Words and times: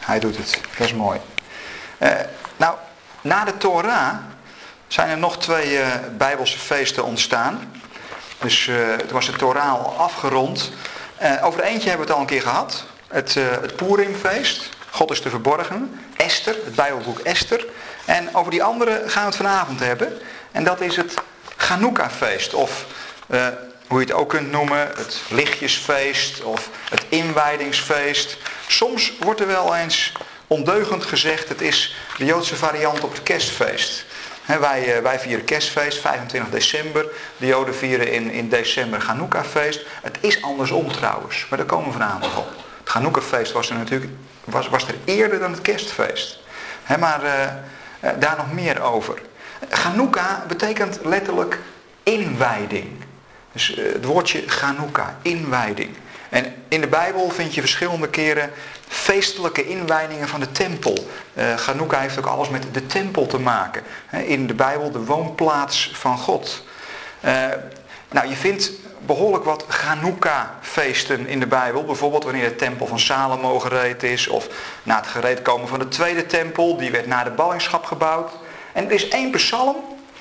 Hij 0.00 0.18
doet 0.18 0.36
het. 0.36 0.60
Dat 0.76 0.86
is 0.86 0.94
mooi. 0.94 1.20
Uh, 1.98 2.10
nou, 2.56 2.76
na 3.20 3.44
de 3.44 3.56
Torah 3.56 4.14
zijn 4.88 5.08
er 5.08 5.18
nog 5.18 5.38
twee 5.38 5.72
uh, 5.72 5.86
Bijbelse 6.16 6.58
feesten 6.58 7.04
ontstaan. 7.04 7.72
Dus 8.38 8.66
uh, 8.66 8.94
toen 8.94 9.12
was 9.12 9.26
de 9.26 9.36
Torah 9.36 9.72
al 9.72 9.94
afgerond. 9.96 10.72
over 11.42 11.62
eentje 11.62 11.88
hebben 11.88 12.06
we 12.06 12.12
het 12.12 12.14
al 12.14 12.20
een 12.20 12.26
keer 12.26 12.42
gehad. 12.42 12.84
Het, 13.08 13.34
het 13.34 13.76
Purimfeest. 13.76 14.68
God 14.90 15.10
is 15.10 15.20
te 15.20 15.30
verborgen. 15.30 16.00
Esther, 16.16 16.54
het 16.64 16.74
Bijbelboek 16.74 17.18
Esther. 17.18 17.66
En 18.04 18.34
over 18.34 18.50
die 18.50 18.62
andere 18.62 19.02
gaan 19.06 19.22
we 19.22 19.28
het 19.28 19.36
vanavond 19.36 19.80
hebben. 19.80 20.18
En 20.52 20.64
dat 20.64 20.80
is 20.80 20.96
het 20.96 21.14
Chanukka-feest. 21.56 22.54
Of 22.54 22.86
hoe 23.90 24.00
je 24.00 24.06
het 24.06 24.12
ook 24.12 24.28
kunt 24.28 24.50
noemen, 24.50 24.78
het 24.78 25.22
lichtjesfeest 25.28 26.42
of 26.42 26.68
het 26.90 27.04
inwijdingsfeest. 27.08 28.36
Soms 28.70 29.12
wordt 29.20 29.40
er 29.40 29.46
wel 29.46 29.76
eens 29.76 30.12
ondeugend 30.46 31.04
gezegd, 31.04 31.48
het 31.48 31.60
is 31.60 31.96
de 32.18 32.24
Joodse 32.24 32.56
variant 32.56 33.00
op 33.00 33.12
het 33.12 33.22
kerstfeest. 33.22 34.04
wij, 34.46 34.96
eh, 34.96 35.02
wij 35.02 35.18
vieren 35.18 35.44
kerstfeest, 35.44 35.98
25 35.98 36.50
december. 36.50 37.06
De 37.36 37.46
Joden 37.46 37.74
vieren 37.74 38.12
in, 38.12 38.30
in 38.30 38.48
december 38.48 39.00
Chanukka-feest. 39.00 39.80
Het 40.02 40.18
is 40.20 40.42
andersom 40.42 40.92
trouwens, 40.92 41.46
maar 41.48 41.58
daar 41.58 41.68
komen 41.68 41.86
we 41.86 41.92
vanavond 41.92 42.36
op. 42.36 42.48
Het 42.78 42.88
Chanukka-feest 42.88 43.52
was 43.52 43.70
er 43.70 43.76
natuurlijk 43.76 44.12
was, 44.44 44.68
was 44.68 44.88
er 44.88 44.94
eerder 45.04 45.38
dan 45.38 45.52
het 45.52 45.62
kerstfeest. 45.62 46.38
maar 46.98 47.24
uh, 47.24 48.10
daar 48.18 48.36
nog 48.36 48.52
meer 48.52 48.82
over. 48.82 49.22
Chanukka 49.70 50.44
betekent 50.48 50.98
letterlijk 51.04 51.58
inwijding. 52.02 53.04
Dus 53.52 53.74
het 53.76 54.04
woordje 54.04 54.42
Chanukka, 54.46 55.18
inwijding. 55.22 55.96
En 56.30 56.54
in 56.68 56.80
de 56.80 56.86
Bijbel 56.86 57.30
vind 57.30 57.54
je 57.54 57.60
verschillende 57.60 58.08
keren 58.08 58.50
feestelijke 58.88 59.66
inwijdingen 59.66 60.28
van 60.28 60.40
de 60.40 60.52
tempel. 60.52 61.06
Uh, 61.34 61.98
heeft 62.00 62.18
ook 62.18 62.26
alles 62.26 62.48
met 62.48 62.64
de 62.72 62.86
tempel 62.86 63.26
te 63.26 63.38
maken. 63.38 63.82
in 64.10 64.46
de 64.46 64.54
Bijbel 64.54 64.90
de 64.90 65.04
woonplaats 65.04 65.90
van 65.94 66.18
God. 66.18 66.64
Uh, 67.24 67.48
nou, 68.10 68.28
je 68.28 68.34
vindt 68.34 68.70
behoorlijk 69.06 69.44
wat 69.44 69.64
Chanukka-feesten 69.68 71.26
in 71.26 71.40
de 71.40 71.46
Bijbel. 71.46 71.84
Bijvoorbeeld 71.84 72.24
wanneer 72.24 72.48
de 72.48 72.56
tempel 72.56 72.86
van 72.86 72.98
Salomo 72.98 73.58
gereed 73.58 74.02
is. 74.02 74.28
Of 74.28 74.48
na 74.82 74.96
het 74.96 75.06
gereedkomen 75.06 75.68
van 75.68 75.78
de 75.78 75.88
tweede 75.88 76.26
tempel. 76.26 76.76
Die 76.76 76.90
werd 76.90 77.06
na 77.06 77.24
de 77.24 77.30
ballingschap 77.30 77.84
gebouwd. 77.84 78.32
En 78.72 78.84
er 78.84 78.92
is 78.92 79.08
één 79.08 79.30
psalm 79.30 79.76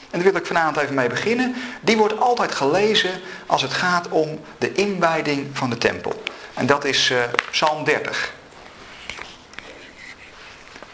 en 0.09 0.19
daar 0.19 0.31
wil 0.31 0.41
ik 0.41 0.45
vanavond 0.45 0.77
even 0.77 0.95
mee 0.95 1.09
beginnen. 1.09 1.55
Die 1.81 1.97
wordt 1.97 2.19
altijd 2.19 2.55
gelezen 2.55 3.21
als 3.45 3.61
het 3.61 3.73
gaat 3.73 4.09
om 4.09 4.41
de 4.57 4.71
inwijding 4.71 5.57
van 5.57 5.69
de 5.69 5.77
tempel. 5.77 6.23
En 6.53 6.65
dat 6.65 6.85
is 6.85 7.09
uh, 7.09 7.19
Psalm 7.51 7.83
30. 7.83 8.33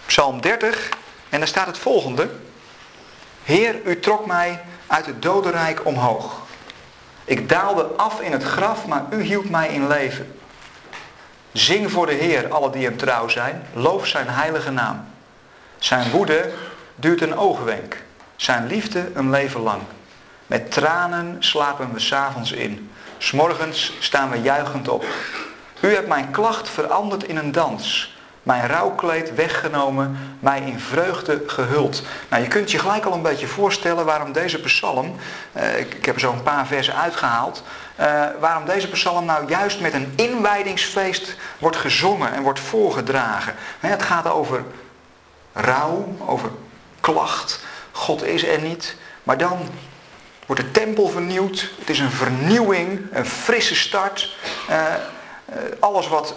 Psalm 0.06 0.42
30. 0.42 0.90
En 1.30 1.40
daar 1.40 1.48
staat 1.48 1.68
het 1.68 1.78
volgende. 1.78 2.30
Heer, 3.44 3.76
u 3.86 4.00
trok 4.00 4.26
mij 4.26 4.62
uit 4.88 5.06
het 5.06 5.22
dodenrijk 5.22 5.86
omhoog. 5.86 6.42
Ik 7.26 7.50
daalde 7.50 7.84
af 7.84 8.22
in 8.22 8.32
het 8.32 8.44
graf, 8.44 8.86
maar 8.86 9.06
u 9.10 9.22
hield 9.22 9.50
mij 9.50 9.68
in 9.68 9.88
leven. 9.88 10.40
Zing 11.52 11.92
voor 11.92 12.06
de 12.06 12.14
Heer, 12.14 12.50
alle 12.50 12.70
die 12.70 12.86
hem 12.86 12.98
trouw 12.98 13.28
zijn. 13.28 13.68
Loof 13.74 14.08
zijn 14.08 14.28
heilige 14.30 14.72
naam. 14.72 15.06
Zijn 15.78 16.12
woede 16.12 16.54
duurt 16.96 17.22
een 17.22 17.38
oogwenk. 17.38 18.04
Zijn 18.36 18.68
liefde 18.68 19.12
een 19.14 19.30
leven 19.30 19.62
lang. 19.62 19.82
Met 20.48 20.72
tranen 20.72 21.36
slapen 21.40 21.94
we 21.94 22.00
s'avonds 22.00 22.52
in. 22.52 22.90
S'morgens 23.18 23.94
staan 24.00 24.30
we 24.30 24.42
juichend 24.42 24.88
op. 24.88 25.06
U 25.80 25.94
hebt 25.94 26.08
mijn 26.08 26.32
klacht 26.32 26.70
veranderd 26.70 27.24
in 27.24 27.38
een 27.38 27.52
dans. 27.52 28.14
Mijn 28.44 28.68
rouwkleed 28.68 29.36
weggenomen, 29.36 30.38
mij 30.40 30.62
in 30.62 30.80
vreugde 30.80 31.44
gehuld. 31.48 32.04
Nou, 32.30 32.44
je 32.44 32.48
kunt 32.48 32.72
je 32.72 32.80
gelijk 32.80 33.06
al 33.06 33.14
een 33.14 33.22
beetje 33.22 33.48
voorstellen 33.48 34.06
waarom 34.06 34.32
deze 34.32 34.60
psalm, 34.60 35.16
eh, 35.52 35.80
ik, 35.80 36.06
heb 36.06 36.16
er 36.16 36.22
zo 36.22 36.32
een 36.32 36.44
paar 36.44 36.68
versen 36.68 36.96
uitgehaald, 36.96 37.64
eh, 37.96 38.24
waarom 38.40 38.66
deze 38.66 38.90
psalm 38.90 39.26
nou 39.26 39.48
juist 39.48 39.80
met 39.80 39.94
een 39.94 40.14
inwijdingsfeest 40.16 41.36
wordt 41.60 41.78
gezongen 41.78 42.34
en 42.34 42.44
wordt 42.44 42.60
voorgedragen. 42.60 43.56
Het 43.80 44.04
gaat 44.04 44.28
over 44.28 44.64
rouw, 45.54 46.16
over 46.26 46.50
klacht, 47.00 47.60
God 47.96 48.24
is 48.24 48.44
er 48.44 48.62
niet. 48.62 48.96
Maar 49.24 49.38
dan 49.38 49.70
wordt 50.46 50.62
de 50.62 50.72
tempel 50.72 51.08
vernieuwd. 51.08 51.70
Het 51.80 51.90
is 51.90 52.00
een 52.00 52.12
vernieuwing, 52.12 53.08
een 53.12 53.26
frisse 53.26 53.76
start. 53.76 54.38
Uh, 54.70 54.94
alles 55.80 56.08
wat 56.08 56.36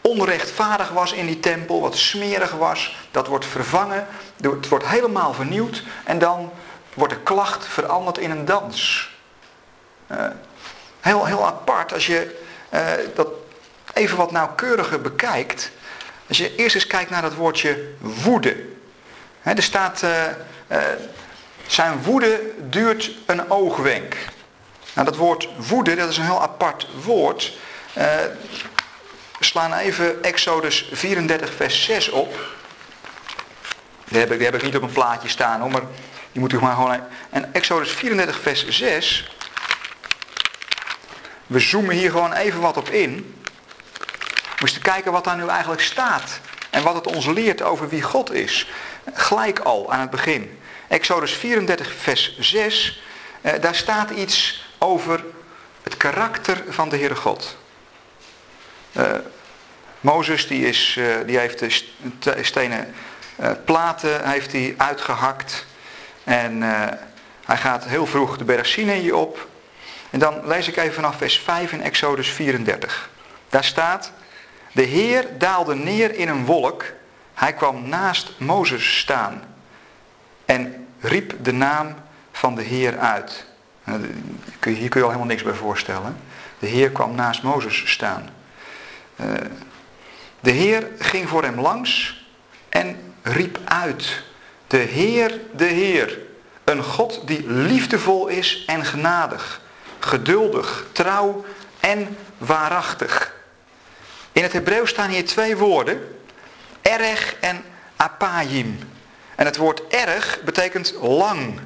onrechtvaardig 0.00 0.88
was 0.88 1.12
in 1.12 1.26
die 1.26 1.40
tempel, 1.40 1.80
wat 1.80 1.96
smerig 1.96 2.52
was, 2.52 2.96
dat 3.10 3.26
wordt 3.26 3.46
vervangen. 3.46 4.06
Het 4.40 4.68
wordt 4.68 4.86
helemaal 4.86 5.34
vernieuwd. 5.34 5.82
En 6.04 6.18
dan 6.18 6.52
wordt 6.94 7.12
de 7.12 7.20
klacht 7.20 7.66
veranderd 7.66 8.18
in 8.18 8.30
een 8.30 8.44
dans. 8.44 9.10
Uh, 10.10 10.26
heel, 11.00 11.24
heel 11.24 11.46
apart 11.46 11.92
als 11.92 12.06
je 12.06 12.42
dat 13.14 13.28
even 13.92 14.16
wat 14.16 14.30
nauwkeuriger 14.30 15.00
bekijkt. 15.00 15.70
Als 16.28 16.38
je 16.38 16.54
eerst 16.54 16.74
eens 16.74 16.86
kijkt 16.86 17.10
naar 17.10 17.22
dat 17.22 17.34
woordje 17.34 17.88
woede. 18.00 18.64
er 19.42 19.62
staat 19.62 20.02
uh, 20.68 20.78
zijn 21.66 22.02
woede 22.02 22.40
duurt 22.60 23.10
een 23.26 23.50
oogwenk. 23.50 24.16
Nou, 24.94 25.06
dat 25.06 25.16
woord 25.16 25.48
woede, 25.56 25.94
dat 25.94 26.08
is 26.08 26.16
een 26.16 26.24
heel 26.24 26.42
apart 26.42 26.88
woord. 27.04 27.52
We 29.38 29.44
slaan 29.44 29.74
even 29.74 30.22
Exodus 30.22 30.88
34 30.92 31.54
vers 31.54 31.84
6 31.84 32.08
op. 32.08 32.38
Die 34.04 34.18
heb 34.18 34.54
ik, 34.54 34.62
niet 34.62 34.76
op 34.76 34.82
een 34.82 34.92
plaatje 34.92 35.28
staan 35.28 35.60
hoor, 35.60 35.70
maar 35.70 35.82
die 36.32 36.40
moet 36.40 36.52
u 36.52 36.60
maar 36.60 36.74
gewoon... 36.74 37.00
En 37.30 37.54
Exodus 37.54 37.90
34 37.90 38.40
vers 38.40 38.68
6. 38.68 39.36
We 41.46 41.58
zoomen 41.58 41.94
hier 41.94 42.10
gewoon 42.10 42.32
even 42.32 42.60
wat 42.60 42.76
op 42.76 42.88
in. 42.88 43.34
We 44.32 44.60
moesten 44.60 44.82
kijken 44.82 45.12
wat 45.12 45.24
daar 45.24 45.36
nu 45.36 45.48
eigenlijk 45.48 45.82
staat. 45.82 46.40
En 46.70 46.82
wat 46.82 46.94
het 46.94 47.06
ons 47.06 47.26
leert 47.26 47.62
over 47.62 47.88
wie 47.88 48.02
God 48.02 48.32
is. 48.32 48.68
Gelijk 49.12 49.58
al 49.58 49.92
aan 49.92 50.00
het 50.00 50.10
begin. 50.10 50.58
Exodus 50.88 51.32
34, 51.32 51.92
vers 51.92 52.38
6, 52.38 53.02
eh, 53.40 53.52
daar 53.60 53.74
staat 53.74 54.10
iets 54.10 54.66
over 54.78 55.24
het 55.82 55.96
karakter 55.96 56.64
van 56.68 56.88
de 56.88 56.96
Heere 56.96 57.14
God. 57.14 57.56
Uh, 58.92 59.12
Mozes 60.00 60.46
die 60.46 60.66
is, 60.66 60.96
uh, 60.98 61.14
die 61.26 61.38
heeft 61.38 61.58
de 62.18 62.38
stenen 62.42 62.94
uh, 63.40 63.50
platen 63.64 64.28
heeft 64.28 64.52
hij 64.52 64.74
uitgehakt. 64.76 65.66
En 66.24 66.62
hij 67.44 67.56
gaat 67.56 67.84
heel 67.84 68.06
vroeg 68.06 68.36
de 68.36 68.44
berg 68.44 68.66
Sinai 68.66 69.12
op. 69.12 69.48
En 70.10 70.18
dan 70.18 70.46
lees 70.46 70.68
ik 70.68 70.76
even 70.76 70.94
vanaf 70.94 71.16
vers 71.16 71.38
5 71.38 71.72
in 71.72 71.82
Exodus 71.82 72.28
34. 72.28 73.10
Daar 73.48 73.64
staat, 73.64 74.12
de 74.72 74.82
Heer 74.82 75.26
daalde 75.38 75.74
neer 75.74 76.14
in 76.14 76.28
een 76.28 76.44
wolk. 76.44 76.84
Hij 77.34 77.52
kwam 77.52 77.88
naast 77.88 78.32
Mozes 78.38 78.98
staan. 78.98 79.42
En 80.44 80.86
riep 81.00 81.34
de 81.42 81.52
naam 81.52 81.94
van 82.32 82.54
de 82.54 82.62
Heer 82.62 82.98
uit. 82.98 83.46
Nou, 83.84 84.00
hier 84.64 84.88
kun 84.88 85.00
je 85.00 85.02
al 85.02 85.08
helemaal 85.08 85.24
niks 85.24 85.42
bij 85.42 85.52
voorstellen. 85.52 86.16
De 86.58 86.66
Heer 86.66 86.90
kwam 86.90 87.14
naast 87.14 87.42
Mozes 87.42 87.90
staan. 87.90 88.28
Eh, 89.16 89.26
de 90.40 90.50
Heer 90.50 90.88
ging 90.98 91.28
voor 91.28 91.42
hem 91.42 91.60
langs 91.60 92.24
en 92.68 93.14
riep 93.22 93.58
uit. 93.64 94.22
De 94.66 94.76
Heer, 94.76 95.40
de 95.56 95.64
Heer. 95.64 96.18
Een 96.64 96.82
God 96.82 97.26
die 97.26 97.50
liefdevol 97.50 98.26
is 98.26 98.64
en 98.66 98.84
genadig. 98.84 99.60
Geduldig, 99.98 100.86
trouw 100.92 101.44
en 101.80 102.16
waarachtig. 102.38 103.34
In 104.32 104.42
het 104.42 104.52
Hebreeuws 104.52 104.90
staan 104.90 105.10
hier 105.10 105.26
twee 105.26 105.56
woorden. 105.56 106.00
Erg 106.84 107.36
en 107.40 107.64
apayim. 107.96 108.78
En 109.34 109.44
het 109.44 109.56
woord 109.56 109.86
erg 109.86 110.40
betekent 110.44 110.94
lang. 111.00 111.60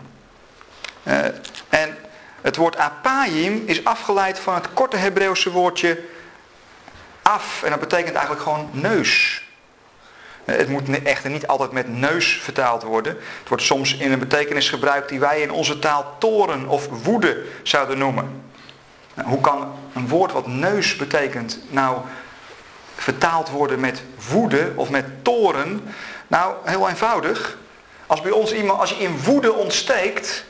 Uh, 1.02 1.24
en 1.68 1.96
het 2.40 2.56
woord 2.56 2.76
apayim 2.76 3.62
is 3.66 3.84
afgeleid 3.84 4.38
van 4.38 4.54
het 4.54 4.72
korte 4.72 4.96
Hebreeuwse 4.96 5.50
woordje 5.50 6.02
af. 7.22 7.62
En 7.62 7.70
dat 7.70 7.80
betekent 7.80 8.14
eigenlijk 8.14 8.42
gewoon 8.42 8.70
neus. 8.72 9.42
Uh, 10.44 10.56
het 10.56 10.68
moet 10.68 11.02
echter 11.02 11.30
niet 11.30 11.46
altijd 11.46 11.72
met 11.72 11.88
neus 11.88 12.38
vertaald 12.42 12.82
worden. 12.82 13.12
Het 13.38 13.48
wordt 13.48 13.62
soms 13.62 13.96
in 13.96 14.12
een 14.12 14.18
betekenis 14.18 14.68
gebruikt 14.68 15.08
die 15.08 15.20
wij 15.20 15.40
in 15.40 15.50
onze 15.50 15.78
taal 15.78 16.16
toren 16.18 16.68
of 16.68 16.88
woede 17.02 17.44
zouden 17.62 17.98
noemen. 17.98 18.42
Nou, 19.14 19.28
hoe 19.28 19.40
kan 19.40 19.74
een 19.94 20.08
woord 20.08 20.32
wat 20.32 20.46
neus 20.46 20.96
betekent 20.96 21.58
nou 21.68 21.98
vertaald 22.98 23.50
worden 23.50 23.80
met 23.80 24.02
woede 24.30 24.72
of 24.74 24.90
met 24.90 25.04
toren? 25.24 25.94
Nou, 26.26 26.54
heel 26.64 26.88
eenvoudig. 26.88 27.58
Als 28.06 28.20
bij 28.20 28.30
ons 28.30 28.52
iemand, 28.52 28.80
als 28.80 28.90
je 28.90 28.96
in 28.96 29.18
woede 29.18 29.52
ontsteekt, 29.52 30.44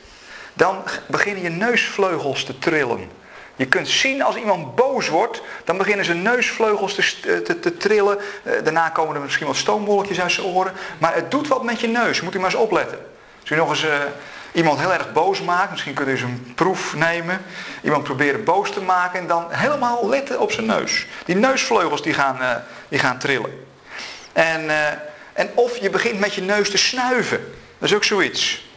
dan 0.53 0.83
beginnen 1.07 1.43
je 1.43 1.49
neusvleugels 1.49 2.43
te 2.43 2.59
trillen. 2.59 3.17
Je 3.55 3.67
kunt 3.67 3.87
zien 3.87 4.21
als 4.21 4.35
iemand 4.35 4.75
boos 4.75 5.09
wordt, 5.09 5.41
dan 5.63 5.77
beginnen 5.77 6.05
zijn 6.05 6.21
neusvleugels 6.21 6.95
te, 6.95 7.41
te, 7.41 7.59
te 7.59 7.77
trillen. 7.77 8.17
Eh, 8.43 8.53
daarna 8.63 8.89
komen 8.89 9.15
er 9.15 9.21
misschien 9.21 9.47
wat 9.47 9.55
stoomwolkjes 9.55 10.21
uit 10.21 10.31
zijn 10.31 10.47
oren. 10.47 10.73
Maar 10.97 11.15
het 11.15 11.31
doet 11.31 11.47
wat 11.47 11.63
met 11.63 11.79
je 11.79 11.87
neus, 11.87 12.21
moet 12.21 12.35
u 12.35 12.39
maar 12.39 12.49
eens 12.49 12.59
opletten. 12.59 12.99
Als 13.41 13.49
u 13.49 13.55
nog 13.55 13.69
eens 13.69 13.83
uh, 13.83 13.91
iemand 14.59 14.79
heel 14.79 14.93
erg 14.93 15.11
boos 15.11 15.41
maakt, 15.41 15.71
misschien 15.71 15.93
kunt 15.93 16.07
u 16.07 16.11
eens 16.11 16.21
een 16.21 16.51
proef 16.55 16.95
nemen. 16.95 17.41
Iemand 17.83 18.03
proberen 18.03 18.43
boos 18.43 18.71
te 18.71 18.81
maken 18.81 19.19
en 19.19 19.27
dan 19.27 19.45
helemaal 19.49 20.09
letten 20.09 20.39
op 20.39 20.51
zijn 20.51 20.65
neus. 20.65 21.05
Die 21.25 21.35
neusvleugels 21.35 22.01
die 22.01 22.13
gaan, 22.13 22.41
uh, 22.41 22.55
die 22.89 22.99
gaan 22.99 23.19
trillen. 23.19 23.65
En, 24.33 24.69
en 25.33 25.49
of 25.53 25.77
je 25.77 25.89
begint 25.89 26.19
met 26.19 26.33
je 26.33 26.41
neus 26.41 26.69
te 26.69 26.77
snuiven. 26.77 27.53
Dat 27.77 27.89
is 27.89 27.95
ook 27.95 28.03
zoiets. 28.03 28.67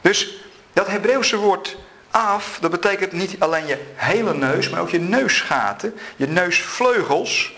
Dus 0.00 0.34
dat 0.72 0.86
Hebreeuwse 0.86 1.36
woord 1.36 1.76
af, 2.10 2.58
dat 2.60 2.70
betekent 2.70 3.12
niet 3.12 3.36
alleen 3.38 3.66
je 3.66 3.78
hele 3.94 4.34
neus, 4.34 4.68
maar 4.68 4.80
ook 4.80 4.90
je 4.90 5.00
neusgaten, 5.00 5.98
je 6.16 6.26
neusvleugels. 6.26 7.52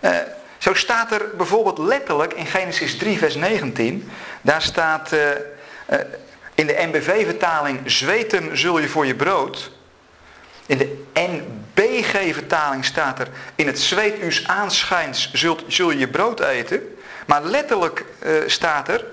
Uh, 0.00 0.16
zo 0.58 0.74
staat 0.74 1.12
er 1.12 1.30
bijvoorbeeld 1.36 1.78
letterlijk 1.78 2.32
in 2.32 2.46
Genesis 2.46 2.96
3, 2.98 3.18
vers 3.18 3.34
19, 3.34 4.10
daar 4.42 4.62
staat 4.62 5.10
in 6.54 6.66
de 6.66 6.88
NBV-vertaling, 6.92 7.80
zweten 7.84 8.58
zul 8.58 8.78
je 8.78 8.88
voor 8.88 9.06
je 9.06 9.14
brood. 9.14 9.70
In 10.66 10.78
de 10.78 11.04
NBG-vertaling 11.14 12.84
staat 12.84 13.18
er, 13.18 13.28
in 13.54 13.66
het 13.66 13.80
zweet 13.80 14.22
uws 14.22 14.46
aanschijns 14.46 15.32
zult, 15.32 15.64
zul 15.66 15.90
je 15.90 15.98
je 15.98 16.08
brood 16.08 16.40
eten. 16.40 16.96
Maar 17.26 17.42
letterlijk 17.42 18.04
staat 18.46 18.88
er, 18.88 19.04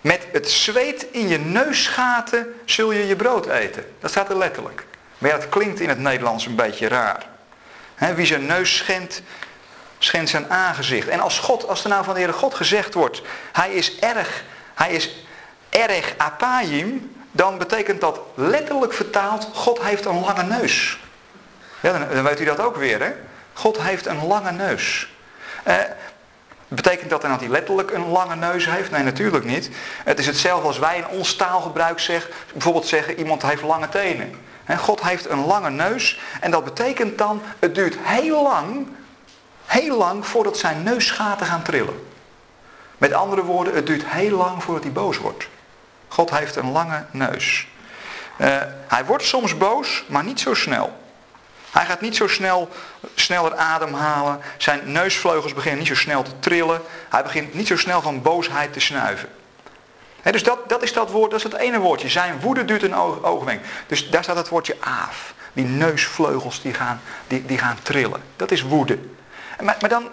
met 0.00 0.26
het 0.32 0.50
zweet 0.50 1.06
in 1.10 1.28
je 1.28 1.38
neusgaten 1.38 2.54
zul 2.64 2.92
je 2.92 3.06
je 3.06 3.16
brood 3.16 3.46
eten. 3.46 3.84
Dat 4.00 4.10
staat 4.10 4.30
er 4.30 4.38
letterlijk. 4.38 4.84
Maar 5.18 5.30
ja, 5.30 5.36
dat 5.36 5.48
klinkt 5.48 5.80
in 5.80 5.88
het 5.88 5.98
Nederlands 5.98 6.46
een 6.46 6.56
beetje 6.56 6.88
raar. 6.88 7.26
wie 8.14 8.26
zijn 8.26 8.46
neus 8.46 8.76
schendt, 8.76 9.22
schendt 9.98 10.30
zijn 10.30 10.50
aangezicht. 10.50 11.08
En 11.08 11.20
als 11.20 11.38
God, 11.38 11.68
als 11.68 11.82
er 11.82 11.90
nou 11.90 12.04
van 12.04 12.14
de 12.14 12.20
Heere 12.20 12.36
God 12.36 12.54
gezegd 12.54 12.94
wordt, 12.94 13.22
hij 13.52 13.72
is 13.72 13.98
erg, 13.98 14.44
hij 14.74 14.92
is 14.92 15.21
erg 15.72 16.14
apayim, 16.16 17.14
dan 17.30 17.58
betekent 17.58 18.00
dat 18.00 18.20
letterlijk 18.34 18.92
vertaald, 18.92 19.48
God 19.52 19.82
heeft 19.82 20.04
een 20.04 20.20
lange 20.20 20.42
neus. 20.42 20.98
Ja, 21.80 21.98
dan, 21.98 22.22
weet 22.22 22.40
u 22.40 22.44
dat 22.44 22.60
ook 22.60 22.76
weer, 22.76 23.00
hè? 23.02 23.12
God 23.52 23.82
heeft 23.82 24.06
een 24.06 24.26
lange 24.26 24.52
neus. 24.52 25.08
Uh, 25.68 25.74
Betekent 26.74 27.10
dat 27.10 27.20
dan 27.20 27.30
dat 27.30 27.40
hij 27.40 27.48
letterlijk 27.48 27.90
een 27.90 28.08
lange 28.08 28.36
neus 28.36 28.66
heeft? 28.70 28.90
Nee, 28.90 29.02
natuurlijk 29.02 29.44
niet. 29.44 29.70
Het 30.04 30.18
is 30.18 30.26
hetzelfde 30.26 30.66
als 30.66 30.78
wij 30.78 30.96
in 30.96 31.06
ons 31.06 31.36
taalgebruik 31.36 31.98
zeggen, 32.00 32.30
bijvoorbeeld 32.52 32.86
zeggen 32.86 33.18
iemand 33.18 33.42
heeft 33.42 33.62
lange 33.62 33.88
tenen. 33.88 34.34
God 34.78 35.02
heeft 35.02 35.28
een 35.28 35.44
lange 35.44 35.70
neus 35.70 36.20
en 36.40 36.50
dat 36.50 36.64
betekent 36.64 37.18
dan, 37.18 37.42
het 37.58 37.74
duurt 37.74 37.96
heel 38.00 38.42
lang, 38.42 38.86
heel 39.66 39.98
lang 39.98 40.26
voordat 40.26 40.58
zijn 40.58 40.82
neusgaten 40.82 41.46
gaan 41.46 41.62
trillen. 41.62 42.06
Met 42.98 43.12
andere 43.12 43.42
woorden, 43.42 43.74
het 43.74 43.86
duurt 43.86 44.04
heel 44.06 44.36
lang 44.36 44.62
voordat 44.62 44.82
hij 44.82 44.92
boos 44.92 45.18
wordt. 45.18 45.48
God 46.12 46.30
heeft 46.30 46.56
een 46.56 46.72
lange 46.72 47.04
neus. 47.10 47.66
Uh, 48.38 48.56
hij 48.88 49.04
wordt 49.04 49.24
soms 49.24 49.56
boos, 49.56 50.04
maar 50.06 50.24
niet 50.24 50.40
zo 50.40 50.54
snel. 50.54 51.00
Hij 51.70 51.84
gaat 51.84 52.00
niet 52.00 52.16
zo 52.16 52.28
snel, 52.28 52.68
sneller 53.14 53.56
ademhalen. 53.56 54.40
Zijn 54.56 54.92
neusvleugels 54.92 55.54
beginnen 55.54 55.78
niet 55.78 55.88
zo 55.88 55.94
snel 55.94 56.22
te 56.22 56.38
trillen. 56.38 56.82
Hij 57.08 57.22
begint 57.22 57.54
niet 57.54 57.66
zo 57.66 57.76
snel 57.76 58.02
van 58.02 58.22
boosheid 58.22 58.72
te 58.72 58.80
snuiven. 58.80 59.28
dus 60.22 60.42
dat, 60.42 60.68
dat 60.68 60.82
is 60.82 60.92
dat 60.92 61.10
woord, 61.10 61.30
dat 61.30 61.44
is 61.44 61.52
het 61.52 61.60
ene 61.60 61.78
woordje. 61.78 62.08
Zijn 62.08 62.40
woede 62.40 62.64
duurt 62.64 62.82
een 62.82 62.94
oogwenk. 63.22 63.64
Dus 63.86 64.10
daar 64.10 64.22
staat 64.22 64.36
het 64.36 64.48
woordje 64.48 64.76
aaf. 64.80 65.34
Die 65.52 65.64
neusvleugels 65.64 66.62
die 66.62 66.74
gaan, 66.74 67.00
die, 67.26 67.44
die 67.44 67.58
gaan 67.58 67.78
trillen. 67.82 68.22
Dat 68.36 68.50
is 68.50 68.62
woede. 68.62 68.98
Maar, 69.60 69.76
maar 69.80 69.90
dan 69.90 70.10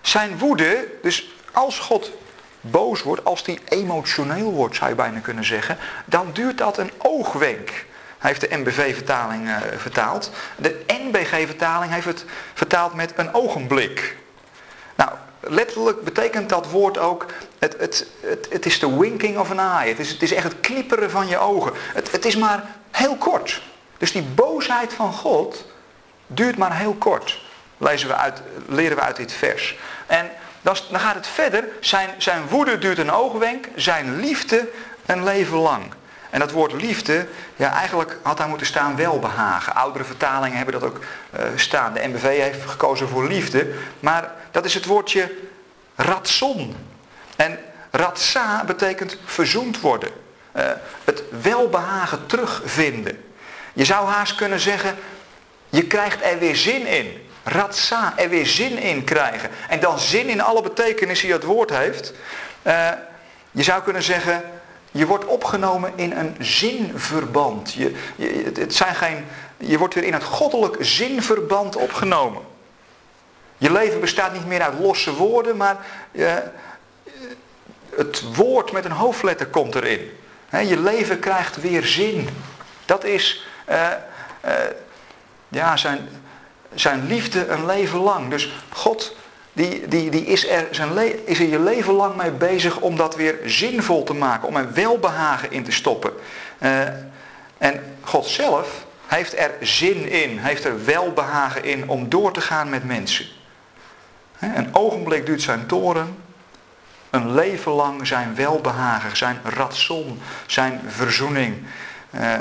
zijn 0.00 0.38
woede, 0.38 0.88
dus 1.02 1.30
als 1.52 1.78
God 1.78 2.10
boos 2.62 3.02
wordt, 3.02 3.24
als 3.24 3.44
die 3.44 3.60
emotioneel 3.68 4.52
wordt 4.52 4.76
zou 4.76 4.90
je 4.90 4.96
bijna 4.96 5.18
kunnen 5.18 5.44
zeggen, 5.44 5.78
dan 6.04 6.30
duurt 6.32 6.58
dat 6.58 6.78
een 6.78 6.90
oogwenk. 6.98 7.68
Hij 8.18 8.30
heeft 8.30 8.40
de 8.40 8.56
NBV-vertaling 8.56 9.48
uh, 9.48 9.56
vertaald. 9.76 10.30
De 10.56 10.84
NBG-vertaling 10.86 11.92
heeft 11.92 12.06
het 12.06 12.24
vertaald 12.54 12.94
met 12.94 13.12
een 13.16 13.34
ogenblik. 13.34 14.16
Nou, 14.94 15.10
letterlijk 15.40 16.02
betekent 16.02 16.48
dat 16.48 16.70
woord 16.70 16.98
ook, 16.98 17.26
het, 17.58 17.76
het, 17.78 18.06
het, 18.20 18.46
het 18.50 18.66
is 18.66 18.78
de 18.78 18.98
winking 18.98 19.38
of 19.38 19.50
an 19.50 19.58
eye. 19.58 19.88
Het 19.88 19.98
is, 19.98 20.10
het 20.10 20.22
is 20.22 20.32
echt 20.32 20.44
het 20.44 20.60
knipperen 20.60 21.10
van 21.10 21.28
je 21.28 21.38
ogen. 21.38 21.72
Het, 21.94 22.12
het 22.12 22.24
is 22.24 22.36
maar 22.36 22.64
heel 22.90 23.16
kort. 23.16 23.62
Dus 23.98 24.12
die 24.12 24.22
boosheid 24.22 24.92
van 24.92 25.12
God 25.12 25.66
duurt 26.26 26.56
maar 26.56 26.76
heel 26.76 26.94
kort. 26.94 27.40
Lezen 27.78 28.08
we 28.08 28.14
uit, 28.14 28.42
leren 28.68 28.96
we 28.96 29.02
uit 29.02 29.16
dit 29.16 29.32
vers. 29.32 29.78
En 30.06 30.30
dan, 30.62 30.76
gaat 30.92 31.14
het 31.14 31.26
verder. 31.26 31.64
Zijn, 31.80 32.10
zijn 32.18 32.46
woede 32.48 32.78
duurt 32.78 32.98
een 32.98 33.12
oogwenk. 33.12 33.68
Zijn 33.74 34.20
liefde 34.20 34.68
een 35.06 35.24
leven 35.24 35.58
lang. 35.58 35.84
En 36.30 36.38
dat 36.38 36.50
woord 36.50 36.72
liefde, 36.72 37.26
ja, 37.56 37.72
eigenlijk 37.72 38.18
had 38.22 38.36
daar 38.36 38.48
moeten 38.48 38.66
staan 38.66 38.96
welbehagen. 38.96 39.74
Oudere 39.74 40.04
vertalingen 40.04 40.56
hebben 40.56 40.80
dat 40.80 40.84
ook 40.90 40.98
uh, 40.98 41.40
staan. 41.56 41.92
De 41.92 42.08
MBV 42.08 42.40
heeft 42.40 42.70
gekozen 42.70 43.08
voor 43.08 43.26
liefde. 43.26 43.74
Maar 44.00 44.32
dat 44.50 44.64
is 44.64 44.74
het 44.74 44.84
woordje 44.84 45.32
ratson. 45.96 46.76
En 47.36 47.58
ratsa 47.90 48.64
betekent 48.64 49.16
verzoend 49.24 49.80
worden. 49.80 50.10
Uh, 50.56 50.64
het 51.04 51.22
welbehagen 51.42 52.26
terugvinden. 52.26 53.24
Je 53.72 53.84
zou 53.84 54.08
haast 54.08 54.34
kunnen 54.34 54.60
zeggen, 54.60 54.96
je 55.68 55.86
krijgt 55.86 56.24
er 56.24 56.38
weer 56.38 56.56
zin 56.56 56.86
in. 56.86 57.30
Ratsa, 57.44 58.12
er 58.16 58.28
weer 58.28 58.46
zin 58.46 58.78
in 58.78 59.04
krijgen. 59.04 59.50
En 59.68 59.80
dan 59.80 59.98
zin 59.98 60.28
in 60.28 60.40
alle 60.40 60.62
betekenissen 60.62 61.26
die 61.26 61.36
het 61.36 61.44
woord 61.44 61.70
heeft. 61.70 62.12
Uh, 62.62 62.88
je 63.50 63.62
zou 63.62 63.82
kunnen 63.82 64.02
zeggen, 64.02 64.42
je 64.90 65.06
wordt 65.06 65.24
opgenomen 65.24 65.92
in 65.94 66.12
een 66.12 66.36
zinverband. 66.38 67.72
Je, 67.72 67.94
je, 68.16 68.52
het 68.54 68.74
zijn 68.74 68.94
geen, 68.94 69.24
je 69.56 69.78
wordt 69.78 69.94
weer 69.94 70.04
in 70.04 70.12
het 70.12 70.24
goddelijk 70.24 70.76
zinverband 70.80 71.76
opgenomen. 71.76 72.42
Je 73.58 73.72
leven 73.72 74.00
bestaat 74.00 74.32
niet 74.32 74.46
meer 74.46 74.62
uit 74.62 74.78
losse 74.78 75.14
woorden, 75.14 75.56
maar 75.56 75.76
uh, 76.12 76.34
het 77.96 78.34
woord 78.34 78.72
met 78.72 78.84
een 78.84 78.90
hoofdletter 78.90 79.46
komt 79.46 79.74
erin. 79.74 80.10
je 80.50 80.80
leven 80.80 81.18
krijgt 81.18 81.60
weer 81.60 81.84
zin. 81.84 82.28
Dat 82.84 83.04
is 83.04 83.46
uh, 83.68 83.88
ja, 85.48 85.76
zijn, 85.76 86.08
zijn 86.74 87.06
liefde 87.06 87.46
een 87.46 87.66
leven 87.66 87.98
lang. 87.98 88.30
Dus 88.30 88.52
God 88.68 89.16
die, 89.52 89.88
die, 89.88 90.10
die 90.10 90.24
is, 90.24 90.48
er 90.48 90.68
zijn 90.70 91.26
is 91.26 91.38
er 91.38 91.46
je 91.46 91.60
leven 91.60 91.92
lang 91.92 92.16
mee 92.16 92.30
bezig 92.30 92.80
om 92.80 92.96
dat 92.96 93.16
weer 93.16 93.38
zinvol 93.44 94.02
te 94.02 94.14
maken. 94.14 94.48
Om 94.48 94.56
er 94.56 94.72
welbehagen 94.72 95.50
in 95.50 95.64
te 95.64 95.72
stoppen. 95.72 96.12
Uh, 96.58 96.80
en 97.58 97.96
God 98.00 98.26
zelf 98.26 98.86
heeft 99.06 99.38
er 99.38 99.50
zin 99.60 100.08
in. 100.08 100.38
Heeft 100.38 100.64
er 100.64 100.84
welbehagen 100.84 101.64
in 101.64 101.88
om 101.88 102.08
door 102.08 102.32
te 102.32 102.40
gaan 102.40 102.68
met 102.68 102.84
mensen. 102.84 103.26
Een 104.38 104.74
ogenblik 104.74 105.26
duurt 105.26 105.42
zijn 105.42 105.66
toren. 105.66 106.16
Een 107.10 107.34
leven 107.34 107.72
lang 107.72 108.06
zijn 108.06 108.34
welbehagen, 108.34 109.16
zijn 109.16 109.40
ratson, 109.44 110.20
zijn 110.46 110.80
verzoening. 110.86 111.56
Uh, 112.10 112.36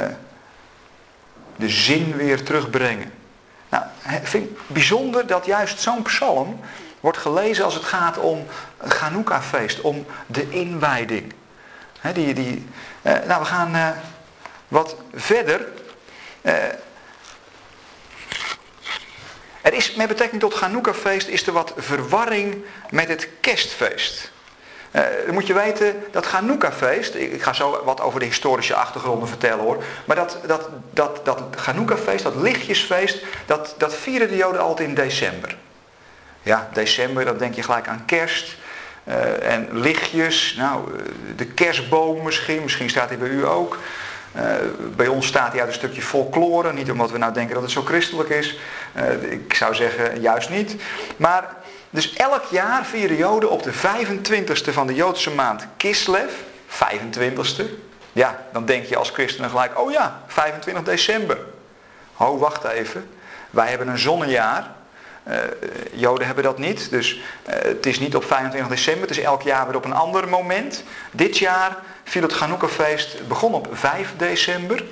de 1.56 1.70
zin 1.70 2.16
weer 2.16 2.44
terugbrengen. 2.44 3.12
Nou, 3.72 3.84
ik 4.22 4.28
vind 4.28 4.50
het 4.50 4.68
bijzonder 4.68 5.28
dat 5.28 5.46
juist 5.46 5.80
zo'n 5.80 6.02
psalm 6.02 6.60
wordt 7.00 7.18
gelezen 7.18 7.66
als 7.66 7.74
het 7.74 7.84
gaat 7.84 8.18
om 8.18 8.46
het 8.78 8.94
Chanukka-feest, 8.94 9.82
om 9.82 10.06
de 10.26 10.50
inwijding. 10.50 11.34
die, 12.14 12.34
die, 12.34 12.68
eh, 13.02 13.14
nou, 13.28 13.42
we 13.42 13.46
gaan 13.46 13.76
eh, 13.76 13.90
wat 14.68 14.96
verder. 15.14 15.68
Eh, 16.42 16.54
er 19.62 19.74
is 19.74 19.94
met 19.96 20.08
betrekking 20.08 20.42
tot 20.42 20.54
Chanukka-feest 20.54 21.28
is 21.28 21.48
er 21.48 21.54
wat 21.54 21.74
verwarring 21.78 22.66
met 22.90 23.08
het 23.08 23.28
kerstfeest. 23.40 24.32
Uh, 24.92 25.02
dan 25.26 25.34
moet 25.34 25.48
je 25.48 25.54
weten, 25.54 26.04
dat 26.12 26.26
Chanukka-feest, 26.26 27.16
ik 27.16 27.42
ga 27.42 27.54
zo 27.54 27.82
wat 27.84 28.02
over 28.02 28.20
de 28.20 28.26
historische 28.26 28.76
achtergronden 28.76 29.28
vertellen 29.28 29.64
hoor. 29.64 29.84
Maar 30.06 30.16
dat, 30.16 30.38
dat, 30.46 30.70
dat, 30.94 31.26
dat 31.26 31.42
Chanukka-feest, 31.56 32.24
dat 32.24 32.36
lichtjesfeest, 32.36 33.24
dat, 33.46 33.76
dat 33.78 33.96
vieren 33.96 34.28
de 34.28 34.36
Joden 34.36 34.62
altijd 34.62 34.88
in 34.88 34.96
december. 34.96 35.58
Ja, 36.42 36.70
december, 36.74 37.26
dan 37.26 37.38
denk 37.38 37.54
je 37.54 37.64
gelijk 37.64 37.88
aan 37.88 38.06
kerst. 38.06 38.56
Uh, 39.04 39.52
en 39.54 39.68
lichtjes, 39.72 40.56
nou, 40.58 40.98
eh, 40.98 41.04
de 41.36 41.46
kerstboom 41.46 42.24
misschien, 42.24 42.62
misschien 42.62 42.90
staat 42.90 43.10
hij 43.10 43.18
bij 43.18 43.30
u 43.30 43.46
ook. 43.46 43.78
Bij 44.96 45.08
ons 45.08 45.28
staat 45.28 45.52
hij 45.52 45.60
uit 45.60 45.70
een 45.70 45.76
stukje 45.76 46.02
folklore, 46.02 46.74
niet 46.74 46.92
omdat 46.92 47.12
we 47.12 47.18
nou 47.18 47.34
denken 47.34 47.54
dat 47.54 47.64
het 47.64 47.72
zo 47.72 47.82
christelijk 47.82 48.30
is. 48.30 48.58
Ik 49.30 49.54
zou 49.54 49.76
zeggen, 49.76 50.22
juist 50.22 50.50
niet. 50.50 50.76
Maar, 51.18 51.56
dus 51.92 52.14
elk 52.14 52.44
jaar 52.50 52.86
vieren 52.86 53.16
Joden 53.18 53.50
op 53.50 53.64
de 53.64 53.74
25ste 53.74 54.74
van 54.74 54.88
de 54.88 54.96
Joodse 54.96 55.32
maand 55.32 55.68
Kislev, 55.78 56.32
25ste. 56.68 57.64
Ja, 58.14 58.46
dan 58.52 58.66
denk 58.66 58.86
je 58.86 58.98
als 58.98 59.10
christen 59.10 59.50
gelijk, 59.50 59.80
oh 59.80 59.92
ja, 59.92 60.22
25 60.28 60.84
december. 60.84 61.38
Ho, 62.14 62.38
wacht 62.38 62.64
even. 62.64 63.10
Wij 63.50 63.70
hebben 63.70 63.88
een 63.88 64.00
zonnejaar. 64.00 64.72
Uh, 65.28 65.38
Joden 65.92 66.26
hebben 66.26 66.44
dat 66.44 66.58
niet. 66.58 66.90
Dus 66.90 67.14
uh, 67.14 67.22
het 67.46 67.86
is 67.86 68.00
niet 68.00 68.16
op 68.16 68.24
25 68.24 68.70
december. 68.70 69.08
Het 69.08 69.18
is 69.18 69.24
elk 69.24 69.42
jaar 69.42 69.66
weer 69.66 69.76
op 69.76 69.86
een 69.86 69.94
ander 69.94 70.30
moment. 70.30 70.84
Dit 71.12 71.38
jaar 71.38 71.78
viel 72.04 72.22
het 72.22 72.34
Chanukka-feest. 72.34 73.28
begon 73.28 73.54
op 73.54 73.68
5 73.72 74.14
december. 74.18 74.84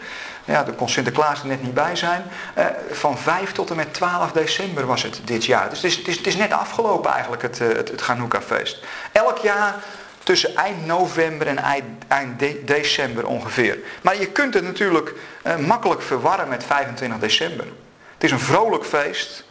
Ja, 0.50 0.64
daar 0.64 0.76
kon 0.76 0.90
Sinterklaas 0.90 1.42
er 1.42 1.48
net 1.48 1.62
niet 1.62 1.74
bij 1.74 1.96
zijn. 1.96 2.24
Uh, 2.58 2.66
van 2.92 3.18
5 3.18 3.52
tot 3.52 3.70
en 3.70 3.76
met 3.76 3.94
12 3.94 4.32
december 4.32 4.86
was 4.86 5.04
het 5.04 5.22
dit 5.24 5.46
jaar. 5.46 5.70
Dus 5.70 5.82
het 5.82 5.92
is, 5.92 5.98
het 5.98 6.08
is, 6.08 6.18
het 6.18 6.28
is 6.28 6.36
net 6.36 6.52
afgelopen 6.52 7.12
eigenlijk, 7.12 7.42
het, 7.42 7.60
het, 7.60 7.90
het 7.90 8.02
Chanukka-feest. 8.02 8.84
Elk 9.12 9.38
jaar 9.38 9.76
tussen 10.24 10.56
eind 10.56 10.86
november 10.86 11.48
en 11.48 11.58
eind, 11.58 11.86
eind 12.08 12.40
de, 12.40 12.64
december 12.66 13.28
ongeveer. 13.28 13.78
Maar 14.02 14.20
je 14.20 14.28
kunt 14.28 14.54
het 14.54 14.64
natuurlijk 14.64 15.14
uh, 15.44 15.56
makkelijk 15.56 16.02
verwarren 16.02 16.48
met 16.48 16.64
25 16.64 17.20
december. 17.20 17.66
Het 18.14 18.24
is 18.24 18.32
een 18.32 18.40
vrolijk 18.40 18.86
feest. 18.86 19.44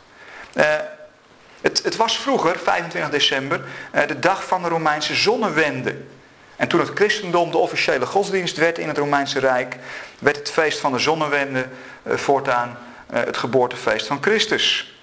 Het, 1.60 1.82
het, 1.82 1.96
was 1.96 2.18
vroeger, 2.18 2.58
25 2.58 3.10
december, 3.10 3.60
de 4.06 4.18
dag 4.18 4.44
van 4.44 4.62
de 4.62 4.68
Romeinse 4.68 5.14
zonnewende. 5.14 5.96
En 6.58 6.68
toen 6.68 6.80
het 6.80 6.90
christendom 6.94 7.50
de 7.50 7.58
officiële 7.58 8.06
godsdienst 8.06 8.56
werd 8.56 8.78
in 8.78 8.88
het 8.88 8.98
Romeinse 8.98 9.38
Rijk, 9.38 9.76
werd 10.18 10.36
het 10.36 10.50
feest 10.50 10.78
van 10.78 10.92
de 10.92 10.98
zonnewende 10.98 11.66
voortaan 12.06 12.78
het 13.12 13.36
geboortefeest 13.36 14.06
van 14.06 14.18
Christus. 14.20 14.94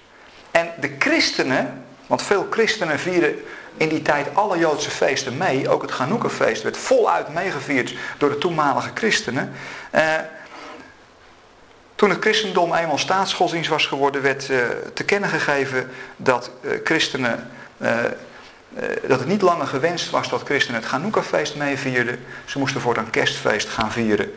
En 0.50 0.70
de 0.80 0.94
christenen, 0.98 1.84
want 2.06 2.22
veel 2.22 2.46
christenen 2.50 2.98
vieren 2.98 3.34
in 3.76 3.88
die 3.88 4.02
tijd 4.02 4.26
alle 4.34 4.58
Joodse 4.58 4.90
feesten 4.90 5.36
mee. 5.36 5.68
Ook 5.68 5.82
het 5.82 5.90
Chanukka-feest 5.90 6.62
werd 6.62 6.76
voluit 6.76 7.28
meegevierd 7.28 7.94
door 8.18 8.28
de 8.28 8.38
toenmalige 8.38 8.90
christenen. 8.94 9.52
Eh, 9.90 10.14
toen 11.94 12.10
het 12.10 12.20
christendom 12.20 12.74
eenmaal 12.74 12.98
staatsgodsdienst 12.98 13.70
was 13.70 13.86
geworden, 13.86 14.22
werd 14.22 14.46
te 14.94 15.04
kennen 15.04 15.30
gegeven 15.30 15.90
dat 16.16 16.50
christenen. 16.84 17.50
Dat 19.06 19.18
het 19.18 19.28
niet 19.28 19.42
langer 19.42 19.66
gewenst 19.66 20.10
was 20.10 20.28
dat 20.28 20.42
christenen 20.42 20.80
het 20.80 20.88
Chanukka-feest 20.88 21.56
meevierden. 21.56 22.24
Ze 22.44 22.58
moesten 22.58 22.80
voortaan 22.80 23.10
kerstfeest 23.10 23.68
gaan 23.68 23.92
vieren. 23.92 24.32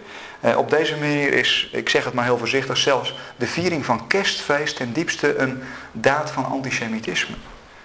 op 0.56 0.70
deze 0.70 0.98
manier 0.98 1.34
is, 1.34 1.70
ik 1.72 1.90
zeg 1.90 2.06
het 2.06 2.14
maar 2.14 2.24
heel 2.24 2.38
voorzichtig, 2.38 2.78
zelfs 2.78 3.16
de 3.36 3.48
viering 3.48 3.86
van 3.86 4.08
kerstfeest 4.08 4.76
ten 4.76 4.94
diepste 4.94 5.38
een 5.38 5.64
daad 5.92 6.32
van 6.32 6.46
antisemitisme. 6.46 7.36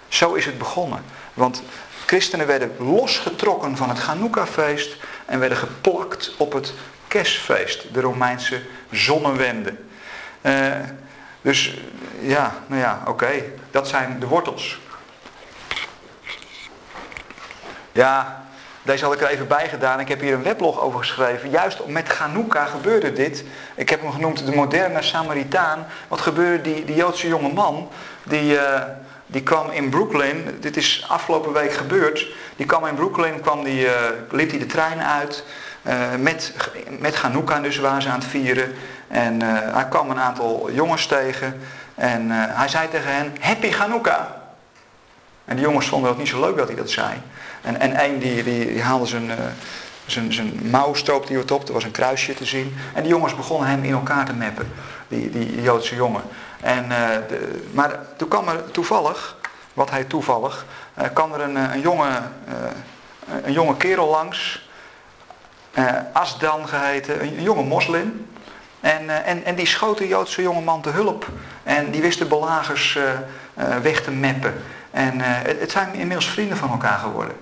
Zo 0.08 0.34
is 0.34 0.44
het 0.44 0.58
begonnen. 0.58 1.02
Want 1.34 1.62
christenen 2.06 2.46
werden 2.46 2.70
losgetrokken 2.78 3.76
van 3.76 3.88
het 3.88 3.98
Chanukka-feest 3.98 4.96
en 5.26 5.38
werden 5.38 5.58
geplakt 5.58 6.34
op 6.36 6.52
het 6.52 6.74
kerstfeest, 7.08 7.94
de 7.94 8.00
Romeinse 8.00 8.60
zonnewende. 8.90 9.74
Uh, 10.42 10.72
dus 11.42 11.74
ja, 12.20 12.54
nou 12.66 12.80
ja, 12.80 13.02
oké, 13.06 13.42
dat 13.70 13.88
zijn 13.88 14.20
de 14.20 14.26
wortels. 14.26 14.80
Ja, 17.94 18.44
deze 18.82 19.04
had 19.04 19.14
ik 19.14 19.20
er 19.20 19.28
even 19.28 19.46
bij 19.46 19.68
gedaan. 19.68 20.00
Ik 20.00 20.08
heb 20.08 20.20
hier 20.20 20.34
een 20.34 20.42
weblog 20.42 20.80
over 20.80 20.98
geschreven. 20.98 21.50
Juist 21.50 21.86
met 21.86 22.08
Chanukka 22.08 22.64
gebeurde 22.64 23.12
dit. 23.12 23.44
Ik 23.74 23.88
heb 23.88 24.00
hem 24.00 24.12
genoemd 24.12 24.46
de 24.46 24.54
moderne 24.54 25.02
Samaritaan. 25.02 25.86
Wat 26.08 26.20
gebeurde 26.20 26.62
die, 26.62 26.84
die 26.84 26.94
Joodse 26.94 27.28
jonge 27.28 27.52
man 27.52 27.88
die... 28.22 28.52
Uh, 28.52 28.80
die 29.26 29.42
kwam 29.42 29.70
in 29.70 29.88
Brooklyn, 29.88 30.56
dit 30.60 30.76
is 30.76 31.04
afgelopen 31.08 31.52
week 31.52 31.72
gebeurd, 31.72 32.26
die 32.56 32.66
kwam 32.66 32.86
in 32.86 32.94
Brooklyn, 32.94 33.40
kwam 33.40 33.64
die, 33.64 33.84
uh, 33.84 33.92
liep 34.30 34.50
hij 34.50 34.58
de 34.58 34.66
trein 34.66 35.02
uit 35.02 35.44
uh, 35.82 35.94
met, 36.18 36.54
met 36.98 37.16
Hanukkah 37.16 37.62
dus 37.62 37.76
waar 37.76 38.02
ze 38.02 38.08
aan 38.08 38.18
het 38.18 38.28
vieren. 38.28 38.74
En 39.08 39.40
hij 39.74 39.86
kwam 39.88 40.10
een 40.10 40.20
aantal 40.20 40.70
jongens 40.72 41.06
tegen 41.06 41.60
en 41.94 42.30
hij 42.30 42.68
zei 42.68 42.88
tegen 42.88 43.14
hen, 43.14 43.36
Happy 43.40 43.70
Hanukkah. 43.70 44.24
En 45.44 45.56
die 45.56 45.64
jongens 45.64 45.86
vonden 45.86 46.08
het 46.08 46.18
niet 46.18 46.28
zo 46.28 46.40
leuk 46.40 46.56
dat 46.56 46.66
hij 46.66 46.76
dat 46.76 46.90
zei. 46.90 47.12
En, 47.64 47.80
en 47.80 48.04
een 48.04 48.18
die, 48.18 48.42
die, 48.42 48.82
haalde 48.82 49.06
zijn, 49.06 49.30
zijn, 50.06 50.32
zijn 50.32 50.60
mouw, 50.70 50.94
wat 51.04 51.50
op, 51.50 51.66
er 51.66 51.72
was 51.72 51.84
een 51.84 51.90
kruisje 51.90 52.34
te 52.34 52.44
zien. 52.44 52.76
En 52.94 53.02
die 53.02 53.10
jongens 53.10 53.36
begonnen 53.36 53.68
hem 53.68 53.84
in 53.84 53.92
elkaar 53.92 54.24
te 54.24 54.32
meppen, 54.32 54.72
die, 55.08 55.30
die 55.30 55.62
Joodse 55.62 55.94
jongen. 55.94 56.22
En, 56.60 56.84
uh, 56.84 57.08
de, 57.28 57.64
maar 57.72 57.98
toen 58.16 58.28
kwam 58.28 58.48
er 58.48 58.70
toevallig, 58.70 59.36
wat 59.72 59.90
hij 59.90 60.04
toevallig, 60.04 60.66
uh, 60.98 61.04
kwam 61.12 61.32
er 61.32 61.40
een, 61.40 61.56
een, 61.56 61.80
jonge, 61.80 62.08
uh, 62.08 62.54
een 63.44 63.52
jonge 63.52 63.76
kerel 63.76 64.08
langs, 64.08 64.68
Asdan 66.12 66.68
geheten, 66.68 67.22
een, 67.22 67.42
jonge 67.42 67.62
moslim. 67.62 68.26
En, 68.80 69.24
en, 69.24 69.44
en 69.44 69.54
die 69.54 69.66
schoot 69.66 69.98
de 69.98 70.08
Joodse 70.08 70.42
jongeman 70.42 70.82
te 70.82 70.90
hulp. 70.90 71.26
En 71.62 71.90
die 71.90 72.02
wist 72.02 72.18
de 72.18 72.24
belagers 72.24 72.98
weg 73.82 74.02
te 74.02 74.10
meppen. 74.10 74.54
En 74.90 75.20
het 75.60 75.70
zijn 75.70 75.94
inmiddels 75.94 76.28
vrienden 76.28 76.56
van 76.56 76.70
elkaar 76.70 76.98
geworden. 76.98 77.36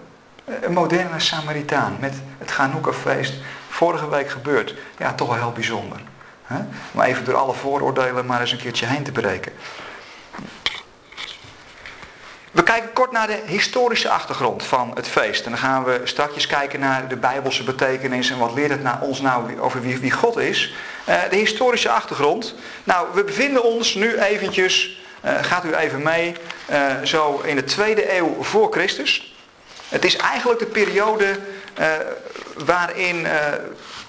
Een 0.45 0.73
moderne 0.73 1.21
Samaritaan 1.21 1.97
met 2.01 2.15
het 2.39 2.51
Chanukka-feest. 2.51 3.35
Vorige 3.69 4.09
week 4.09 4.31
gebeurd. 4.31 4.75
Ja, 4.99 5.13
toch 5.15 5.29
wel 5.29 5.37
heel 5.37 5.53
bijzonder. 5.53 6.01
Om 6.93 7.01
even 7.01 7.25
door 7.25 7.37
alle 7.37 7.55
vooroordelen 7.55 8.27
maar 8.27 8.41
eens 8.41 8.53
een 8.53 8.59
keertje 8.59 8.87
heen 8.87 9.03
te 9.03 9.13
breken. 9.13 9.53
We 12.51 12.63
kijken 12.63 12.93
kort 12.93 13.13
naar 13.13 13.27
de 13.27 13.43
historische 13.47 14.09
achtergrond 14.09 14.63
van 14.63 14.91
het 14.95 15.09
feest. 15.09 15.45
En 15.45 15.51
dan 15.51 15.61
gaan 15.61 15.85
we 15.85 16.01
straks 16.05 16.47
kijken 16.47 16.81
naar 16.81 17.09
de 17.09 17.17
bijbelse 17.17 17.65
betekenis 17.65 18.31
en 18.31 18.39
wat 18.39 18.55
leert 18.55 18.71
het 18.71 18.83
nou 18.83 18.97
ons 19.01 19.21
nou 19.21 19.61
over 19.61 19.81
wie, 19.81 20.11
God 20.11 20.37
is. 20.37 20.75
Uh, 21.09 21.15
de 21.31 21.37
historische 21.37 21.91
achtergrond. 21.91 22.55
Nou, 22.85 23.07
we 23.15 23.25
bevinden 23.25 23.65
ons 23.65 23.95
nu 23.95 24.19
eventjes, 24.19 25.01
uh, 25.25 25.35
gaat 25.43 25.65
u 25.65 25.75
even 25.75 26.03
mee, 26.03 26.35
zo 27.03 27.41
in 27.45 27.57
de 27.57 27.65
tweede 27.65 28.17
eeuw 28.17 28.43
voor 28.43 28.73
Christus. 28.73 29.32
Het 29.93 30.05
is 30.05 30.17
eigenlijk 30.17 30.59
de 30.59 30.67
periode 30.67 31.39
waarin 32.57 33.27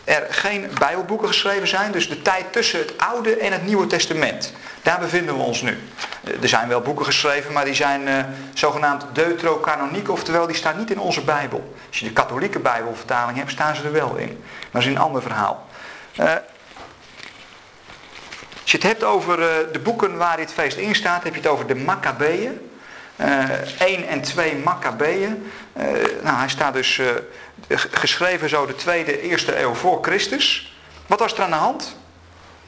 er 0.04 0.28
geen 0.30 0.70
Bijbelboeken 0.80 1.28
geschreven 1.28 1.68
zijn. 1.68 1.92
Dus 1.92 2.10
de 2.10 2.22
tijd 2.22 2.54
tussen 2.54 2.80
het 2.80 2.94
Oude 2.98 3.38
en 3.38 3.52
het 3.52 3.66
Nieuwe 3.66 3.88
Testament. 3.88 4.54
Daar 4.82 5.00
bevinden 5.00 5.36
we 5.36 5.42
ons 5.42 5.62
nu. 5.62 5.78
Er 6.42 6.48
zijn 6.48 6.68
wel 6.68 6.82
boeken 6.82 7.06
geschreven, 7.06 7.54
maar 7.54 7.66
die 7.66 7.74
zijn 7.74 8.08
uh, 8.08 8.18
zogenaamd 8.54 9.06
deuterocanoniek. 9.14 10.10
Oftewel, 10.10 10.48
die 10.48 10.56
staan 10.56 10.78
niet 10.78 10.92
in 10.92 11.00
onze 11.00 11.22
Bijbel. 11.22 11.74
Als 11.88 12.00
je 12.00 12.06
de 12.06 12.14
katholieke 12.14 12.60
Bijbelvertaling 12.60 13.38
hebt, 13.38 13.52
staan 13.52 13.76
ze 13.76 13.84
er 13.84 13.92
wel 13.92 14.16
in. 14.16 14.28
Maar 14.28 14.70
dat 14.72 14.82
is 14.82 14.88
een 14.88 14.98
ander 14.98 15.22
verhaal. 15.22 15.68
Als 18.62 18.72
je 18.72 18.78
het 18.78 18.84
hebt 18.84 19.04
over 19.04 19.38
de 19.72 19.80
boeken 19.84 20.18
waar 20.18 20.38
dit 20.38 20.54
feest 20.54 20.78
in 20.78 20.96
staat, 20.96 21.24
heb 21.24 21.34
je 21.34 21.40
het 21.42 21.50
over 21.50 21.68
de 21.68 21.76
Maccabeeën. 21.76 22.72
1 23.16 24.08
en 24.08 24.22
2 24.22 24.56
Maccabeeën. 24.56 25.52
nou, 26.22 26.38
hij 26.38 26.50
staat 26.50 26.74
dus 26.74 27.02
geschreven 27.92 28.50
zo 28.50 28.66
de 28.66 28.76
tweede, 28.76 29.22
eerste 29.22 29.60
eeuw 29.60 29.74
voor 29.74 30.00
Christus. 30.02 30.76
Wat 31.08 31.20
was 31.20 31.34
er 31.34 31.44
aan 31.44 31.50
de 31.50 31.56
hand? 31.56 31.96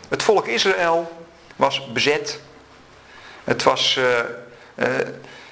Het 0.10 0.24
volk 0.24 0.48
Israël 0.48 1.26
was 1.56 1.92
bezet. 1.92 2.40
Het 3.44 3.64
was, 3.64 4.00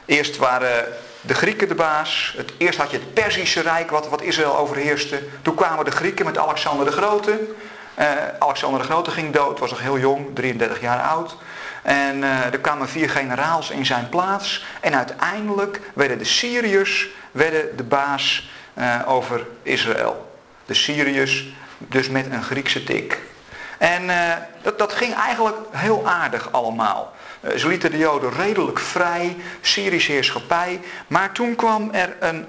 eerst 0.05 0.37
waren 0.37 0.85
de 1.21 1.33
Grieken 1.33 1.67
de 1.67 1.75
baas. 1.75 2.33
Het, 2.37 2.51
eerst 2.57 2.79
had 2.79 2.91
je 2.91 2.97
het 2.97 3.13
Perzische 3.13 3.61
Rijk 3.61 3.89
wat, 3.89 4.09
wat 4.09 4.21
Israël 4.21 4.57
overheerste. 4.57 5.23
Toen 5.41 5.55
kwamen 5.55 5.85
de 5.85 5.91
Grieken 5.91 6.25
met 6.25 6.37
Alexander 6.37 6.85
de 6.85 6.91
Grote. 6.91 7.39
Alexander 8.39 8.79
de 8.81 8.85
Grote 8.85 9.11
ging 9.11 9.33
dood, 9.33 9.59
was 9.59 9.69
nog 9.69 9.81
heel 9.81 9.99
jong, 9.99 10.35
33 10.35 10.81
jaar 10.81 11.01
oud. 11.01 11.35
En 11.83 12.23
er 12.23 12.59
kwamen 12.59 12.89
vier 12.89 13.09
generaals 13.09 13.69
in 13.69 13.85
zijn 13.85 14.09
plaats. 14.09 14.65
En 14.81 14.95
uiteindelijk 14.95 15.79
werden 15.93 16.17
de 16.17 16.23
Syriërs 16.23 17.09
werden 17.33 17.77
de 17.77 17.83
baas 17.83 18.49
uh, 18.73 19.01
over 19.05 19.45
Israël. 19.63 20.35
De 20.65 20.73
Syriërs, 20.73 21.53
dus 21.77 22.09
met 22.09 22.25
een 22.31 22.43
Griekse 22.43 22.83
tik. 22.83 23.21
En 23.77 24.03
uh, 24.03 24.33
dat, 24.61 24.77
dat 24.77 24.93
ging 24.93 25.15
eigenlijk 25.15 25.57
heel 25.71 26.07
aardig 26.07 26.51
allemaal. 26.51 27.13
Ze 27.55 27.67
lieten 27.67 27.91
de 27.91 27.97
Joden 27.97 28.31
redelijk 28.31 28.79
vrij, 28.79 29.37
Syrische 29.61 30.11
heerschappij. 30.11 30.81
Maar 31.07 31.31
toen 31.31 31.55
kwam 31.55 31.91
er 31.91 32.15
een 32.19 32.45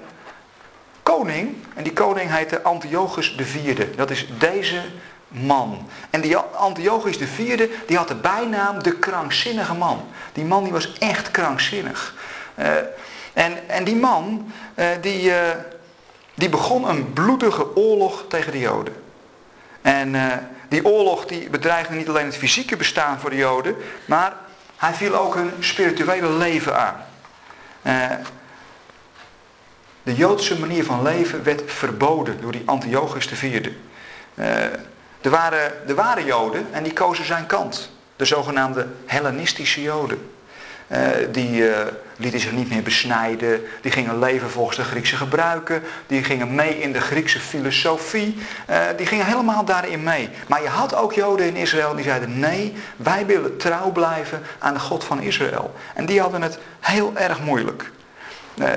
koning, 1.03 1.55
en 1.73 1.83
die 1.83 1.93
koning 1.93 2.31
heette 2.31 2.61
Antiochus 2.61 3.35
IV. 3.35 3.95
Dat 3.95 4.09
is 4.09 4.27
deze 4.37 4.81
man. 5.43 5.89
En 6.09 6.21
die 6.21 6.37
Antiochus 6.37 7.19
IV, 7.19 7.69
die 7.87 7.97
had 7.97 8.07
de 8.07 8.15
bijnaam 8.15 8.83
de 8.83 8.95
krankzinnige 8.99 9.73
man. 9.73 10.07
Die 10.33 10.45
man 10.45 10.63
die 10.63 10.71
was 10.73 10.97
echt 10.97 11.31
krankzinnig. 11.31 12.15
Uh, 12.59 12.65
en, 13.33 13.69
en 13.69 13.83
die 13.83 13.95
man, 13.95 14.51
die 15.01 15.31
die 16.35 16.49
begon 16.49 16.89
een 16.89 17.13
bloedige 17.13 17.75
oorlog 17.75 18.25
tegen 18.29 18.51
de 18.51 18.59
Joden. 18.59 18.93
En 19.81 20.15
die 20.69 20.85
oorlog 20.85 21.25
die 21.25 21.49
bedreigde 21.49 21.95
niet 21.95 22.09
alleen 22.09 22.25
het 22.25 22.37
fysieke 22.37 22.77
bestaan 22.77 23.19
voor 23.19 23.29
de 23.29 23.35
Joden, 23.35 23.75
maar 24.05 24.33
hij 24.77 24.93
viel 24.93 25.15
ook 25.15 25.35
hun 25.35 25.51
spirituele 25.59 26.29
leven 26.29 26.77
aan. 26.79 26.95
De 30.03 30.15
Joodse 30.15 30.59
manier 30.59 30.83
van 30.83 31.01
leven 31.01 31.43
werd 31.43 31.61
verboden 31.65 32.41
door 32.41 32.51
die 32.51 32.63
Antiochus 32.65 33.31
IV. 33.31 33.69
Uh, 34.35 34.45
er 35.25 35.31
waren, 35.31 35.87
er 35.87 35.95
waren 35.95 36.25
Joden 36.25 36.67
en 36.71 36.83
die 36.83 36.93
kozen 36.93 37.25
zijn 37.25 37.45
kant. 37.45 37.89
De 38.15 38.25
zogenaamde 38.25 38.87
Hellenistische 39.05 39.81
Joden. 39.81 40.29
Uh, 40.87 41.07
die 41.31 41.51
uh, 41.51 41.77
lieten 42.17 42.39
zich 42.39 42.51
niet 42.51 42.69
meer 42.69 42.83
besnijden. 42.83 43.61
Die 43.81 43.91
gingen 43.91 44.19
leven 44.19 44.49
volgens 44.49 44.77
de 44.77 44.83
Griekse 44.83 45.15
gebruiken. 45.15 45.83
Die 46.07 46.23
gingen 46.23 46.55
mee 46.55 46.81
in 46.81 46.93
de 46.93 47.01
Griekse 47.01 47.39
filosofie. 47.39 48.37
Uh, 48.69 48.77
die 48.97 49.05
gingen 49.05 49.25
helemaal 49.25 49.65
daarin 49.65 50.03
mee. 50.03 50.29
Maar 50.47 50.61
je 50.61 50.67
had 50.67 50.95
ook 50.95 51.13
Joden 51.13 51.45
in 51.45 51.55
Israël 51.55 51.95
die 51.95 52.03
zeiden: 52.03 52.39
nee, 52.39 52.73
wij 52.95 53.25
willen 53.25 53.57
trouw 53.57 53.91
blijven 53.91 54.41
aan 54.59 54.73
de 54.73 54.79
God 54.79 55.03
van 55.03 55.21
Israël. 55.21 55.73
En 55.93 56.05
die 56.05 56.21
hadden 56.21 56.41
het 56.41 56.57
heel 56.79 57.11
erg 57.15 57.41
moeilijk. 57.41 57.91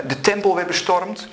de 0.06 0.20
tempel 0.20 0.54
werd 0.54 0.66
bestormd. 0.66 1.28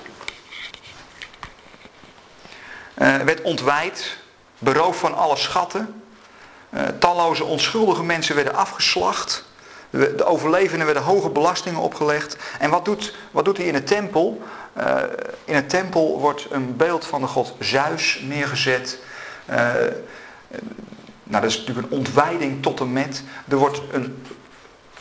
werd 2.95 3.41
ontwijd. 3.41 4.23
Beroofd 4.59 4.99
van 4.99 5.15
alle 5.15 5.35
schatten. 5.35 6.03
talloze 6.99 7.43
onschuldige 7.43 8.03
mensen 8.03 8.35
werden 8.35 8.55
afgeslacht. 8.55 9.43
De 9.89 10.25
overlevenden 10.25 10.85
werden 10.85 11.03
hoge 11.03 11.29
belastingen 11.29 11.79
opgelegd. 11.79 12.37
En 12.59 12.69
wat 12.69 12.85
doet, 12.85 13.15
wat 13.31 13.45
doet 13.45 13.57
hij 13.57 13.65
in 13.65 13.73
de 13.73 13.83
tempel? 13.83 14.41
Uh, 14.77 14.97
in 15.45 15.55
het 15.55 15.69
tempel 15.69 16.19
wordt 16.19 16.47
een 16.49 16.75
beeld 16.75 17.05
van 17.05 17.21
de 17.21 17.27
god 17.27 17.53
Zeus 17.59 18.19
neergezet. 18.21 18.99
Uh, 19.49 19.55
nou, 21.23 21.41
dat 21.41 21.43
is 21.43 21.57
natuurlijk 21.57 21.87
een 21.87 21.97
ontwijding 21.97 22.61
tot 22.61 22.79
en 22.79 22.93
met. 22.93 23.23
Er 23.47 23.57
wordt 23.57 23.81
een 23.91 24.23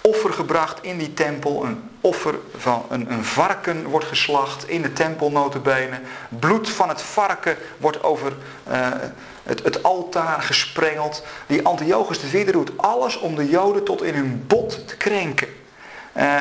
offer 0.08 0.32
gebracht 0.32 0.82
in 0.82 0.98
die 0.98 1.14
tempel. 1.14 1.64
Een 1.64 1.90
offer 2.00 2.38
van 2.56 2.86
een, 2.88 3.12
een 3.12 3.24
varken 3.24 3.84
wordt 3.84 4.06
geslacht 4.06 4.68
in 4.68 4.82
de 4.82 4.92
tempel. 4.92 5.52
Bloed 6.28 6.70
van 6.70 6.88
het 6.88 7.02
varken 7.02 7.56
wordt 7.76 8.02
over 8.02 8.32
uh, 8.68 8.88
het, 9.42 9.62
het, 9.62 9.82
altaar 9.82 10.42
gesprengeld. 10.42 11.24
Die 11.46 11.66
Antiochus 11.66 12.20
de 12.20 12.26
Vierde 12.26 12.52
doet 12.52 12.70
alles 12.76 13.18
om 13.18 13.34
de 13.34 13.48
Joden 13.48 13.84
tot 13.84 14.02
in 14.02 14.14
hun 14.14 14.44
bot 14.46 14.88
te 14.88 14.96
krenken. 14.96 15.48
Uh, 16.16 16.40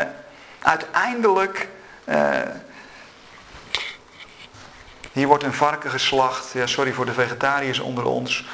uiteindelijk... 0.60 1.68
Uh, 2.06 2.40
hier 5.12 5.28
wordt 5.28 5.44
een 5.44 5.54
varken 5.54 5.90
geslacht. 5.90 6.52
Ja, 6.52 6.68
sorry 6.68 6.92
voor 6.92 7.06
de 7.06 7.14
vegetariërs 7.14 7.80
onder 7.80 8.06
ons. 8.06 8.46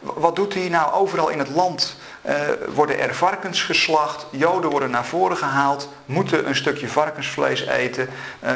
Wat 0.00 0.36
doet 0.36 0.54
hij 0.54 0.68
nou 0.68 0.92
overal 0.92 1.28
in 1.28 1.38
het 1.38 1.48
land? 1.48 1.96
Uh, 2.26 2.34
worden 2.74 2.98
er 2.98 3.14
varkens 3.14 3.62
geslacht, 3.62 4.26
joden 4.30 4.70
worden 4.70 4.90
naar 4.90 5.04
voren 5.04 5.36
gehaald, 5.36 5.88
moeten 6.06 6.48
een 6.48 6.56
stukje 6.56 6.88
varkensvlees 6.88 7.66
eten, 7.66 8.08
uh, 8.44 8.50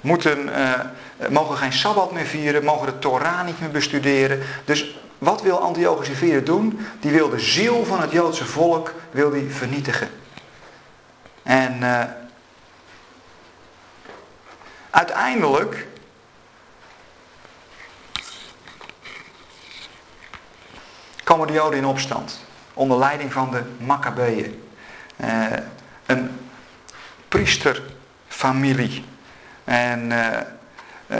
moeten, 0.00 0.48
uh, 0.48 0.80
mogen 1.28 1.56
geen 1.56 1.72
sabbat 1.72 2.12
meer 2.12 2.24
vieren, 2.24 2.64
mogen 2.64 2.86
de 2.86 2.98
Torah 2.98 3.44
niet 3.46 3.60
meer 3.60 3.70
bestuderen. 3.70 4.42
Dus 4.64 4.98
wat 5.18 5.42
wil 5.42 5.60
Antiochus 5.60 6.08
IV 6.08 6.42
doen? 6.42 6.86
Die 7.00 7.12
wil 7.12 7.28
de 7.28 7.40
ziel 7.40 7.84
van 7.84 8.00
het 8.00 8.12
Joodse 8.12 8.44
volk 8.44 8.94
wil 9.10 9.30
die 9.30 9.50
vernietigen. 9.50 10.08
En 11.42 11.82
uiteindelijk 14.90 15.86
komen 21.30 21.46
de 21.46 21.52
Joden 21.52 21.78
in 21.78 21.86
opstand 21.86 22.44
onder 22.74 22.98
leiding 22.98 23.32
van 23.32 23.50
de 23.50 23.62
Maccabeeën. 23.78 24.62
Uh, 25.16 25.46
een 26.06 26.30
priesterfamilie. 27.28 29.04
En 29.64 30.10
uh, 30.10 30.26
uh, 31.06 31.18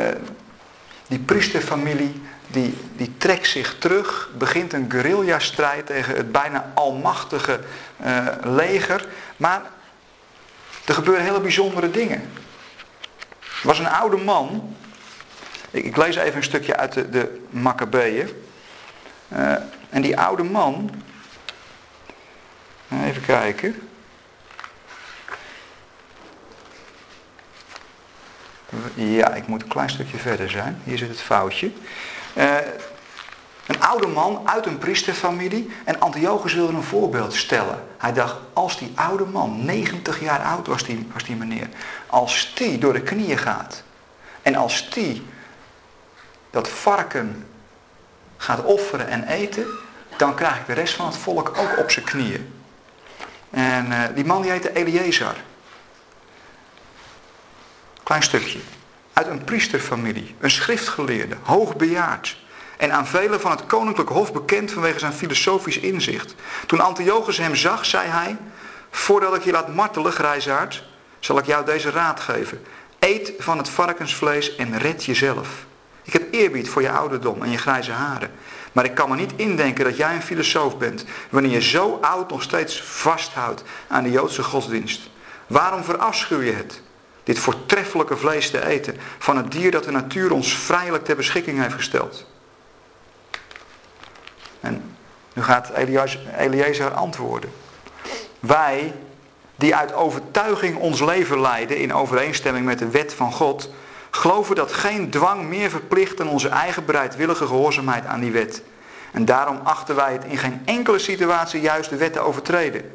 die 1.07 1.19
priesterfamilie 1.19 2.23
die, 2.47 2.77
die 2.97 3.17
trekt 3.17 3.47
zich 3.47 3.79
terug, 3.79 4.31
begint 4.39 4.73
een 4.73 4.91
guerrilla-strijd 4.91 5.87
tegen 5.87 6.17
het 6.17 6.33
bijna 6.33 6.73
almachtige 6.75 7.61
leger. 8.43 9.07
Maar 9.37 9.63
er 10.85 10.95
gebeuren 10.95 11.25
hele 11.25 11.41
bijzondere 11.41 11.91
dingen. 11.91 12.21
Er 13.41 13.67
was 13.67 13.79
een 13.79 13.89
oude 13.89 14.17
man. 14.17 14.77
Ik, 15.71 15.85
ik 15.85 15.97
lees 15.97 16.17
even 16.17 16.37
een 16.37 16.43
stukje 16.43 16.77
uit 16.77 16.93
de, 16.93 17.11
de 17.11 17.41
Maccabeeën. 17.51 18.29
En 19.91 20.03
die 20.03 20.19
oude 20.19 20.43
man, 20.43 20.91
Even 22.91 23.23
kijken. 23.23 23.89
Ja, 28.95 29.35
ik 29.35 29.47
moet 29.47 29.63
een 29.63 29.69
klein 29.69 29.91
stukje 29.91 30.19
verder 30.19 30.51
zijn. 30.51 30.81
Hier 30.85 30.99
zit 30.99 31.09
het 31.09 31.21
foutje. 31.21 31.71
Uh, 32.37 32.57
een 33.67 33.81
oude 33.83 34.07
man 34.07 34.49
uit 34.49 34.67
een 34.67 34.79
priesterfamilie. 34.79 35.71
En 35.85 36.01
Antiochus 36.01 36.55
wilde 36.55 36.73
een 36.73 36.83
voorbeeld 36.83 37.35
stellen. 37.35 37.85
Hij 37.99 38.13
dacht, 38.13 38.37
als 38.53 38.79
die 38.79 38.93
oude 38.95 39.25
man, 39.25 39.65
90 39.65 40.21
jaar 40.21 40.43
oud 40.43 40.67
was 40.67 40.85
die, 40.85 41.09
was 41.13 41.25
die 41.25 41.37
meneer. 41.37 41.69
Als 42.07 42.53
die 42.55 42.79
door 42.79 42.93
de 42.93 43.03
knieën 43.03 43.39
gaat. 43.39 43.83
En 44.43 44.55
als 44.55 44.91
die 44.91 45.27
dat 46.51 46.69
varken 46.69 47.47
gaat 48.41 48.65
offeren 48.65 49.09
en 49.09 49.25
eten. 49.25 49.67
Dan 50.17 50.35
krijg 50.35 50.57
ik 50.57 50.67
de 50.67 50.73
rest 50.73 50.95
van 50.95 51.07
het 51.07 51.17
volk 51.17 51.49
ook 51.59 51.79
op 51.79 51.91
zijn 51.91 52.05
knieën. 52.05 52.53
En 53.51 53.87
uh, 53.87 54.03
die 54.15 54.25
man 54.25 54.43
die 54.43 54.51
heette 54.51 54.73
Eliezer. 54.73 55.35
Klein 58.03 58.23
stukje. 58.23 58.59
Uit 59.13 59.27
een 59.27 59.45
priesterfamilie, 59.45 60.35
een 60.41 60.51
schriftgeleerde, 60.51 61.37
hoogbejaard. 61.43 62.39
En 62.77 62.93
aan 62.93 63.07
velen 63.07 63.41
van 63.41 63.51
het 63.51 63.67
koninklijk 63.67 64.11
hof 64.11 64.33
bekend 64.33 64.71
vanwege 64.71 64.99
zijn 64.99 65.13
filosofisch 65.13 65.79
inzicht. 65.79 66.35
Toen 66.67 66.81
Antiochus 66.81 67.39
hem 67.39 67.55
zag, 67.55 67.87
zei 67.87 68.09
hij: 68.09 68.37
Voordat 68.91 69.35
ik 69.35 69.45
je 69.45 69.53
laat 69.53 69.75
martelen, 69.75 70.13
grijzaard, 70.13 70.85
zal 71.19 71.39
ik 71.39 71.47
jou 71.47 71.65
deze 71.65 71.91
raad 71.91 72.21
geven. 72.21 72.67
Eet 72.99 73.33
van 73.39 73.59
het 73.59 73.69
varkensvlees 73.69 74.57
en 74.57 74.79
red 74.79 75.05
jezelf. 75.05 75.49
Ik 76.11 76.21
heb 76.21 76.35
eerbied 76.35 76.69
voor 76.69 76.83
je 76.83 76.91
ouderdom 76.91 77.43
en 77.43 77.51
je 77.51 77.59
grijze 77.59 77.93
haren. 77.93 78.31
Maar 78.73 78.85
ik 78.85 78.95
kan 78.95 79.09
me 79.09 79.17
niet 79.17 79.33
indenken 79.37 79.85
dat 79.85 79.97
jij 79.97 80.15
een 80.15 80.23
filosoof 80.23 80.79
bent, 80.79 81.05
wanneer 81.29 81.51
je 81.51 81.63
zo 81.63 81.99
oud 82.01 82.31
nog 82.31 82.43
steeds 82.43 82.83
vasthoudt 82.83 83.63
aan 83.89 84.03
de 84.03 84.11
Joodse 84.11 84.43
godsdienst. 84.43 85.11
Waarom 85.47 85.85
verafschuw 85.85 86.41
je 86.41 86.53
het? 86.53 86.83
Dit 87.25 87.39
voortreffelijke 87.39 88.17
vlees 88.17 88.51
te 88.51 88.67
eten 88.67 88.97
van 89.19 89.37
het 89.37 89.53
dier 89.53 89.71
dat 89.71 89.85
de 89.85 89.91
natuur 89.91 90.33
ons 90.33 90.55
vrijelijk 90.55 91.05
ter 91.05 91.17
beschikking 91.17 91.61
heeft 91.61 91.75
gesteld. 91.75 92.27
En 94.61 94.97
nu 95.33 95.43
gaat 95.43 95.71
Eliezer 96.39 96.91
antwoorden. 96.91 97.53
Wij, 98.41 98.95
die 99.57 99.75
uit 99.75 99.93
overtuiging 99.93 100.77
ons 100.77 101.01
leven 101.01 101.41
leiden 101.41 101.77
in 101.77 101.95
overeenstemming 101.95 102.65
met 102.65 102.79
de 102.79 102.91
wet 102.91 103.15
van 103.15 103.33
God, 103.33 103.71
geloven 104.11 104.55
dat 104.55 104.73
geen 104.73 105.11
dwang 105.11 105.49
meer 105.49 105.71
verplicht 105.71 106.17
dan 106.17 106.29
onze 106.29 106.49
eigen 106.49 106.85
bereidwillige 106.85 107.47
gehoorzaamheid 107.47 108.07
aan 108.07 108.21
die 108.21 108.33
wet. 108.33 108.63
En 109.13 109.25
daarom 109.25 109.61
achten 109.65 109.97
wij 109.97 110.13
het 110.13 110.25
in 110.25 110.39
geen 110.39 110.63
enkele 110.65 110.99
situatie 110.99 111.61
juist 111.61 111.91
de 111.91 111.97
wet 111.97 112.13
te 112.13 112.21
overtreden. 112.21 112.93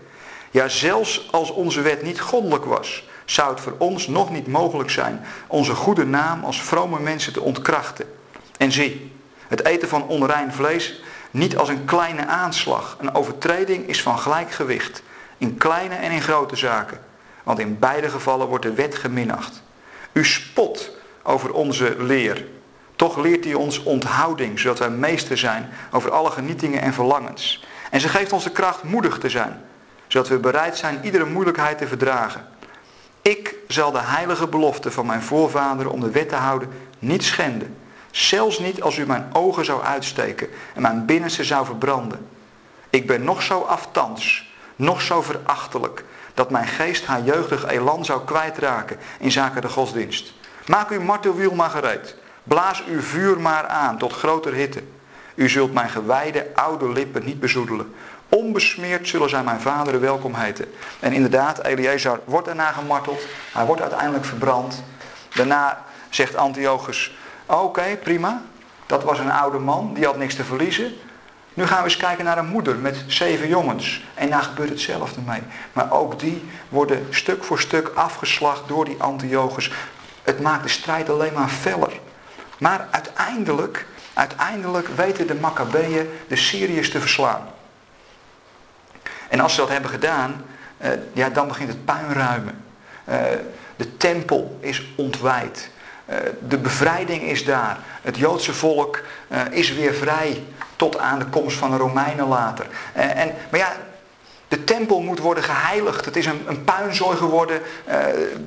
Ja, 0.52 0.68
zelfs 0.68 1.28
als 1.32 1.52
onze 1.52 1.82
wet 1.82 2.02
niet 2.02 2.22
goddelijk 2.22 2.66
was, 2.66 3.08
zou 3.26 3.50
het 3.50 3.60
voor 3.60 3.76
ons 3.78 4.08
nog 4.08 4.32
niet 4.32 4.48
mogelijk 4.48 4.90
zijn 4.90 5.26
onze 5.48 5.76
goede 5.76 6.06
naam 6.06 6.44
als 6.44 6.62
vrome 6.62 7.00
mensen 7.00 7.34
te 7.34 7.42
ontkrachten. 7.42 8.06
En 8.58 8.72
zie, 8.72 9.12
het 9.48 9.66
eten 9.66 9.88
van 9.88 10.08
onrein 10.08 10.54
vlees 10.54 11.02
niet 11.32 11.58
als 11.58 11.70
een 11.70 11.86
kleine 11.86 12.26
aanslag. 12.26 12.98
Een 13.00 13.16
overtreding 13.16 13.88
is 13.88 14.02
van 14.02 14.20
gelijk 14.20 14.52
gewicht, 14.52 15.02
in 15.38 15.58
kleine 15.58 15.96
en 15.96 16.12
in 16.12 16.22
grote 16.22 16.56
zaken. 16.56 17.00
Want 17.44 17.60
in 17.60 17.80
beide 17.80 18.10
gevallen 18.10 18.48
wordt 18.48 18.66
de 18.66 18.74
wet 18.74 18.96
geminacht. 18.96 19.62
U 20.12 20.26
spot 20.26 20.95
over 21.28 21.54
onze 21.54 21.96
leer. 21.98 22.46
Toch 22.96 23.18
leert 23.18 23.44
hij 23.44 23.54
ons 23.54 23.84
onthouding, 23.84 24.60
zodat 24.60 24.80
wij 24.80 24.90
meester 24.90 25.38
zijn 25.38 25.70
over 25.92 26.12
alle 26.12 26.32
genietingen 26.32 26.82
en 26.82 26.94
verlangens. 26.94 27.66
En 27.92 28.00
ze 28.00 28.10
geeft 28.10 28.34
ons 28.34 28.44
de 28.44 28.52
kracht 28.52 28.84
moedig 28.84 29.18
te 29.18 29.30
zijn, 29.30 29.62
zodat 30.08 30.28
we 30.28 30.38
bereid 30.38 30.78
zijn 30.78 31.00
iedere 31.04 31.26
moeilijkheid 31.26 31.78
te 31.78 31.88
verdragen. 31.88 32.48
Ik 33.22 33.56
zal 33.68 33.92
de 33.92 34.02
heilige 34.02 34.48
belofte 34.48 34.92
van 34.92 35.06
mijn 35.06 35.22
voorvader 35.22 35.90
om 35.90 36.00
de 36.00 36.10
wet 36.10 36.30
te 36.30 36.36
houden 36.36 36.70
niet 37.00 37.24
schenden. 37.24 37.78
Zelfs 38.12 38.60
niet 38.60 38.82
als 38.82 38.98
u 38.98 39.06
mijn 39.06 39.30
ogen 39.34 39.66
zou 39.66 39.84
uitsteken 39.84 40.48
en 40.76 40.82
mijn 40.82 41.06
binnenste 41.06 41.44
zou 41.44 41.66
verbranden. 41.66 42.28
Ik 42.90 43.08
ben 43.08 43.24
nog 43.24 43.42
zo 43.42 43.60
aftans, 43.60 44.54
nog 44.76 45.02
zo 45.02 45.22
verachtelijk, 45.22 46.04
dat 46.34 46.50
mijn 46.50 46.68
geest 46.68 47.06
haar 47.06 47.24
jeugdig 47.24 47.66
elan 47.66 48.06
zou 48.06 48.26
kwijtraken 48.26 48.98
in 49.20 49.32
zaken 49.32 49.62
de 49.62 49.70
godsdienst. 49.70 50.34
Maak 50.66 50.90
uw 50.90 51.02
martelwiel 51.02 51.56
maar 51.56 51.70
gereed. 51.70 52.16
Blaas 52.44 52.84
uw 52.88 53.02
vuur 53.02 53.40
maar 53.40 53.68
aan 53.68 53.98
tot 53.98 54.14
groter 54.14 54.54
hitte. 54.54 54.84
U 55.36 55.50
zult 55.50 55.74
mijn 55.74 55.90
gewijde 55.90 56.48
oude 56.56 56.90
lippen 56.90 57.26
niet 57.26 57.40
bezoedelen. 57.40 57.94
Onbesmeerd 58.30 59.08
zullen 59.08 59.30
zij 59.30 59.44
mijn 59.44 59.60
vaderen 59.62 60.02
welkom 60.02 60.34
heten. 60.34 60.66
En 61.00 61.14
inderdaad, 61.14 61.64
Eliezer 61.64 62.20
wordt 62.26 62.46
daarna 62.46 62.72
gemarteld. 62.72 63.22
Hij 63.54 63.66
wordt 63.66 63.82
uiteindelijk 63.82 64.26
verbrand. 64.26 64.84
Daarna 65.34 65.84
zegt 66.10 66.36
Antiochus, 66.36 67.18
oké, 67.46 67.98
prima. 68.04 68.42
Dat 68.86 69.04
was 69.04 69.20
een 69.20 69.32
oude 69.32 69.60
man, 69.60 69.94
die 69.94 70.06
had 70.06 70.18
niks 70.18 70.36
te 70.36 70.44
verliezen. 70.44 70.94
Nu 71.54 71.66
gaan 71.66 71.78
we 71.78 71.84
eens 71.84 71.98
kijken 71.98 72.26
naar 72.26 72.38
een 72.38 72.48
moeder 72.48 72.76
met 72.76 73.04
zeven 73.08 73.48
jongens. 73.48 74.04
En 74.14 74.30
daar 74.30 74.44
gebeurt 74.44 74.70
hetzelfde 74.70 75.22
mee. 75.26 75.42
Maar 75.74 75.92
ook 75.92 76.20
die 76.20 76.50
worden 76.70 77.08
stuk 77.10 77.44
voor 77.44 77.60
stuk 77.60 77.92
afgeslacht 77.96 78.68
door 78.68 78.86
die 78.86 78.96
Antiochus. 79.00 79.72
Het 80.26 80.40
maakt 80.42 80.64
de 80.64 80.70
strijd 80.70 81.10
alleen 81.10 81.34
maar 81.34 81.50
feller. 81.50 82.00
Maar 82.58 82.88
uiteindelijk, 82.92 83.86
uiteindelijk 84.14 84.88
weten 84.88 85.28
de 85.28 85.36
Maccabeeën 85.36 86.10
de 86.28 86.36
Syriërs 86.36 86.92
te 86.92 87.00
verslaan. 87.00 87.48
En 89.30 89.40
als 89.40 89.54
ze 89.54 89.60
dat 89.60 89.70
hebben 89.70 89.90
gedaan, 89.90 90.46
eh, 90.78 90.92
ja, 91.14 91.30
dan 91.30 91.48
begint 91.48 91.70
het 91.70 91.86
puinruimen. 91.86 92.64
Uh, 93.10 93.16
de 93.76 93.98
tempel 93.98 94.58
is 94.60 94.84
ontwijd. 94.96 95.70
Uh, 96.10 96.16
de 96.48 96.58
bevrijding 96.58 97.22
is 97.24 97.46
daar. 97.46 97.78
Het 98.02 98.18
Joodse 98.18 98.54
volk 98.54 99.04
is 99.50 99.74
weer 99.74 99.94
vrij 99.94 100.44
tot 100.76 100.98
aan 100.98 101.20
de 101.20 101.26
komst 101.26 101.58
van 101.58 101.72
de 101.72 101.78
Romeinen 101.78 102.28
later. 102.28 102.66
en, 102.94 103.34
maar 103.50 103.60
ja, 103.60 103.72
de 104.48 104.64
tempel 104.64 105.02
moet 105.02 105.20
worden 105.20 105.44
geheiligd. 105.44 106.06
Het 106.06 106.16
is 106.16 106.26
een, 106.26 106.42
een 106.46 106.64
puinzooi 106.64 107.18
geworden. 107.18 107.62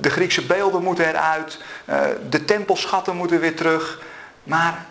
de 0.01 0.11
Griekse 0.11 0.47
beelden 0.47 0.83
moeten 0.83 1.09
eruit. 1.09 1.61
de 2.29 2.45
tempelschatten 2.45 3.17
moeten 3.17 3.41
weer 3.41 3.57
terug. 3.57 4.01
Maar 4.43 4.87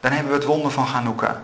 dan 0.00 0.12
hebben 0.12 0.32
we 0.32 0.38
het 0.38 0.46
wonder 0.46 0.70
van 0.70 0.84
Hanukkah. 0.84 1.36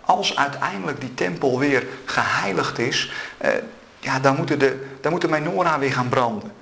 Als 0.00 0.36
uiteindelijk 0.36 1.00
die 1.00 1.14
tempel 1.14 1.58
weer 1.58 1.86
geheiligd 2.04 2.78
is, 2.78 3.12
eh, 3.38 3.50
ja, 3.98 4.18
dan, 4.18 4.36
moeten 4.36 4.58
de, 4.58 4.86
dan 5.00 5.12
moet 5.12 5.20
de 5.20 5.28
menorah 5.28 5.78
weer 5.78 5.92
gaan 5.92 6.08
branden. 6.08 6.52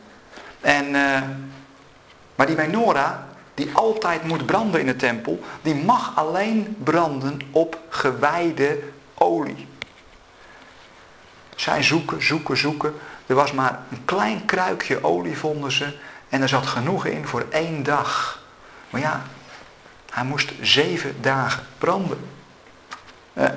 En, 0.61 0.95
eh, 0.95 1.23
maar 2.35 2.47
die 2.47 2.57
menorah, 2.57 3.13
die 3.55 3.71
altijd 3.73 4.25
moet 4.25 4.47
branden 4.47 4.81
in 4.81 4.87
de 4.87 4.97
tempel, 4.97 5.41
die 5.63 5.75
mag 5.75 6.13
alleen 6.17 6.77
branden 6.85 7.41
op 7.51 7.79
gewijde 7.89 8.79
olie. 9.15 9.67
Zij 11.55 11.83
zoeken, 11.83 12.23
zoeken, 12.23 12.57
zoeken. 12.57 12.95
Er 13.27 13.35
was 13.35 13.53
maar 13.53 13.79
een 13.91 14.05
klein 14.05 14.45
kruikje 14.45 15.05
olie, 15.05 15.39
vonden 15.39 15.73
ze. 15.73 15.97
En 16.29 16.43
er 16.43 16.49
zat 16.49 16.67
genoeg 16.67 17.07
in 17.07 17.27
voor 17.27 17.47
één 17.51 17.83
dag. 17.83 18.43
Maar 18.91 19.01
ja, 19.01 19.23
hij 20.11 20.25
moest 20.25 20.53
zeven 20.61 21.17
dagen 21.21 21.63
branden. 21.79 22.31
Uh, 23.33 23.49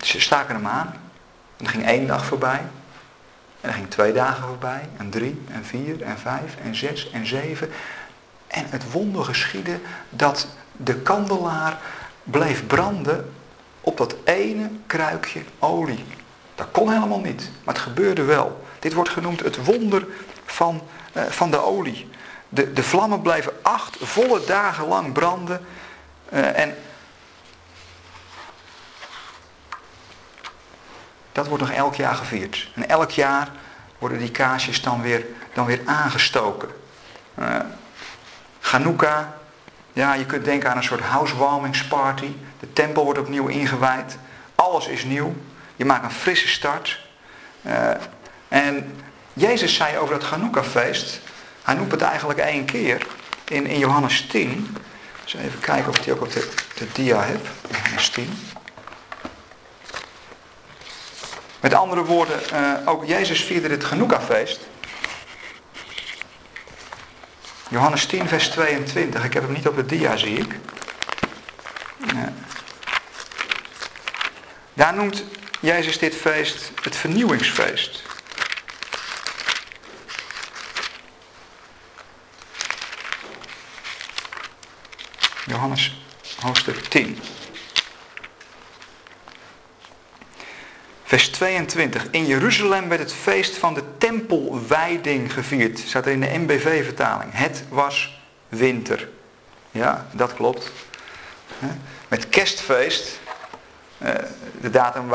ze 0.00 0.20
staken 0.20 0.54
hem 0.54 0.66
aan. 0.66 0.94
En 1.56 1.64
er 1.64 1.70
ging 1.70 1.86
één 1.86 2.06
dag 2.06 2.24
voorbij. 2.24 2.62
En 3.60 3.68
er 3.68 3.72
ging 3.72 3.90
twee 3.90 4.12
dagen 4.12 4.46
voorbij. 4.46 4.88
En 4.96 5.10
drie, 5.10 5.42
en 5.50 5.64
vier, 5.64 6.02
en 6.02 6.18
vijf, 6.18 6.56
en 6.62 6.74
zes, 6.74 7.10
en 7.10 7.26
zeven. 7.26 7.70
En 8.46 8.66
het 8.68 8.90
wonder 8.90 9.24
geschiedde 9.24 9.80
dat 10.08 10.48
de 10.72 10.94
kandelaar 10.94 11.78
bleef 12.22 12.66
branden 12.66 13.34
op 13.80 13.96
dat 13.96 14.16
ene 14.24 14.70
kruikje 14.86 15.42
olie. 15.58 16.04
Dat 16.54 16.66
kon 16.72 16.92
helemaal 16.92 17.20
niet, 17.20 17.50
maar 17.64 17.74
het 17.74 17.82
gebeurde 17.82 18.22
wel. 18.22 18.64
Dit 18.78 18.92
wordt 18.92 19.10
genoemd 19.10 19.40
het 19.40 19.64
wonder 19.64 20.06
van, 20.44 20.82
uh, 21.16 21.22
van 21.22 21.50
de 21.50 21.64
olie. 21.64 22.10
De, 22.48 22.72
de 22.72 22.82
vlammen 22.82 23.22
bleven 23.22 23.52
acht 23.62 23.96
volle 24.00 24.44
dagen 24.44 24.86
lang 24.86 25.12
branden. 25.12 25.66
Uh, 26.32 26.58
en 26.58 26.76
dat 31.32 31.46
wordt 31.46 31.62
nog 31.62 31.72
elk 31.72 31.94
jaar 31.94 32.14
gevierd. 32.14 32.70
En 32.74 32.88
elk 32.88 33.10
jaar 33.10 33.48
worden 33.98 34.18
die 34.18 34.30
kaarsjes 34.30 34.82
dan 34.82 35.02
weer, 35.02 35.26
dan 35.52 35.66
weer 35.66 35.80
aangestoken. 35.84 36.68
Uh, 37.38 37.56
Hanukkah, 38.60 39.24
ja, 39.92 40.14
je 40.14 40.26
kunt 40.26 40.44
denken 40.44 40.70
aan 40.70 40.76
een 40.76 40.82
soort 40.82 41.00
housewarmingsparty. 41.00 42.32
De 42.60 42.72
tempel 42.72 43.04
wordt 43.04 43.18
opnieuw 43.18 43.46
ingewijd. 43.46 44.18
Alles 44.54 44.86
is 44.86 45.04
nieuw. 45.04 45.34
Je 45.76 45.84
maakt 45.84 46.04
een 46.04 46.10
frisse 46.10 46.48
start. 46.48 47.00
Uh, 47.62 47.90
en 48.48 49.00
Jezus 49.32 49.74
zei 49.74 49.98
over 49.98 50.18
dat 50.18 50.28
Hanukkah-feest, 50.28 51.20
hij 51.62 51.74
noemt 51.74 51.90
het 51.90 52.02
eigenlijk 52.02 52.38
één 52.38 52.64
keer 52.64 53.06
in, 53.48 53.66
in 53.66 53.78
Johannes 53.78 54.26
10. 54.26 54.76
Dus 55.24 55.34
even 55.34 55.60
kijken 55.60 55.88
of 55.88 55.96
ik 55.96 56.04
die 56.04 56.12
ook 56.12 56.22
op 56.22 56.32
de, 56.32 56.86
dia 56.92 57.22
heb. 57.22 57.46
Johannes 57.70 58.08
10. 58.08 58.38
Met 61.60 61.74
andere 61.74 62.04
woorden, 62.04 62.40
uh, 62.52 62.72
ook 62.84 63.04
Jezus 63.04 63.44
vierde 63.44 63.68
dit 63.68 63.84
Genoeka-feest. 63.84 64.60
Johannes 67.68 68.06
10, 68.06 68.28
vers 68.28 68.48
22. 68.48 69.24
Ik 69.24 69.32
heb 69.32 69.42
hem 69.42 69.52
niet 69.52 69.68
op 69.68 69.76
de 69.76 69.86
dia, 69.86 70.16
zie 70.16 70.38
ik. 70.38 70.54
Daar 74.74 74.94
noemt 74.94 75.24
Jezus 75.64 75.98
dit 75.98 76.14
feest 76.14 76.70
het 76.82 76.96
vernieuwingsfeest. 76.96 78.02
Johannes 85.46 86.04
hoofdstuk 86.40 86.76
10. 86.76 87.18
Vers 91.04 91.28
22. 91.28 92.06
In 92.10 92.26
Jeruzalem 92.26 92.88
werd 92.88 93.00
het 93.00 93.12
feest 93.12 93.56
van 93.56 93.74
de 93.74 93.82
tempelwijding 93.98 95.32
gevierd. 95.32 95.78
Staat 95.78 96.06
er 96.06 96.12
in 96.12 96.20
de 96.20 96.38
MBV-vertaling. 96.38 97.30
Het 97.34 97.64
was 97.68 98.20
winter. 98.48 99.08
Ja, 99.70 100.06
dat 100.12 100.34
klopt. 100.34 100.70
Met 102.08 102.28
kerstfeest, 102.28 103.20
de 104.60 104.70
datum 104.70 105.08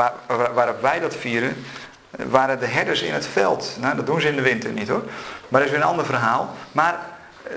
waarop 0.54 0.80
wij 0.80 1.00
dat 1.00 1.16
vieren, 1.16 1.64
waren 2.10 2.60
de 2.60 2.66
herders 2.66 3.02
in 3.02 3.12
het 3.12 3.26
veld. 3.26 3.76
Nou, 3.80 3.96
dat 3.96 4.06
doen 4.06 4.20
ze 4.20 4.28
in 4.28 4.36
de 4.36 4.42
winter 4.42 4.70
niet 4.72 4.88
hoor. 4.88 5.04
Maar 5.48 5.60
dat 5.60 5.68
is 5.68 5.70
weer 5.70 5.80
een 5.80 5.88
ander 5.88 6.04
verhaal. 6.06 6.54
Maar 6.72 6.98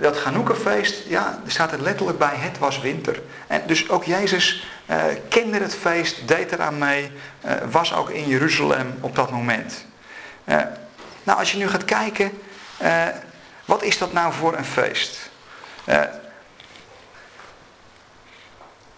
dat 0.02 0.18
Ganoukefeest, 0.18 1.08
ja, 1.08 1.40
staat 1.48 1.72
er 1.72 1.82
letterlijk 1.82 2.18
bij, 2.18 2.36
het 2.36 2.58
was 2.58 2.80
winter. 2.80 3.22
En 3.48 3.62
dus 3.66 3.90
ook 3.90 4.04
Jezus 4.04 4.68
kende 5.30 5.60
het 5.60 5.76
feest, 5.76 6.28
deed 6.28 6.52
eraan 6.52 6.78
mee, 6.78 7.12
was 7.72 7.94
ook 7.94 8.10
in 8.10 8.28
Jeruzalem 8.28 8.98
op 9.00 9.16
dat 9.16 9.32
moment. 9.32 9.86
Nou, 11.24 11.40
als 11.40 11.52
je 11.52 11.58
nu 11.58 11.68
gaat 11.68 11.86
kijken, 11.86 12.32
wat 13.66 13.84
is 13.84 13.98
dat 13.98 14.14
nou 14.14 14.34
voor 14.34 14.58
een 14.58 14.66
feest? 14.66 15.32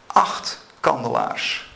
acht 0.07 0.59
kandelaars, 0.79 1.74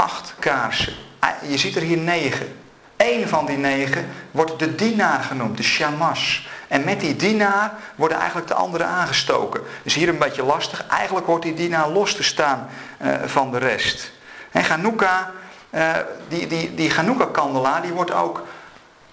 acht 0.00 0.34
kaarsen. 0.38 0.92
Ah, 1.18 1.30
je 1.48 1.58
ziet 1.58 1.76
er 1.76 1.82
hier 1.82 1.98
negen. 1.98 2.56
Eén 2.96 3.28
van 3.28 3.46
die 3.46 3.56
negen 3.56 4.08
wordt 4.30 4.58
de 4.58 4.74
dienaar 4.74 5.22
genoemd, 5.22 5.56
de 5.56 5.62
shamash. 5.62 6.40
En 6.68 6.84
met 6.84 7.00
die 7.00 7.16
dienaar 7.16 7.72
worden 7.94 8.18
eigenlijk 8.18 8.48
de 8.48 8.54
anderen 8.54 8.86
aangestoken. 8.86 9.60
Dus 9.82 9.94
hier 9.94 10.08
een 10.08 10.18
beetje 10.18 10.42
lastig. 10.42 10.86
Eigenlijk 10.86 11.26
hoort 11.26 11.42
die 11.42 11.54
dienaar 11.54 11.88
los 11.88 12.14
te 12.14 12.22
staan 12.22 12.68
uh, 13.02 13.14
van 13.24 13.50
de 13.50 13.58
rest. 13.58 14.12
En 14.50 14.64
Hanukkah, 14.64 15.20
uh, 15.70 15.90
die, 16.28 16.46
die, 16.46 16.74
die 16.74 16.90
Hanukkah-kandelaar, 16.90 17.82
die 17.82 17.92
wordt 17.92 18.12
ook 18.12 18.46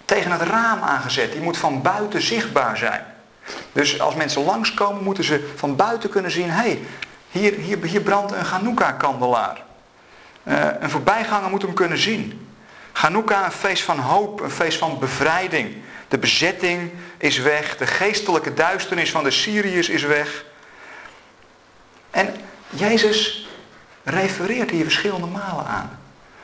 tegen 0.06 0.32
het 0.32 0.42
raam 0.42 0.82
aangezet. 0.82 1.32
Die 1.32 1.42
moet 1.42 1.58
van 1.58 1.82
buiten 1.82 2.22
zichtbaar 2.22 2.78
zijn. 2.78 3.06
Dus 3.72 4.00
als 4.00 4.16
mensen 4.16 4.44
langskomen, 4.44 5.04
moeten 5.04 5.24
ze 5.24 5.54
van 5.56 5.76
buiten 5.76 6.10
kunnen 6.10 6.32
zien: 6.32 6.50
hé, 6.50 6.62
hey, 6.62 6.80
hier, 7.30 7.54
hier, 7.54 7.84
hier 7.84 8.02
brandt 8.02 8.32
een 8.32 8.46
Hanukkah-kandelaar. 8.46 9.66
Uh, 10.48 10.68
een 10.80 10.90
voorbijganger 10.90 11.50
moet 11.50 11.62
hem 11.62 11.74
kunnen 11.74 11.98
zien. 11.98 12.48
Hanukkah, 12.92 13.46
een 13.46 13.52
feest 13.52 13.84
van 13.84 14.00
hoop, 14.00 14.40
een 14.40 14.52
feest 14.52 14.78
van 14.78 15.00
bevrijding. 15.00 15.76
De 16.08 16.18
bezetting 16.18 16.92
is 17.18 17.38
weg, 17.38 17.78
de 17.78 17.88
geestelijke 17.88 18.54
duisternis 18.54 19.12
van 19.12 19.24
de 19.24 19.32
Syriërs 19.32 19.90
is 19.90 20.04
weg. 20.04 20.46
En 22.12 22.36
Jezus 22.70 23.48
refereert 24.04 24.72
hier 24.72 24.84
verschillende 24.84 25.28
malen 25.28 25.66
aan. 25.66 26.00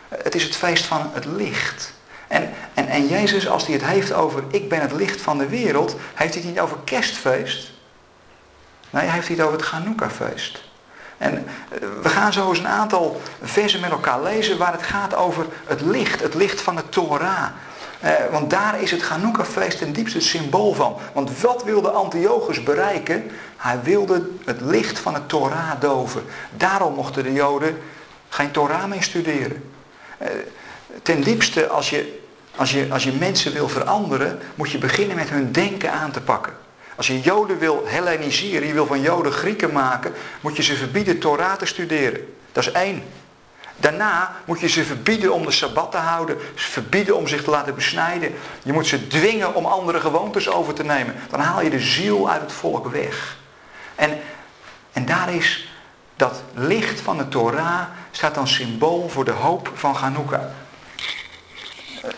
Het 0.08 0.36
is 0.36 0.44
het 0.44 0.56
feest 0.56 0.86
van 0.86 1.10
het 1.13 1.26
licht. 1.26 1.94
En, 2.28 2.54
en, 2.74 2.88
en 2.88 3.08
Jezus, 3.08 3.48
als 3.48 3.66
hij 3.66 3.74
het 3.74 3.86
heeft 3.86 4.13
over 4.13 4.44
ik 4.52 4.70
ben 4.70 4.82
het 4.82 4.92
licht 4.92 5.22
van 5.22 5.38
de 5.38 5.48
wereld, 5.48 5.96
heeft 6.13 6.34
hij 6.34 6.44
het 6.44 6.52
niet 6.52 6.60
over 6.60 6.78
kerstfeest. 6.84 7.72
Nee, 8.89 9.04
hij 9.04 9.13
heeft 9.13 9.28
het 9.28 9.42
over 9.42 9.58
het 9.58 9.68
Hanukkah-feest. 9.68 10.63
En 11.24 11.46
eh, 11.70 11.78
we 12.02 12.10
gaan 12.10 12.34
zo 12.34 12.50
eens 12.50 12.60
een 12.60 12.68
aantal 12.68 13.22
versen 13.42 13.80
met 13.80 13.92
elkaar 13.92 14.22
lezen 14.22 14.58
waar 14.58 14.72
het 14.72 14.84
gaat 14.84 15.16
over 15.16 15.46
het 15.66 15.82
licht, 15.82 16.22
het 16.22 16.34
licht 16.34 16.62
van 16.62 16.76
de 16.76 16.90
Torah. 16.90 17.46
Eh, 18.00 18.12
want 18.32 18.50
daar 18.50 18.82
is 18.82 18.92
het 18.92 19.02
Hanukkah-feest 19.02 19.78
ten 19.78 19.94
diepste 19.94 20.18
het 20.18 20.28
symbool 20.28 20.74
van. 20.74 20.98
Want 21.14 21.42
wat 21.42 21.64
wilde 21.64 21.90
Antiochus 21.90 22.64
bereiken? 22.64 23.32
Hij 23.58 23.80
wilde 23.84 24.30
het 24.46 24.62
licht 24.62 25.00
van 25.00 25.14
het 25.14 25.30
Torah 25.30 25.72
doven. 25.80 26.24
Daarom 26.58 26.94
mochten 26.94 27.24
de 27.24 27.34
Joden 27.34 27.78
geen 28.30 28.52
Torah 28.52 28.86
meer 28.86 29.04
studeren. 29.04 29.72
Eh, 30.18 30.28
ten 31.04 31.22
diepste, 31.22 31.68
als 31.68 31.90
je, 31.90 32.20
als, 32.56 32.72
je, 32.72 32.88
als 32.90 33.04
je 33.04 33.12
mensen 33.12 33.54
wil 33.54 33.68
veranderen, 33.68 34.40
moet 34.56 34.72
je 34.72 34.78
beginnen 34.78 35.16
met 35.16 35.30
hun 35.30 35.52
denken 35.52 35.92
aan 35.92 36.12
te 36.12 36.22
pakken. 36.22 36.54
Als 36.96 37.08
je 37.08 37.22
Joden 37.22 37.58
wil 37.60 37.84
Helleniseren, 37.86 38.68
je 38.68 38.74
wil 38.74 38.86
van 38.86 39.02
Joden 39.02 39.32
Grieken 39.32 39.72
maken, 39.72 40.14
moet 40.42 40.56
je 40.56 40.64
ze 40.64 40.76
verbieden 40.76 41.20
Torah 41.20 41.54
te 41.54 41.66
studeren. 41.66 42.36
Dat 42.52 42.64
is 42.66 42.72
één. 42.72 43.04
Daarna 43.78 44.36
moet 44.46 44.60
je 44.60 44.68
ze 44.68 44.84
verbieden 44.84 45.34
om 45.34 45.46
de 45.46 45.52
Sabbat 45.52 45.92
te 45.92 45.98
houden, 45.98 46.38
verbieden 46.56 47.18
om 47.18 47.28
zich 47.28 47.44
te 47.44 47.50
laten 47.50 47.76
besnijden. 47.76 48.34
Je 48.64 48.74
moet 48.74 48.88
ze 48.88 49.08
dwingen 49.08 49.56
om 49.56 49.66
andere 49.66 50.00
gewoontes 50.00 50.50
over 50.50 50.74
te 50.74 50.84
nemen. 50.84 51.16
Dan 51.30 51.40
haal 51.40 51.62
je 51.62 51.70
de 51.70 51.80
ziel 51.80 52.30
uit 52.30 52.42
het 52.42 52.52
volk 52.52 52.88
weg. 52.88 53.38
En, 53.96 54.20
en 54.92 55.06
daar 55.06 55.34
is 55.34 55.70
dat 56.16 56.44
licht 56.54 57.02
van 57.02 57.18
de 57.18 57.28
Torah 57.28 57.82
staat 58.12 58.36
dan 58.36 58.48
symbool 58.48 59.10
voor 59.10 59.26
de 59.26 59.32
hoop 59.32 59.72
van 59.74 59.96
Hanukkah. 59.96 60.44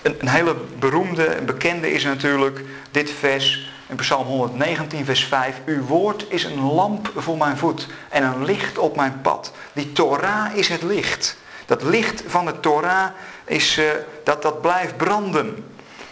Een, 0.02 0.16
een 0.20 0.28
hele 0.28 0.56
beroemde 0.80 1.26
en 1.26 1.46
bekende 1.46 1.92
is 1.92 2.04
natuurlijk 2.04 2.62
dit 2.92 3.12
vers 3.12 3.70
in 3.88 3.96
Psalm 3.96 4.28
119, 4.28 5.06
vers 5.06 5.26
5. 5.26 5.56
Uw 5.66 5.82
woord 5.82 6.26
is 6.30 6.44
een 6.44 6.62
lamp 6.62 7.12
voor 7.16 7.38
mijn 7.38 7.58
voet 7.58 7.88
en 8.10 8.24
een 8.24 8.46
licht 8.46 8.78
op 8.78 8.96
mijn 8.96 9.22
pad. 9.22 9.52
Die 9.74 9.92
Torah 9.92 10.56
is 10.56 10.68
het 10.68 10.82
licht. 10.82 11.38
Dat 11.66 11.84
licht 11.84 12.24
van 12.28 12.46
de 12.46 12.60
Torah 12.60 13.10
is, 13.46 13.78
uh, 13.78 13.90
dat, 14.24 14.42
dat 14.42 14.62
blijft 14.62 14.98
branden. 14.98 15.66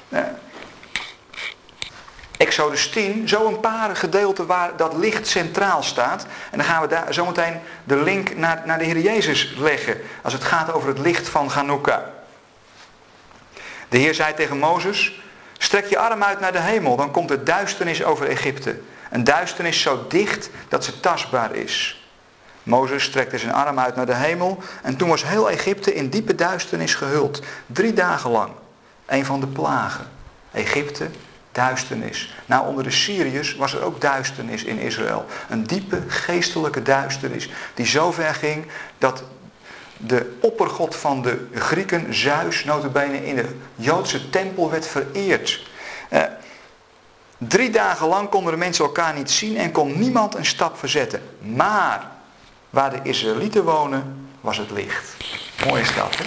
Uh, 0.09 0.19
Exodus 2.38 2.89
10, 2.89 3.27
zo 3.27 3.47
een 3.47 3.59
paar 3.59 3.95
gedeelten 3.95 4.45
waar 4.45 4.77
dat 4.77 4.93
licht 4.93 5.27
centraal 5.27 5.83
staat. 5.83 6.25
En 6.51 6.57
dan 6.57 6.67
gaan 6.67 6.81
we 6.81 6.88
daar 6.88 7.13
zometeen 7.13 7.59
de 7.83 7.95
link 7.95 8.36
naar, 8.36 8.62
naar 8.65 8.77
de 8.77 8.83
Heer 8.83 8.99
Jezus 8.99 9.53
leggen. 9.57 10.01
Als 10.21 10.33
het 10.33 10.43
gaat 10.43 10.73
over 10.73 10.88
het 10.88 10.99
licht 10.99 11.29
van 11.29 11.47
Hanukkah. 11.47 12.01
De 13.89 13.97
Heer 13.97 14.13
zei 14.13 14.33
tegen 14.33 14.57
Mozes, 14.57 15.21
strek 15.57 15.85
je 15.85 15.97
arm 15.97 16.23
uit 16.23 16.39
naar 16.39 16.51
de 16.51 16.61
hemel, 16.61 16.95
dan 16.95 17.11
komt 17.11 17.31
er 17.31 17.43
duisternis 17.43 18.03
over 18.03 18.27
Egypte. 18.27 18.79
Een 19.09 19.23
duisternis 19.23 19.81
zo 19.81 20.05
dicht 20.07 20.49
dat 20.67 20.83
ze 20.83 20.99
tastbaar 20.99 21.55
is. 21.55 22.07
Mozes 22.63 23.03
strekte 23.03 23.37
zijn 23.37 23.53
arm 23.53 23.79
uit 23.79 23.95
naar 23.95 24.05
de 24.05 24.15
hemel 24.15 24.57
en 24.81 24.97
toen 24.97 25.09
was 25.09 25.23
heel 25.23 25.49
Egypte 25.49 25.93
in 25.93 26.09
diepe 26.09 26.35
duisternis 26.35 26.95
gehuld. 26.95 27.41
Drie 27.65 27.93
dagen 27.93 28.31
lang. 28.31 28.51
Een 29.05 29.25
van 29.25 29.39
de 29.39 29.47
plagen. 29.47 30.07
Egypte, 30.51 31.07
duisternis. 31.51 32.35
Nou, 32.45 32.67
onder 32.67 32.83
de 32.83 32.91
Syriërs 32.91 33.55
was 33.55 33.73
er 33.73 33.81
ook 33.81 34.01
duisternis 34.01 34.63
in 34.63 34.77
Israël. 34.77 35.25
Een 35.49 35.63
diepe 35.63 36.01
geestelijke 36.07 36.81
duisternis 36.81 37.49
die 37.73 37.85
zo 37.85 38.11
ver 38.11 38.33
ging 38.33 38.65
dat 38.97 39.23
de 40.05 40.37
oppergod 40.41 40.95
van 40.95 41.21
de 41.21 41.47
Grieken, 41.53 42.13
Zeus, 42.13 42.63
notabene 42.63 43.25
in 43.25 43.35
de 43.35 43.55
Joodse 43.75 44.29
tempel 44.29 44.69
werd 44.69 44.87
vereerd. 44.87 45.67
Eh, 46.09 46.23
drie 47.37 47.69
dagen 47.69 48.07
lang 48.07 48.29
konden 48.29 48.51
de 48.51 48.57
mensen 48.57 48.85
elkaar 48.85 49.13
niet 49.13 49.31
zien 49.31 49.57
en 49.57 49.71
kon 49.71 49.99
niemand 49.99 50.35
een 50.35 50.45
stap 50.45 50.77
verzetten. 50.77 51.21
Maar 51.39 52.11
waar 52.69 52.89
de 52.89 52.99
Israëlieten 53.03 53.63
wonen, 53.63 54.29
was 54.41 54.57
het 54.57 54.71
licht. 54.71 55.17
Mooi 55.55 55.81
is 55.81 55.93
dat, 55.93 56.17
hè? 56.17 56.25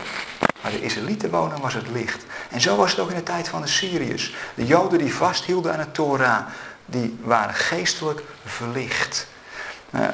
Waar 0.61 0.71
de 0.71 0.81
Israëlieten 0.81 1.31
wonen, 1.31 1.61
was 1.61 1.75
het 1.75 1.89
licht. 1.89 2.25
En 2.51 2.61
zo 2.61 2.77
was 2.77 2.91
het 2.91 3.01
ook 3.01 3.11
in 3.11 3.17
de 3.17 3.23
tijd 3.23 3.49
van 3.49 3.61
de 3.61 3.67
Syriërs. 3.67 4.35
De 4.55 4.67
Joden 4.67 4.99
die 4.99 5.15
vasthielden 5.15 5.73
aan 5.73 5.79
het 5.79 5.95
Torah, 5.95 6.47
die 6.87 7.19
waren 7.23 7.55
geestelijk 7.55 8.23
verlicht. 8.45 9.27
Uh, 9.91 10.09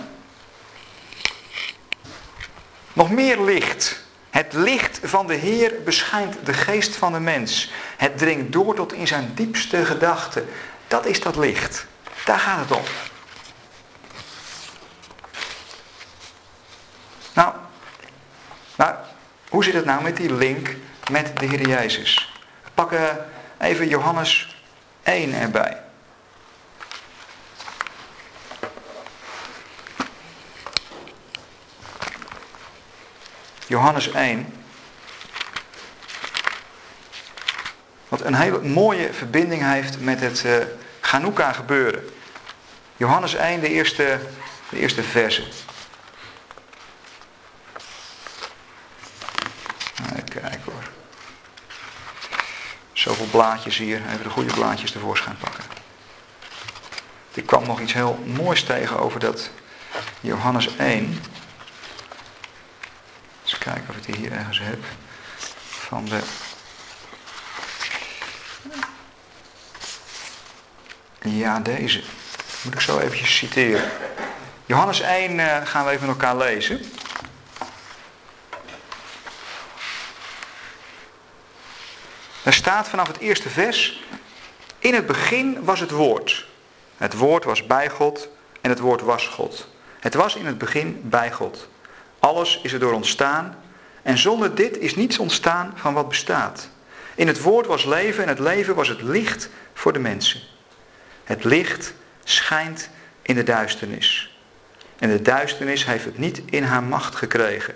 nog 2.93 3.11
meer 3.11 3.41
licht. 3.41 4.01
Het 4.31 4.53
licht 4.53 5.01
van 5.03 5.27
de 5.27 5.35
Heer 5.35 5.75
beschijnt 5.85 6.47
de 6.47 6.53
geest 6.53 6.97
van 6.97 7.13
de 7.13 7.21
mens. 7.21 7.71
Het 7.97 8.19
dringt 8.19 8.53
door 8.53 8.75
tot 8.75 8.93
in 8.93 9.07
zijn 9.07 9.33
diepste 9.35 9.85
gedachten. 9.85 10.49
Dat 10.89 11.07
is 11.07 11.21
dat 11.21 11.37
licht. 11.37 11.87
Daar 12.25 12.39
gaat 12.39 12.59
het 12.59 12.71
om. 12.79 12.83
Nou, 17.35 17.55
hoe 19.49 19.65
zit 19.65 19.75
het 19.75 19.85
nou 19.85 20.03
met 20.03 20.17
die 20.17 20.35
link 20.35 20.77
met 21.11 21.39
de 21.39 21.47
Heer 21.47 21.69
Jezus? 21.69 22.33
We 22.65 22.71
pakken 22.75 23.27
even 23.59 23.89
Johannes 23.89 24.57
1 25.03 25.35
erbij. 25.35 25.82
Johannes 33.73 34.11
1. 34.11 34.55
Wat 38.09 38.21
een 38.21 38.35
hele 38.35 38.61
mooie 38.61 39.13
verbinding 39.13 39.63
heeft 39.63 40.01
met 40.01 40.21
het 40.21 40.45
uh, 40.45 40.57
Chanukka 41.01 41.53
gebeuren. 41.53 42.09
Johannes 42.97 43.35
1, 43.35 43.61
de 43.61 43.69
eerste, 43.69 44.19
de 44.71 44.79
eerste 44.79 45.03
verse. 45.03 45.43
Even 50.03 50.25
kijken 50.25 50.61
hoor. 50.65 50.89
Zoveel 52.93 53.27
blaadjes 53.27 53.77
hier. 53.77 54.01
Even 54.11 54.23
de 54.23 54.31
goede 54.31 54.53
blaadjes 54.55 54.91
tevoorschijn 54.91 55.37
pakken. 55.39 55.65
Ik 57.35 57.47
kwam 57.47 57.67
nog 57.67 57.81
iets 57.81 57.93
heel 57.93 58.19
moois 58.27 58.65
tegen 58.65 58.99
over 58.99 59.21
dat 59.21 59.51
Johannes 60.21 60.77
1 60.77 61.21
kijken 63.59 63.85
of 63.89 63.97
ik 63.97 64.05
die 64.05 64.17
hier 64.17 64.33
ergens 64.33 64.61
heb. 64.61 64.85
Van 65.69 66.05
de. 66.05 66.21
Ja, 71.21 71.61
deze. 71.61 72.03
Moet 72.65 72.75
ik 72.75 72.81
zo 72.81 72.99
eventjes 72.99 73.37
citeren. 73.37 73.91
Johannes 74.67 75.01
1 75.01 75.33
uh, 75.33 75.57
eh, 75.57 75.67
gaan 75.67 75.85
we 75.85 75.91
even 75.91 76.07
met 76.07 76.17
elkaar 76.17 76.37
lezen. 76.37 76.81
Daar 82.43 82.53
staat 82.53 82.89
vanaf 82.89 83.07
het 83.07 83.19
eerste 83.19 83.49
vers. 83.49 84.03
In 84.79 84.95
het 84.95 85.07
begin 85.07 85.65
was 85.65 85.81
het 85.81 85.91
woord. 85.91 86.47
Het 86.97 87.15
woord 87.15 87.45
was 87.45 87.67
bij 87.67 87.89
God 87.89 88.29
en 88.61 88.71
het 88.71 88.79
woord 88.79 89.01
was 89.01 89.27
God. 89.27 89.69
Het 90.01 90.15
was 90.15 90.35
in 90.35 90.47
het 90.47 90.59
begin 90.59 91.01
bij 91.05 91.33
God. 91.33 91.69
Alles 92.23 92.61
is 92.63 92.73
erdoor 92.73 92.93
ontstaan 92.93 93.57
en 94.03 94.19
zonder 94.19 94.55
dit 94.55 94.79
is 94.79 94.95
niets 94.95 95.19
ontstaan 95.19 95.73
van 95.75 95.95
wat 95.95 96.09
bestaat. 96.09 96.69
In 97.15 97.27
het 97.27 97.43
woord 97.43 97.67
was 97.67 97.85
leven 97.85 98.23
en 98.23 98.29
het 98.29 98.39
leven 98.39 98.75
was 98.75 98.89
het 98.89 99.03
licht 99.03 99.49
voor 99.75 99.93
de 99.93 99.99
mensen. 99.99 100.41
Het 101.25 101.45
licht 101.45 101.95
schijnt 102.25 102.89
in 103.23 103.35
de 103.35 103.43
duisternis. 103.43 104.37
En 104.99 105.09
de 105.09 105.23
duisternis 105.23 105.87
heeft 105.87 106.05
het 106.05 106.19
niet 106.19 106.43
in 106.45 106.63
haar 106.63 106.83
macht 106.83 107.15
gekregen. 107.15 107.75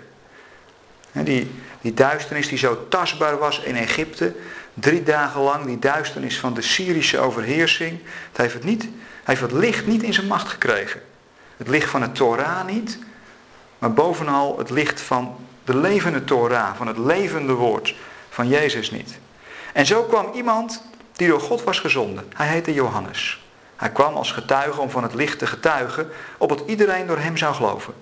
Die, 1.11 1.51
die 1.81 1.93
duisternis 1.93 2.47
die 2.47 2.57
zo 2.57 2.87
tastbaar 2.87 3.37
was 3.37 3.59
in 3.59 3.75
Egypte, 3.75 4.35
drie 4.73 5.03
dagen 5.03 5.41
lang, 5.41 5.65
die 5.65 5.79
duisternis 5.79 6.39
van 6.39 6.53
de 6.53 6.61
Syrische 6.61 7.19
overheersing, 7.19 7.99
het 8.27 8.37
heeft 8.37 8.53
het, 8.53 8.63
niet, 8.63 8.87
heeft 9.23 9.41
het 9.41 9.51
licht 9.51 9.87
niet 9.87 10.03
in 10.03 10.13
zijn 10.13 10.27
macht 10.27 10.47
gekregen. 10.47 11.01
Het 11.57 11.67
licht 11.67 11.89
van 11.89 12.01
het 12.01 12.15
Torah 12.15 12.65
niet, 12.67 12.99
maar 13.77 13.93
bovenal 13.93 14.57
het 14.57 14.69
licht 14.69 15.01
van 15.01 15.35
de 15.63 15.77
levende 15.77 16.23
Torah, 16.23 16.75
van 16.75 16.87
het 16.87 16.97
levende 16.97 17.53
woord 17.53 17.95
van 18.29 18.47
Jezus 18.47 18.91
niet. 18.91 19.19
En 19.73 19.85
zo 19.85 20.03
kwam 20.03 20.31
iemand 20.33 20.81
die 21.11 21.27
door 21.27 21.41
God 21.41 21.63
was 21.63 21.79
gezonden. 21.79 22.31
Hij 22.35 22.47
heette 22.47 22.73
Johannes. 22.73 23.45
Hij 23.75 23.89
kwam 23.89 24.15
als 24.15 24.31
getuige 24.31 24.81
om 24.81 24.89
van 24.89 25.03
het 25.03 25.13
licht 25.13 25.39
te 25.39 25.47
getuigen, 25.47 26.09
opdat 26.37 26.63
iedereen 26.65 27.07
door 27.07 27.17
hem 27.17 27.37
zou 27.37 27.55
geloven. 27.55 27.93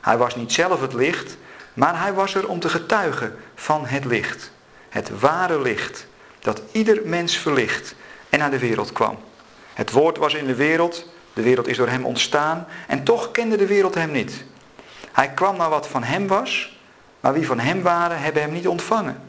Hij 0.00 0.16
was 0.16 0.36
niet 0.36 0.52
zelf 0.52 0.80
het 0.80 0.92
licht, 0.92 1.36
maar 1.74 2.00
hij 2.00 2.12
was 2.12 2.34
er 2.34 2.48
om 2.48 2.60
te 2.60 2.68
getuigen 2.68 3.36
van 3.54 3.86
het 3.86 4.04
licht. 4.04 4.50
Het 4.88 5.20
ware 5.20 5.60
licht, 5.60 6.06
dat 6.40 6.62
ieder 6.72 7.00
mens 7.04 7.36
verlicht 7.36 7.94
en 8.28 8.38
naar 8.38 8.50
de 8.50 8.58
wereld 8.58 8.92
kwam. 8.92 9.18
Het 9.74 9.90
woord 9.90 10.16
was 10.16 10.34
in 10.34 10.46
de 10.46 10.54
wereld, 10.54 11.08
de 11.32 11.42
wereld 11.42 11.66
is 11.66 11.76
door 11.76 11.88
hem 11.88 12.04
ontstaan 12.04 12.66
en 12.86 13.04
toch 13.04 13.30
kende 13.30 13.56
de 13.56 13.66
wereld 13.66 13.94
hem 13.94 14.10
niet. 14.10 14.44
Hij 15.18 15.28
kwam 15.28 15.56
naar 15.56 15.70
wat 15.70 15.88
van 15.88 16.02
hem 16.02 16.26
was, 16.26 16.78
maar 17.20 17.32
wie 17.32 17.46
van 17.46 17.58
hem 17.58 17.82
waren, 17.82 18.20
hebben 18.20 18.42
hem 18.42 18.52
niet 18.52 18.68
ontvangen. 18.68 19.20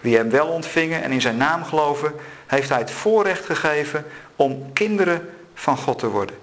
Wie 0.00 0.16
hem 0.16 0.30
wel 0.30 0.46
ontvingen 0.46 1.02
en 1.02 1.12
in 1.12 1.20
zijn 1.20 1.36
naam 1.36 1.64
geloven, 1.64 2.14
heeft 2.46 2.68
hij 2.68 2.78
het 2.78 2.90
voorrecht 2.90 3.44
gegeven 3.44 4.04
om 4.36 4.72
kinderen 4.72 5.30
van 5.54 5.76
God 5.76 5.98
te 5.98 6.08
worden. 6.08 6.36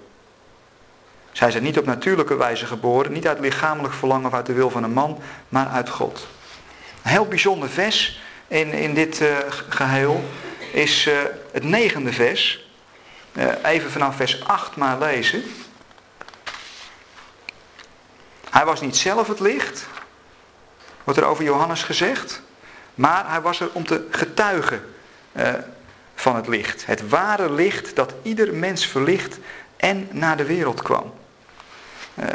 Zij 1.32 1.50
zijn 1.50 1.62
niet 1.62 1.78
op 1.78 1.84
natuurlijke 1.84 2.36
wijze 2.36 2.66
geboren, 2.66 3.12
niet 3.12 3.26
uit 3.26 3.40
lichamelijk 3.40 3.94
verlangen 3.94 4.26
of 4.26 4.34
uit 4.34 4.46
de 4.46 4.52
wil 4.52 4.70
van 4.70 4.82
een 4.82 4.92
man, 4.92 5.18
maar 5.48 5.66
uit 5.66 5.88
God. 5.88 6.26
Een 7.02 7.10
heel 7.10 7.26
bijzonder 7.26 7.68
vers 7.68 8.20
in, 8.48 8.72
in 8.72 8.94
dit 8.94 9.20
uh, 9.20 9.36
geheel 9.68 10.24
is 10.72 11.06
uh, 11.06 11.14
het 11.52 11.64
negende 11.64 12.12
vers. 12.12 12.68
Uh, 13.32 13.44
even 13.62 13.90
vanaf 13.90 14.16
vers 14.16 14.44
8 14.44 14.76
maar 14.76 14.98
lezen. 14.98 15.42
Hij 18.54 18.64
was 18.64 18.80
niet 18.80 18.96
zelf 18.96 19.28
het 19.28 19.40
licht, 19.40 19.86
wordt 21.04 21.20
er 21.20 21.26
over 21.26 21.44
Johannes 21.44 21.82
gezegd, 21.82 22.42
maar 22.94 23.30
hij 23.30 23.40
was 23.40 23.60
er 23.60 23.68
om 23.72 23.86
te 23.86 24.06
getuigen 24.10 24.82
uh, 25.32 25.52
van 26.14 26.36
het 26.36 26.46
licht. 26.46 26.86
Het 26.86 27.08
ware 27.08 27.52
licht 27.52 27.96
dat 27.96 28.14
ieder 28.22 28.54
mens 28.54 28.86
verlicht 28.86 29.38
en 29.76 30.08
naar 30.10 30.36
de 30.36 30.44
wereld 30.44 30.82
kwam. 30.82 31.12
Uh, 32.14 32.26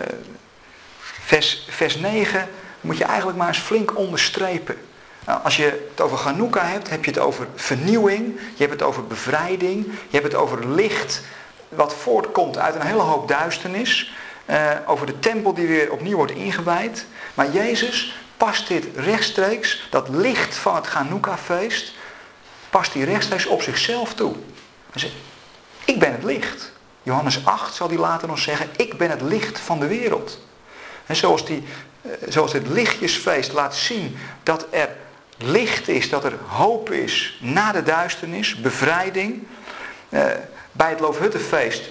vers, 1.02 1.66
vers 1.70 1.96
9 1.96 2.50
moet 2.82 2.98
je 2.98 3.04
eigenlijk 3.04 3.38
maar 3.38 3.48
eens 3.48 3.58
flink 3.58 3.98
onderstrepen. 3.98 4.78
Nou, 5.26 5.44
als 5.44 5.58
je 5.58 5.90
het 5.90 6.02
over 6.02 6.18
Hanukkah 6.18 6.72
hebt, 6.72 6.90
heb 6.90 7.06
je 7.06 7.12
het 7.12 7.20
over 7.20 7.48
vernieuwing, 7.56 8.40
je 8.56 8.64
hebt 8.64 8.72
het 8.72 8.82
over 8.82 9.08
bevrijding, 9.08 9.86
je 9.86 10.20
hebt 10.20 10.32
het 10.32 10.36
over 10.36 10.68
licht 10.68 11.22
wat 11.70 11.96
voortkomt 11.96 12.58
uit 12.58 12.76
een 12.76 12.86
hele 12.86 13.02
hoop 13.02 13.28
duisternis, 13.28 14.14
uh, 14.50 14.72
over 14.86 15.06
de 15.06 15.20
tempel 15.20 15.54
die 15.54 15.68
weer 15.68 15.92
opnieuw 15.92 16.16
wordt 16.16 16.32
ingewijd. 16.32 17.06
Maar 17.34 17.52
Jezus 17.52 18.14
past 18.38 18.68
dit 18.68 18.86
rechtstreeks, 18.96 19.88
dat 19.90 20.10
licht 20.10 20.56
van 20.56 20.76
het 20.76 20.88
Hanukkah-feest, 20.88 21.94
past 22.70 22.94
hij 22.94 23.04
rechtstreeks 23.04 23.46
op 23.46 23.62
zichzelf 23.62 24.14
toe. 24.14 24.34
Hij 24.92 25.02
zegt, 25.02 25.14
ik 25.86 26.00
ben 26.00 26.12
het 26.12 26.24
licht. 26.24 26.72
Johannes 27.04 27.46
8 27.46 27.76
zal 27.76 27.88
hij 27.88 27.98
later 27.98 28.28
nog 28.28 28.40
zeggen, 28.40 28.70
ik 28.76 28.98
ben 28.98 29.10
het 29.10 29.22
licht 29.22 29.60
van 29.60 29.80
de 29.80 29.88
wereld. 29.88 30.40
En 31.06 31.16
zoals, 31.16 31.46
die, 31.46 31.64
eh, 32.02 32.12
zoals 32.28 32.54
het 32.54 32.68
lichtjesfeest 32.68 33.54
laat 33.54 33.76
zien 33.76 34.18
dat 34.44 34.68
er 34.70 34.90
licht 35.38 35.88
is, 35.88 36.10
dat 36.10 36.24
er 36.24 36.34
hoop 36.48 36.92
is 36.92 37.38
na 37.42 37.72
de 37.72 37.84
duisternis, 37.84 38.62
bevrijding. 38.62 39.48
Eh, 40.10 40.26
bij 40.72 40.90
het 40.90 41.00
Loofhuttenfeest 41.00 41.90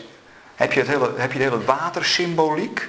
heb 0.59 0.73
je, 0.73 0.79
het 0.79 0.89
hele, 0.89 1.13
heb 1.17 1.33
je 1.33 1.39
de 1.39 1.45
hele 1.45 1.65
watersymboliek. 1.65 2.89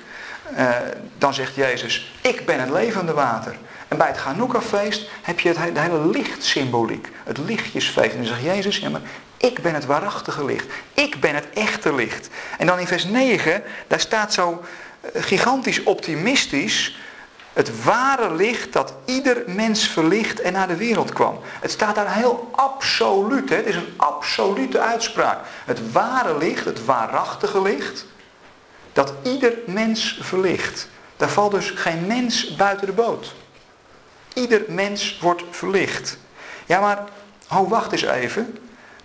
Uh, 0.58 0.70
dan 1.18 1.34
zegt 1.34 1.56
Jezus, 1.56 2.14
ik 2.22 2.46
ben 2.46 2.60
het 2.60 2.70
levende 2.70 3.14
water. 3.14 3.56
En 3.88 3.98
bij 3.98 4.08
het 4.08 4.18
Hanukkah-feest 4.18 5.10
heb 5.22 5.40
je 5.40 5.48
het, 5.50 5.80
hele 5.80 6.08
lichtsymboliek. 6.08 7.08
Het 7.24 7.38
lichtjesfeest. 7.38 8.12
En 8.12 8.18
dan 8.18 8.26
zegt 8.26 8.42
Jezus, 8.42 8.78
ja 8.78 8.90
maar 8.90 9.02
ik 9.38 9.62
ben 9.62 9.74
het 9.74 9.86
waarachtige 9.86 10.46
licht. 10.46 10.66
Ik 10.94 11.20
ben 11.20 11.36
het 11.36 11.50
echte 11.54 11.96
licht. 11.96 12.30
En 12.58 12.68
dan 12.68 12.80
in 12.80 12.88
vers 12.88 13.06
9, 13.06 13.64
daar 13.88 14.00
staat 14.00 14.34
zo 14.34 14.64
eh, 15.02 15.24
gigantisch 15.24 15.84
optimistisch 15.84 16.98
het 17.54 17.84
ware 17.84 18.34
licht 18.34 18.74
dat 18.74 18.94
ieder 19.06 19.44
mens 19.48 19.88
verlicht 19.88 20.42
en 20.42 20.54
naar 20.54 20.68
de 20.68 20.76
wereld 20.76 21.14
kwam. 21.14 21.40
Het 21.44 21.72
staat 21.72 21.96
daar 21.96 22.14
heel 22.14 22.50
absoluut. 22.52 23.50
Hè? 23.50 23.56
Het 23.56 23.66
is 23.66 23.76
een 23.76 23.94
absolute 23.98 24.80
uitspraak. 24.80 25.40
Het 25.66 25.92
ware 25.92 26.38
licht, 26.38 26.66
het 26.66 26.86
waarachtige 26.86 27.62
licht, 27.62 28.06
dat 28.94 29.14
ieder 29.24 29.54
mens 29.66 30.20
verlicht. 30.22 30.90
Daar 31.18 31.30
valt 31.30 31.52
dus 31.52 31.70
geen 31.70 32.08
mens 32.08 32.56
buiten 32.56 32.88
de 32.88 32.94
boot. 32.94 33.34
Ieder 34.34 34.62
mens 34.68 35.20
wordt 35.20 35.44
verlicht. 35.52 36.18
Ja, 36.66 36.80
maar, 36.80 37.04
oh 37.52 37.70
wacht 37.70 37.92
eens 37.92 38.02
even. 38.02 38.58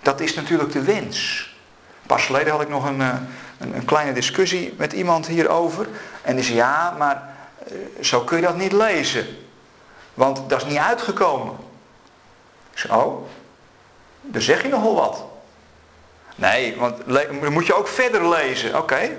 Dat 0.02 0.20
is 0.20 0.34
natuurlijk 0.34 0.72
de 0.72 0.82
wens. 0.82 1.48
Pas 2.06 2.24
geleden 2.24 2.52
had 2.52 2.60
ik 2.60 2.68
nog 2.68 2.84
een, 2.84 3.00
eh, 3.00 3.14
een, 3.58 3.74
een 3.74 3.84
kleine 3.84 4.12
discussie 4.12 4.74
met 4.76 4.92
iemand 4.92 5.26
hierover. 5.26 5.88
En 6.22 6.34
die 6.34 6.44
zei, 6.44 6.56
ja, 6.56 6.94
maar 6.98 7.33
zo 8.00 8.20
kun 8.20 8.36
je 8.36 8.42
dat 8.42 8.56
niet 8.56 8.72
lezen. 8.72 9.26
Want 10.14 10.48
dat 10.48 10.62
is 10.62 10.68
niet 10.68 10.78
uitgekomen. 10.78 11.56
Zei, 12.74 12.92
oh, 12.92 13.26
dan 14.20 14.42
zeg 14.42 14.62
je 14.62 14.68
nogal 14.68 14.94
wat. 14.94 15.24
Nee, 16.34 16.76
want 16.76 16.96
dan 17.06 17.52
moet 17.52 17.66
je 17.66 17.74
ook 17.74 17.88
verder 17.88 18.28
lezen. 18.28 18.78
Oké, 18.78 19.10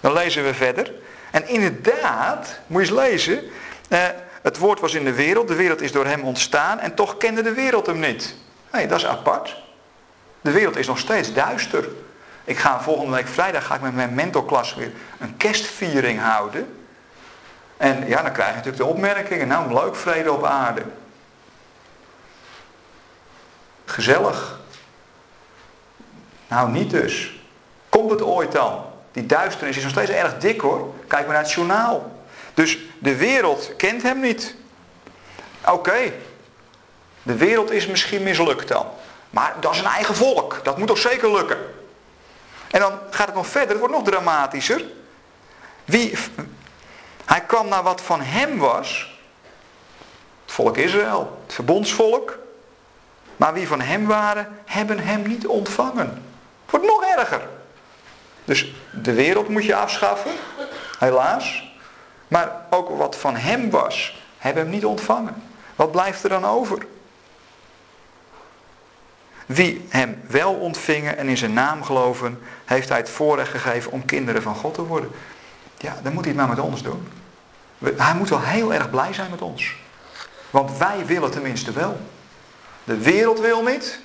dan 0.00 0.12
lezen 0.12 0.44
we 0.44 0.54
verder. 0.54 0.92
En 1.30 1.48
inderdaad, 1.48 2.60
moet 2.66 2.86
je 2.86 2.88
eens 2.88 2.98
lezen. 2.98 3.42
Eh, 3.88 4.08
het 4.42 4.58
woord 4.58 4.80
was 4.80 4.94
in 4.94 5.04
de 5.04 5.12
wereld, 5.12 5.48
de 5.48 5.54
wereld 5.54 5.80
is 5.80 5.92
door 5.92 6.06
hem 6.06 6.24
ontstaan 6.24 6.78
en 6.78 6.94
toch 6.94 7.16
kende 7.16 7.42
de 7.42 7.52
wereld 7.52 7.86
hem 7.86 7.98
niet. 7.98 8.34
Nee, 8.72 8.86
dat 8.86 8.98
is 8.98 9.06
apart. 9.06 9.62
De 10.40 10.50
wereld 10.50 10.76
is 10.76 10.86
nog 10.86 10.98
steeds 10.98 11.32
duister. 11.32 11.88
Ik 12.44 12.58
ga 12.58 12.82
volgende 12.82 13.16
week 13.16 13.28
vrijdag 13.28 13.66
ga 13.66 13.74
ik 13.74 13.80
met 13.80 13.94
mijn 13.94 14.14
mentorklas 14.14 14.74
weer 14.74 14.92
een 15.18 15.36
kerstviering 15.36 16.20
houden. 16.20 16.81
En 17.82 18.08
ja, 18.08 18.22
dan 18.22 18.32
krijg 18.32 18.48
je 18.48 18.56
natuurlijk 18.56 18.82
de 18.82 18.88
opmerkingen. 18.88 19.48
Nou, 19.48 19.72
leuk 19.72 19.96
vrede 19.96 20.32
op 20.32 20.44
aarde. 20.44 20.82
Gezellig. 23.84 24.60
Nou, 26.48 26.70
niet 26.70 26.90
dus. 26.90 27.40
Komt 27.88 28.10
het 28.10 28.22
ooit 28.22 28.52
dan? 28.52 28.84
Die 29.12 29.26
duisternis 29.26 29.76
is 29.76 29.82
nog 29.82 29.92
steeds 29.92 30.10
erg 30.10 30.38
dik 30.38 30.60
hoor. 30.60 30.94
Kijk 31.06 31.24
maar 31.24 31.34
naar 31.34 31.42
het 31.42 31.52
journaal. 31.52 32.12
Dus 32.54 32.78
de 32.98 33.16
wereld 33.16 33.76
kent 33.76 34.02
hem 34.02 34.20
niet. 34.20 34.54
Oké. 35.66 36.12
De 37.22 37.36
wereld 37.36 37.70
is 37.70 37.86
misschien 37.86 38.22
mislukt 38.22 38.68
dan. 38.68 38.86
Maar 39.30 39.54
dat 39.60 39.72
is 39.72 39.78
een 39.78 39.84
eigen 39.84 40.14
volk. 40.14 40.60
Dat 40.62 40.78
moet 40.78 40.88
toch 40.88 40.98
zeker 40.98 41.32
lukken. 41.32 41.58
En 42.70 42.80
dan 42.80 42.92
gaat 43.10 43.26
het 43.26 43.36
nog 43.36 43.46
verder. 43.46 43.70
Het 43.70 43.78
wordt 43.78 43.94
nog 43.94 44.04
dramatischer. 44.04 44.84
Wie, 45.84 46.18
hij 47.32 47.40
kwam 47.40 47.68
naar 47.68 47.82
wat 47.82 48.00
van 48.00 48.20
hem 48.20 48.58
was. 48.58 49.18
Het 50.44 50.52
volk 50.52 50.76
Israël, 50.76 51.38
het 51.44 51.54
verbondsvolk. 51.54 52.38
Maar 53.36 53.52
wie 53.52 53.66
van 53.66 53.80
hem 53.80 54.06
waren, 54.06 54.58
hebben 54.64 54.98
hem 54.98 55.22
niet 55.22 55.46
ontvangen. 55.46 56.08
Het 56.62 56.70
wordt 56.70 56.86
nog 56.86 57.04
erger. 57.04 57.40
Dus 58.44 58.74
de 59.02 59.12
wereld 59.12 59.48
moet 59.48 59.64
je 59.64 59.74
afschaffen, 59.74 60.30
helaas. 60.98 61.74
Maar 62.28 62.66
ook 62.70 62.88
wat 62.88 63.16
van 63.16 63.36
hem 63.36 63.70
was, 63.70 64.22
hebben 64.38 64.62
hem 64.62 64.72
niet 64.72 64.84
ontvangen. 64.84 65.42
Wat 65.76 65.90
blijft 65.90 66.22
er 66.22 66.28
dan 66.28 66.44
over? 66.44 66.86
Wie 69.46 69.86
hem 69.88 70.22
wel 70.26 70.54
ontvingen 70.54 71.16
en 71.16 71.28
in 71.28 71.36
zijn 71.36 71.52
naam 71.52 71.82
geloven, 71.84 72.40
heeft 72.64 72.88
hij 72.88 72.98
het 72.98 73.10
voorrecht 73.10 73.50
gegeven 73.50 73.92
om 73.92 74.04
kinderen 74.04 74.42
van 74.42 74.54
God 74.54 74.74
te 74.74 74.86
worden. 74.86 75.10
Ja, 75.78 75.96
dan 76.02 76.12
moet 76.12 76.24
hij 76.24 76.32
het 76.32 76.40
maar 76.40 76.56
met 76.56 76.64
ons 76.64 76.82
doen. 76.82 77.21
Hij 77.82 78.14
moet 78.14 78.28
wel 78.28 78.40
heel 78.40 78.74
erg 78.74 78.90
blij 78.90 79.12
zijn 79.12 79.30
met 79.30 79.42
ons. 79.42 79.74
Want 80.50 80.78
wij 80.78 81.06
willen 81.06 81.30
tenminste 81.30 81.72
wel. 81.72 82.00
De 82.84 82.96
wereld 82.96 83.40
wil 83.40 83.62
niet. 83.62 83.98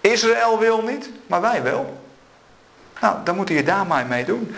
Israël 0.00 0.58
wil 0.58 0.82
niet. 0.82 1.10
Maar 1.26 1.40
wij 1.40 1.62
wel. 1.62 2.02
Nou, 3.00 3.16
dan 3.24 3.36
moet 3.36 3.48
je 3.48 3.62
daar 3.62 3.86
maar 3.86 4.06
mee 4.06 4.24
doen. 4.24 4.54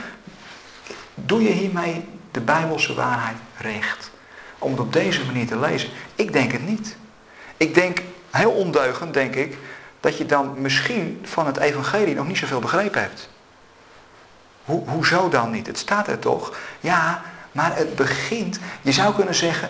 Doe 1.14 1.42
je 1.42 1.50
hiermee 1.50 2.08
de 2.30 2.40
Bijbelse 2.40 2.94
waarheid 2.94 3.36
recht? 3.58 4.10
Om 4.58 4.70
het 4.70 4.80
op 4.80 4.92
deze 4.92 5.24
manier 5.24 5.46
te 5.46 5.58
lezen? 5.58 5.90
Ik 6.14 6.32
denk 6.32 6.52
het 6.52 6.66
niet. 6.66 6.96
Ik 7.56 7.74
denk, 7.74 8.02
heel 8.30 8.50
ondeugend 8.50 9.14
denk 9.14 9.34
ik, 9.34 9.58
dat 10.00 10.18
je 10.18 10.26
dan 10.26 10.60
misschien 10.60 11.20
van 11.22 11.46
het 11.46 11.56
evangelie 11.56 12.14
nog 12.14 12.26
niet 12.26 12.38
zoveel 12.38 12.60
begrepen 12.60 13.00
hebt. 13.00 13.28
Ho 14.64 14.84
hoezo 14.86 15.28
dan 15.28 15.50
niet? 15.50 15.66
Het 15.66 15.78
staat 15.78 16.08
er 16.08 16.18
toch? 16.18 16.56
Ja, 16.80 17.22
maar 17.54 17.76
het 17.76 17.94
begint, 17.94 18.58
je 18.82 18.92
zou 18.92 19.14
kunnen 19.14 19.34
zeggen, 19.34 19.68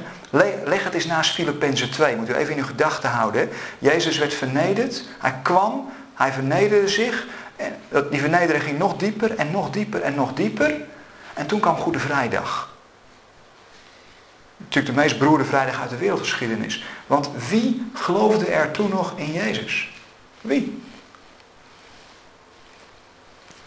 leg 0.65 0.85
het 0.85 0.95
eens 0.95 1.07
naast 1.07 1.35
Filippenzen 1.35 1.91
2. 1.91 2.17
Moet 2.17 2.29
u 2.29 2.35
even 2.35 2.53
in 2.53 2.59
uw 2.59 2.67
gedachten 2.67 3.11
houden. 3.11 3.49
Jezus 3.79 4.19
werd 4.19 4.35
vernederd, 4.35 5.05
hij 5.19 5.35
kwam, 5.43 5.93
hij 6.15 6.33
vernederde 6.33 6.89
zich. 6.89 7.27
En 7.57 7.77
die 8.11 8.21
vernedering 8.21 8.65
ging 8.65 8.79
nog 8.79 8.97
dieper 8.97 9.37
en 9.37 9.51
nog 9.51 9.71
dieper 9.71 10.03
en 10.03 10.15
nog 10.15 10.33
dieper. 10.33 10.75
En 11.35 11.47
toen 11.47 11.61
kwam 11.61 11.77
Goede 11.77 11.99
Vrijdag. 11.99 12.73
Natuurlijk 14.57 14.95
de 14.95 15.01
meest 15.01 15.19
beroerde 15.19 15.45
vrijdag 15.45 15.81
uit 15.81 15.91
de 15.91 15.97
wereldgeschiedenis. 15.97 16.85
Want 17.07 17.31
wie 17.49 17.91
geloofde 17.95 18.47
er 18.47 18.71
toen 18.71 18.91
nog 18.91 19.13
in 19.17 19.33
Jezus? 19.33 19.89
Wie? 20.41 20.83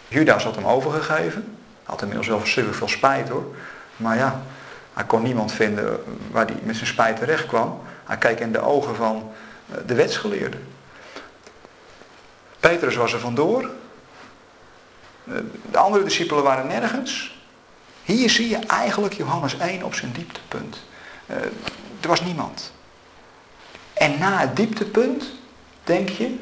Judas 0.08 0.44
had 0.44 0.54
hem 0.54 0.66
overgegeven. 0.66 1.58
Had 1.82 2.00
inmiddels 2.00 2.28
wel 2.28 2.40
super 2.44 2.74
veel 2.74 2.88
spijt 2.88 3.28
hoor. 3.28 3.54
Maar 3.98 4.16
ja, 4.16 4.40
hij 4.92 5.04
kon 5.04 5.22
niemand 5.22 5.52
vinden 5.52 6.02
waar 6.30 6.46
hij 6.46 6.56
met 6.62 6.76
zijn 6.76 6.86
spijt 6.86 7.16
terecht 7.16 7.46
kwam. 7.46 7.80
Hij 8.04 8.16
keek 8.16 8.40
in 8.40 8.52
de 8.52 8.60
ogen 8.60 8.96
van 8.96 9.32
eh, 9.70 9.76
de 9.86 9.94
wetsgeleerde. 9.94 10.56
Petrus 12.60 12.96
was 12.96 13.12
er 13.12 13.20
vandoor. 13.20 13.70
Eh, 15.24 15.34
de 15.70 15.78
andere 15.78 16.04
discipelen 16.04 16.42
waren 16.42 16.66
nergens. 16.66 17.36
Hier 18.02 18.30
zie 18.30 18.48
je 18.48 18.56
eigenlijk 18.56 19.14
Johannes 19.14 19.56
1 19.56 19.82
op 19.82 19.94
zijn 19.94 20.12
dieptepunt. 20.12 20.86
Uh, 21.26 21.36
er 22.00 22.08
was 22.08 22.20
niemand. 22.20 22.72
En 23.94 24.18
na 24.18 24.38
het 24.38 24.56
dieptepunt, 24.56 25.24
denk 25.84 26.08
je, 26.08 26.36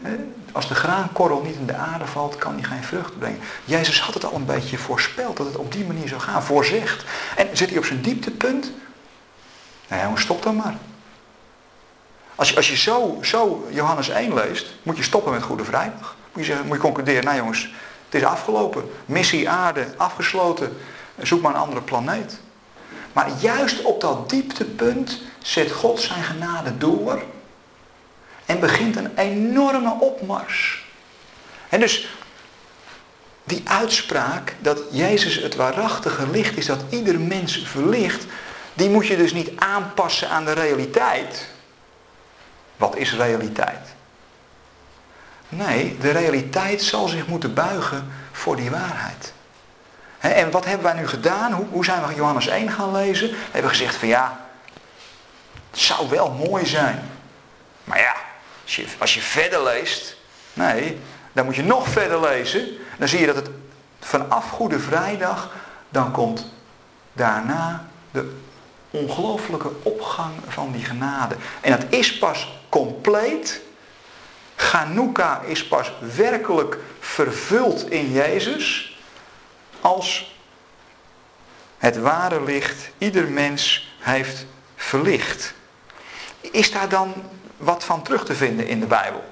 als 0.57 0.69
de 0.69 0.75
graankorrel 0.75 1.43
niet 1.43 1.55
in 1.55 1.67
de 1.67 1.75
aarde 1.75 2.07
valt, 2.07 2.37
kan 2.37 2.55
hij 2.55 2.63
geen 2.63 2.85
vrucht 2.85 3.19
brengen. 3.19 3.41
Jezus 3.65 4.01
had 4.01 4.15
het 4.15 4.25
al 4.25 4.35
een 4.35 4.45
beetje 4.45 4.79
voorspeld 4.79 5.37
dat 5.37 5.47
het 5.47 5.57
op 5.57 5.73
die 5.73 5.85
manier 5.85 6.09
zou 6.09 6.21
gaan, 6.21 6.43
voorzegd. 6.43 7.05
En 7.37 7.49
zit 7.57 7.69
hij 7.69 7.79
op 7.79 7.85
zijn 7.85 8.03
dieptepunt? 8.03 8.73
Nou 9.89 10.03
jongens, 10.03 10.23
stop 10.23 10.43
dan 10.43 10.57
maar. 10.57 10.75
Als 12.35 12.51
je, 12.51 12.57
als 12.57 12.69
je 12.69 12.77
zo, 12.77 13.19
zo 13.23 13.67
Johannes 13.71 14.09
1 14.09 14.35
leest, 14.35 14.67
moet 14.83 14.97
je 14.97 15.03
stoppen 15.03 15.33
met 15.33 15.43
Goede 15.43 15.65
Vrijdag. 15.65 16.17
Moet 16.33 16.45
je, 16.45 16.45
zeggen, 16.45 16.67
moet 16.67 16.77
je 16.77 16.83
concluderen, 16.83 17.25
nou 17.25 17.37
jongens, 17.37 17.73
het 18.05 18.15
is 18.15 18.25
afgelopen. 18.25 18.91
Missie 19.07 19.51
aarde, 19.51 19.87
afgesloten. 19.97 20.77
Zoek 21.23 21.41
maar 21.43 21.55
een 21.55 21.61
andere 21.61 21.83
planeet. 21.83 22.41
Maar 23.13 23.31
juist 23.41 23.83
op 23.83 24.01
dat 24.01 24.31
dieptepunt 24.31 25.21
zet 25.39 25.71
God 25.71 26.01
zijn 26.01 26.23
genade 26.23 26.79
door 26.79 27.23
en 28.47 28.61
begint 28.61 28.97
een 28.97 29.17
enorme 29.17 29.97
opmars. 30.01 30.85
En 31.69 31.81
dus 31.81 32.09
die 33.45 33.63
uitspraak 33.65 34.55
dat 34.61 34.81
Jezus 34.91 35.37
het 35.37 35.55
waarachtige 35.55 36.31
licht 36.31 36.57
is 36.57 36.67
dat 36.67 36.85
ieder 36.89 37.21
mens 37.21 37.63
verlicht, 37.65 38.27
die 38.75 38.91
moet 38.91 39.07
je 39.07 39.17
dus 39.17 39.33
niet 39.33 39.51
aanpassen 39.57 40.29
aan 40.29 40.45
de 40.45 40.53
realiteit. 40.53 41.49
Wat 42.77 42.97
is 42.97 43.15
realiteit? 43.15 43.95
Nee, 45.49 45.97
de 46.01 46.11
realiteit 46.11 46.83
zal 46.83 47.09
zich 47.09 47.27
moeten 47.27 47.55
buigen 47.55 48.13
voor 48.33 48.57
die 48.57 48.71
waarheid. 48.71 49.33
En 50.19 50.51
wat 50.51 50.65
hebben 50.65 50.87
wij 50.87 51.01
nu 51.01 51.09
gedaan? 51.09 51.53
Hoe, 51.53 51.85
zijn 51.85 52.07
we 52.07 52.15
Johannes 52.15 52.47
1 52.47 52.71
gaan 52.71 52.93
lezen? 52.93 53.31
We 53.31 53.37
hebben 53.51 53.71
gezegd 53.71 53.95
van 53.97 54.09
ja, 54.09 54.41
het 55.71 55.81
zou 55.81 56.09
wel 56.09 56.31
mooi 56.31 56.67
zijn. 56.67 57.11
Maar 57.85 57.99
ja, 57.99 58.15
als 58.99 59.15
je, 59.15 59.21
verder 59.21 59.63
leest, 59.63 60.17
nee, 60.53 60.99
dan 61.33 61.45
moet 61.45 61.57
je 61.57 61.63
nog 61.63 61.89
verder 61.89 62.21
lezen. 62.21 62.69
Dan 62.99 63.09
zie 63.09 63.21
je 63.21 63.27
dat 63.27 63.37
het 63.37 63.51
vanaf 64.01 64.51
Goede 64.51 64.79
Vrijdag, 64.79 65.55
dan 65.89 66.13
komt 66.13 66.47
daarna 67.13 67.89
de 68.11 68.33
ongelooflijke 68.91 69.71
opgang 69.83 70.33
van 70.49 70.73
die 70.73 70.85
genade. 70.85 71.37
En 71.61 71.71
dat 71.71 71.85
is 71.89 72.19
pas 72.19 72.61
compleet. 72.69 73.61
Chanukka 74.57 75.41
is 75.41 75.67
pas 75.67 75.93
werkelijk 76.17 76.79
vervuld 77.01 77.91
in 77.91 78.13
Jezus 78.13 78.97
als 79.81 80.37
het 81.79 81.99
ware 81.99 82.43
licht 82.43 82.91
ieder 82.99 83.29
mens 83.29 83.95
heeft 83.99 84.47
verlicht. 84.77 85.55
Is 86.41 86.73
daar 86.73 86.89
dan 86.89 87.15
wat 87.57 87.85
van 87.85 88.03
terug 88.03 88.25
te 88.25 88.35
vinden 88.35 88.67
in 88.67 88.81
de 88.81 88.87
Bijbel? 88.87 89.25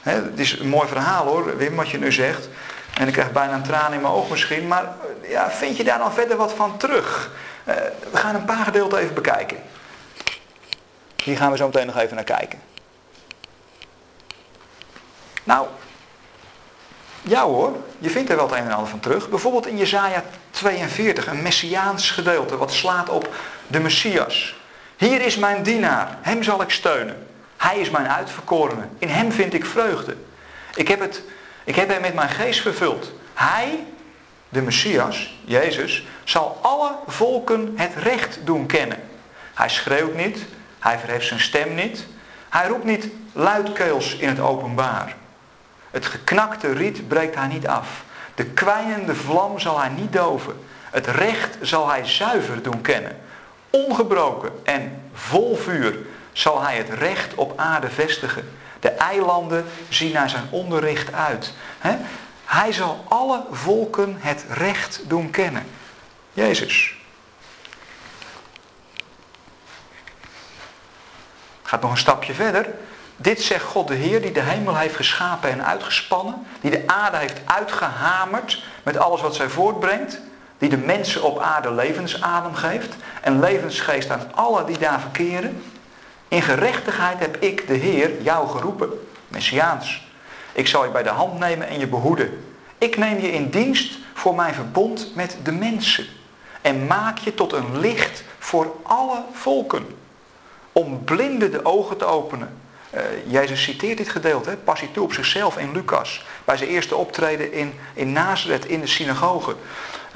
het 0.00 0.38
is 0.38 0.58
een 0.58 0.68
mooi 0.68 0.88
verhaal 0.88 1.26
hoor, 1.26 1.56
Wim, 1.56 1.76
wat 1.76 1.88
je 1.88 1.98
nu 1.98 2.12
zegt. 2.12 2.48
En 2.94 3.06
ik 3.06 3.12
krijg 3.12 3.32
bijna 3.32 3.54
een 3.54 3.62
traan 3.62 3.92
in 3.92 4.00
mijn 4.00 4.12
oog 4.12 4.30
misschien. 4.30 4.68
Maar 4.68 4.84
ja, 5.28 5.50
vind 5.50 5.76
je 5.76 5.84
daar 5.84 5.98
dan 5.98 6.12
verder 6.12 6.36
wat 6.36 6.52
van 6.52 6.76
terug? 6.76 7.30
Eh, 7.64 7.74
we 8.10 8.16
gaan 8.16 8.34
een 8.34 8.44
paar 8.44 8.64
gedeelten 8.64 8.98
even 8.98 9.14
bekijken. 9.14 9.56
Hier 11.24 11.36
gaan 11.36 11.50
we 11.50 11.56
zo 11.56 11.66
meteen 11.66 11.86
nog 11.86 11.98
even 11.98 12.14
naar 12.14 12.24
kijken. 12.24 12.60
Nou, 15.44 15.66
ja 17.22 17.42
hoor, 17.42 17.76
je 17.98 18.10
vindt 18.10 18.30
er 18.30 18.36
wel 18.36 18.48
het 18.48 18.58
een 18.58 18.64
en 18.64 18.72
ander 18.72 18.90
van 18.90 19.00
terug. 19.00 19.28
Bijvoorbeeld 19.28 19.66
in 19.66 19.76
Jezaja 19.76 20.22
42, 20.50 21.26
een 21.26 21.42
messiaans 21.42 22.10
gedeelte, 22.10 22.56
wat 22.56 22.72
slaat 22.72 23.08
op 23.08 23.34
de 23.66 23.80
Messias. 23.80 24.56
Hier 24.96 25.20
is 25.20 25.36
mijn 25.36 25.62
dienaar, 25.62 26.18
hem 26.20 26.42
zal 26.42 26.62
ik 26.62 26.70
steunen. 26.70 27.29
Hij 27.60 27.78
is 27.78 27.90
mijn 27.90 28.08
uitverkorene, 28.08 28.88
in 28.98 29.08
hem 29.08 29.32
vind 29.32 29.54
ik 29.54 29.66
vreugde. 29.66 30.16
Ik 30.74 30.88
heb, 30.88 31.00
het, 31.00 31.22
ik 31.64 31.74
heb 31.74 31.88
hem 31.88 32.00
met 32.00 32.14
mijn 32.14 32.28
geest 32.28 32.60
vervuld. 32.60 33.12
Hij, 33.34 33.84
de 34.48 34.62
Messias, 34.62 35.38
Jezus, 35.44 36.06
zal 36.24 36.58
alle 36.62 36.90
volken 37.06 37.72
het 37.76 37.94
recht 37.94 38.38
doen 38.44 38.66
kennen. 38.66 38.98
Hij 39.54 39.68
schreeuwt 39.68 40.14
niet, 40.14 40.44
hij 40.78 40.98
verheft 40.98 41.26
zijn 41.26 41.40
stem 41.40 41.74
niet, 41.74 42.06
hij 42.48 42.66
roept 42.66 42.84
niet 42.84 43.08
luidkeels 43.32 44.16
in 44.16 44.28
het 44.28 44.40
openbaar. 44.40 45.16
Het 45.90 46.06
geknakte 46.06 46.72
riet 46.72 47.08
breekt 47.08 47.34
hij 47.34 47.48
niet 47.48 47.66
af. 47.66 48.04
De 48.34 48.44
kwijnende 48.44 49.14
vlam 49.14 49.58
zal 49.58 49.80
hij 49.80 49.88
niet 49.88 50.12
doven. 50.12 50.64
Het 50.90 51.06
recht 51.06 51.58
zal 51.60 51.88
hij 51.88 52.06
zuiver 52.06 52.62
doen 52.62 52.80
kennen. 52.80 53.16
Ongebroken 53.70 54.50
en 54.64 55.02
vol 55.12 55.56
vuur 55.56 55.98
zal 56.32 56.62
hij 56.62 56.76
het 56.76 56.88
recht 56.88 57.34
op 57.34 57.58
aarde 57.58 57.90
vestigen. 57.90 58.58
De 58.80 58.90
eilanden 58.90 59.64
zien 59.88 60.12
naar 60.12 60.30
zijn 60.30 60.48
onderricht 60.50 61.12
uit. 61.12 61.52
Hij 62.44 62.72
zal 62.72 63.04
alle 63.08 63.44
volken 63.50 64.16
het 64.18 64.44
recht 64.48 65.00
doen 65.06 65.30
kennen. 65.30 65.66
Jezus. 66.32 66.94
Gaat 71.62 71.80
nog 71.80 71.90
een 71.90 71.96
stapje 71.96 72.34
verder. 72.34 72.66
Dit 73.16 73.42
zegt 73.42 73.64
God 73.64 73.88
de 73.88 73.94
Heer 73.94 74.22
die 74.22 74.32
de 74.32 74.40
hemel 74.40 74.76
heeft 74.76 74.96
geschapen 74.96 75.50
en 75.50 75.64
uitgespannen. 75.64 76.46
Die 76.60 76.70
de 76.70 76.82
aarde 76.86 77.16
heeft 77.16 77.40
uitgehamerd 77.44 78.62
met 78.82 78.96
alles 78.96 79.20
wat 79.20 79.34
zij 79.34 79.48
voortbrengt. 79.48 80.20
Die 80.58 80.68
de 80.68 80.76
mensen 80.76 81.22
op 81.22 81.38
aarde 81.38 81.72
levensadem 81.72 82.54
geeft. 82.54 82.94
En 83.20 83.40
levensgeest 83.40 84.10
aan 84.10 84.30
alle 84.34 84.64
die 84.64 84.78
daar 84.78 85.00
verkeren. 85.00 85.62
In 86.30 86.42
gerechtigheid 86.42 87.18
heb 87.18 87.36
ik 87.36 87.66
de 87.66 87.74
Heer 87.74 88.22
jou 88.22 88.48
geroepen. 88.48 89.06
Messiaans. 89.28 90.08
Ik 90.52 90.66
zal 90.66 90.84
je 90.84 90.90
bij 90.90 91.02
de 91.02 91.08
hand 91.08 91.38
nemen 91.38 91.68
en 91.68 91.78
je 91.78 91.86
behoeden. 91.86 92.44
Ik 92.78 92.96
neem 92.96 93.20
je 93.20 93.32
in 93.32 93.50
dienst 93.50 93.98
voor 94.14 94.34
mijn 94.34 94.54
verbond 94.54 95.14
met 95.14 95.36
de 95.42 95.52
mensen. 95.52 96.06
En 96.60 96.86
maak 96.86 97.18
je 97.18 97.34
tot 97.34 97.52
een 97.52 97.78
licht 97.78 98.24
voor 98.38 98.76
alle 98.82 99.22
volken. 99.32 99.86
Om 100.72 101.04
blinden 101.04 101.50
de 101.50 101.64
ogen 101.64 101.96
te 101.96 102.04
openen 102.04 102.60
uh, 102.94 103.00
Jezus 103.26 103.62
citeert 103.62 103.98
dit 103.98 104.08
gedeelte, 104.08 104.56
pas 104.64 104.80
hij 104.80 104.88
toe 104.92 105.04
op 105.04 105.12
zichzelf 105.12 105.58
in 105.58 105.72
Lucas. 105.72 106.24
Bij 106.44 106.56
zijn 106.56 106.70
eerste 106.70 106.96
optreden 106.96 107.52
in, 107.52 107.74
in 107.94 108.12
Nazareth 108.12 108.66
in 108.66 108.80
de 108.80 108.86
synagoge. 108.86 109.54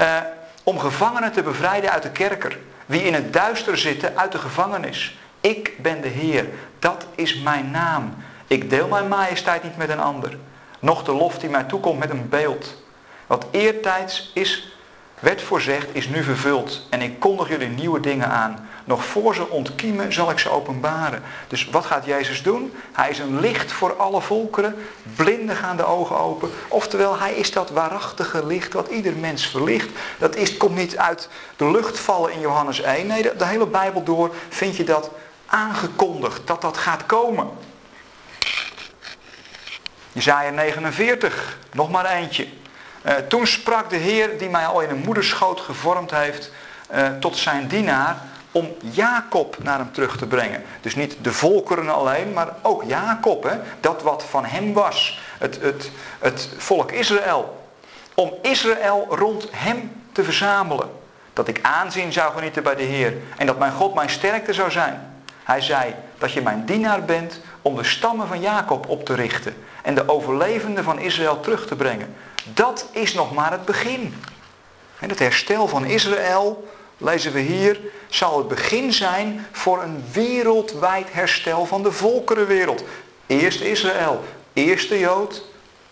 Uh, 0.01 0.19
om 0.63 0.79
gevangenen 0.79 1.33
te 1.33 1.43
bevrijden 1.43 1.91
uit 1.91 2.03
de 2.03 2.11
kerker. 2.11 2.59
Wie 2.87 3.03
in 3.03 3.15
het 3.15 3.33
duister 3.33 3.79
zitten 3.79 4.17
uit 4.17 4.33
de 4.33 4.39
gevangenis. 4.39 5.19
Ik 5.45 5.83
ben 5.83 6.01
de 6.01 6.09
Heer, 6.09 6.49
dat 6.79 7.07
is 7.15 7.39
mijn 7.39 7.71
naam. 7.71 8.15
Ik 8.47 8.71
deel 8.71 8.89
mijn 8.89 9.09
majesteit 9.09 9.63
niet 9.63 9.77
met 9.77 9.89
een 9.89 10.01
ander. 10.01 10.39
Noch 10.81 11.05
de 11.05 11.13
lof 11.13 11.39
die 11.39 11.49
mij 11.49 11.63
toekomt 11.63 11.99
met 11.99 12.11
een 12.11 12.29
beeld. 12.29 12.83
Wat 13.27 13.47
eertijds 13.51 14.31
is, 14.35 14.77
werd 15.19 15.43
voorzegd, 15.43 15.87
is 15.93 16.09
nu 16.09 16.23
vervuld. 16.23 16.87
En 16.91 17.03
ik 17.03 17.21
kondig 17.21 17.49
jullie 17.49 17.69
nieuwe 17.69 18.01
dingen 18.01 18.29
aan. 18.29 18.69
Nog 18.85 19.05
voor 19.05 19.35
ze 19.35 19.49
ontkiemen 19.49 20.13
zal 20.13 20.31
ik 20.31 20.39
ze 20.39 20.51
openbaren. 20.51 21.23
Dus 21.49 21.69
wat 21.71 21.85
gaat 21.85 22.05
Jezus 22.05 22.43
doen? 22.43 22.73
Hij 22.93 23.11
is 23.11 23.19
een 23.19 23.41
licht 23.41 23.73
voor 23.73 23.97
alle 23.97 24.21
volkeren. 24.21 24.77
Blinden 25.17 25.57
gaan 25.57 25.77
de 25.77 25.85
ogen 25.85 26.19
open. 26.19 26.51
Oftewel, 26.69 27.19
hij 27.19 27.35
is 27.35 27.53
dat 27.53 27.71
waarachtige 27.71 28.47
licht 28.47 28.73
wat 28.73 28.89
ieder 28.89 29.17
mens 29.17 29.47
verlicht. 29.47 29.89
Dat 30.19 30.37
is, 30.37 30.57
komt 30.57 30.77
niet 30.77 30.97
uit 30.97 31.29
de 31.57 31.71
lucht 31.71 31.99
vallen 31.99 32.33
in 32.33 32.41
Johannes 32.41 32.81
1. 32.81 33.07
Nee, 33.07 33.23
de, 33.23 33.35
de 33.39 33.47
hele 33.47 33.67
Bijbel 33.67 34.03
door 34.03 34.35
vind 34.49 34.77
je 34.77 34.85
dat 34.85 35.11
aangekondigd. 35.55 36.47
Dat 36.47 36.61
dat 36.61 36.77
gaat 36.77 37.07
komen. 37.07 37.49
Jezaja 40.13 40.51
49, 40.51 41.59
nog 41.73 41.91
maar 41.91 42.05
eentje. 42.05 42.47
Uh, 43.07 43.13
toen 43.29 43.47
sprak 43.47 43.91
de 43.91 43.97
Heer 43.97 44.39
die 44.39 44.49
mij 44.49 44.67
al 44.67 44.81
in 44.81 44.91
een 44.91 45.03
moederschoot 45.05 45.61
gevormd 45.61 46.11
heeft 46.11 46.51
uh, 46.95 47.09
tot 47.21 47.37
zijn 47.37 47.67
dienaar 47.67 48.17
om 48.53 48.75
Jacob 48.81 49.57
naar 49.63 49.79
hem 49.79 49.93
terug 49.93 50.17
te 50.17 50.27
brengen. 50.27 50.63
Dus 50.81 50.95
niet 50.95 51.17
de 51.21 51.33
volkeren 51.33 51.95
alleen, 51.95 52.33
maar 52.33 52.49
ook 52.63 52.83
Jacob. 52.85 53.43
Hè? 53.43 53.57
Dat 53.81 54.03
wat 54.03 54.25
van 54.25 54.45
hem 54.45 54.73
was. 54.73 55.21
Het, 55.39 55.61
het, 55.61 55.91
het 56.19 56.49
volk 56.57 56.93
Israël. 56.93 57.69
Om 58.15 58.33
Israël 58.43 59.07
rond 59.11 59.49
hem 59.51 60.03
te 60.13 60.25
verzamelen. 60.25 60.91
Dat 61.33 61.49
ik 61.49 61.59
aanzien 61.63 62.13
zou 62.13 62.35
genieten 62.35 62.63
bij 62.63 62.75
de 62.75 62.83
Heer. 62.83 63.15
En 63.37 63.47
dat 63.47 63.59
mijn 63.59 63.73
God 63.73 63.95
mijn 63.95 64.11
sterkte 64.11 64.53
zou 64.53 64.71
zijn. 64.71 65.14
Hij 65.45 65.61
zei 65.61 65.95
dat 66.19 66.33
je 66.33 66.43
mijn 66.43 66.65
dienaar 66.65 67.05
bent 67.05 67.41
om 67.63 67.77
de 67.77 67.85
stammen 67.85 68.29
van 68.29 68.41
Jacob 68.41 68.89
op 68.89 69.05
te 69.05 69.15
richten. 69.15 69.55
En 69.83 69.95
de 69.95 70.09
overlevenden 70.09 70.85
van 70.85 70.99
Israël 70.99 71.41
terug 71.41 71.67
te 71.67 71.77
brengen. 71.77 72.15
Dat 72.55 72.89
is 72.93 73.15
nog 73.15 73.35
maar 73.35 73.51
het 73.51 73.65
begin. 73.65 74.15
En 74.99 75.09
het 75.09 75.19
herstel 75.19 75.69
van 75.69 75.85
Israël 75.85 76.69
lezen 76.97 77.33
we 77.33 77.41
hier, 77.41 77.81
zal 78.09 78.39
het 78.39 78.49
begin 78.49 78.93
zijn 78.93 79.47
voor 79.53 79.83
een 79.83 80.05
wereldwijd 80.13 81.13
herstel 81.13 81.67
van 81.67 81.83
de 81.83 81.93
volkerenwereld. 81.93 82.85
Eerst 83.27 83.61
Israël, 83.61 84.25
eerst 84.53 84.89
de 84.89 84.99
Jood 84.99 85.45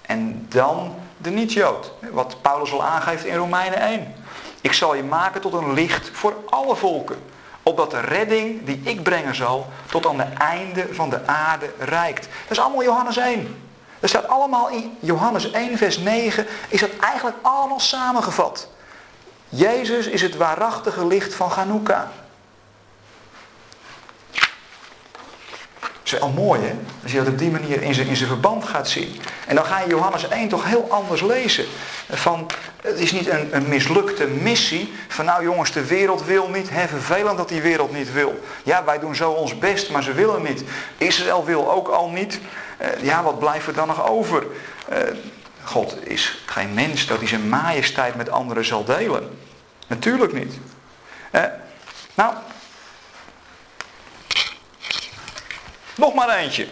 en 0.02 0.46
dan 0.48 0.94
de 1.16 1.30
niet-Jood. 1.30 1.92
Wat 2.10 2.36
Paulus 2.42 2.72
al 2.72 2.84
aangeeft 2.84 3.24
in 3.24 3.36
Romeinen 3.36 3.80
1. 3.80 4.14
Ik 4.60 4.72
zal 4.72 4.94
je 4.94 5.02
maken 5.02 5.40
tot 5.40 5.52
een 5.52 5.72
licht 5.72 6.10
voor 6.12 6.34
alle 6.48 6.76
volken. 6.76 7.16
Opdat 7.62 7.90
de 7.90 8.00
redding 8.00 8.64
die 8.64 8.80
ik 8.84 9.02
brengen 9.02 9.34
zal 9.34 9.66
tot 9.90 10.06
aan 10.06 10.16
de 10.16 10.26
einde 10.38 10.86
van 10.90 11.10
de 11.10 11.26
aarde 11.26 11.70
reikt. 11.78 12.20
Dat 12.20 12.50
is 12.50 12.58
allemaal 12.58 12.82
Johannes 12.82 13.16
1. 13.16 13.56
Dat 14.00 14.10
staat 14.10 14.28
allemaal 14.28 14.68
in 14.68 14.96
Johannes 15.00 15.50
1 15.50 15.76
vers 15.78 15.98
9. 15.98 16.46
Is 16.68 16.80
dat 16.80 16.90
eigenlijk 17.00 17.36
allemaal 17.42 17.80
samengevat. 17.80 18.68
Jezus 19.48 20.06
is 20.06 20.22
het 20.22 20.36
waarachtige 20.36 21.06
licht 21.06 21.34
van 21.34 21.50
Chanukka. 21.50 22.10
Is 26.12 26.18
wel 26.18 26.28
mooi 26.28 26.60
hè, 26.60 26.74
als 27.02 27.12
je 27.12 27.18
dat 27.18 27.28
op 27.28 27.38
die 27.38 27.50
manier 27.50 27.82
in 27.82 27.94
zijn, 27.94 28.06
in 28.06 28.16
zijn 28.16 28.28
verband 28.28 28.64
gaat 28.64 28.88
zien. 28.88 29.20
En 29.46 29.54
dan 29.54 29.64
ga 29.64 29.80
je 29.80 29.88
Johannes 29.88 30.28
1 30.28 30.48
toch 30.48 30.64
heel 30.64 30.86
anders 30.90 31.20
lezen. 31.20 31.64
Van, 32.10 32.50
het 32.82 32.98
is 32.98 33.12
niet 33.12 33.28
een, 33.28 33.56
een 33.56 33.68
mislukte 33.68 34.26
missie 34.26 34.92
van 35.08 35.24
nou 35.24 35.42
jongens 35.42 35.72
de 35.72 35.86
wereld 35.86 36.24
wil 36.24 36.48
niet. 36.48 36.70
Hè, 36.70 36.88
vervelend 36.88 37.36
dat 37.36 37.48
die 37.48 37.60
wereld 37.60 37.92
niet 37.92 38.12
wil. 38.12 38.40
Ja 38.62 38.84
wij 38.84 38.98
doen 38.98 39.14
zo 39.14 39.30
ons 39.30 39.58
best 39.58 39.90
maar 39.90 40.02
ze 40.02 40.12
willen 40.12 40.42
niet. 40.42 40.64
Israël 40.98 41.44
wil 41.44 41.72
ook 41.72 41.88
al 41.88 42.08
niet. 42.08 42.40
Uh, 42.80 43.02
ja 43.02 43.22
wat 43.22 43.38
blijft 43.38 43.66
er 43.66 43.74
dan 43.74 43.86
nog 43.86 44.08
over? 44.08 44.46
Uh, 44.92 44.98
God 45.62 45.96
is 46.08 46.42
geen 46.46 46.74
mens 46.74 47.06
dat 47.06 47.18
hij 47.18 47.28
zijn 47.28 47.48
majesteit 47.48 48.14
met 48.14 48.30
anderen 48.30 48.64
zal 48.64 48.84
delen. 48.84 49.38
Natuurlijk 49.86 50.32
niet. 50.32 50.54
Eh, 51.30 51.44
nou, 52.14 52.34
Nog 56.02 56.14
maar 56.14 56.36
eentje. 56.36 56.66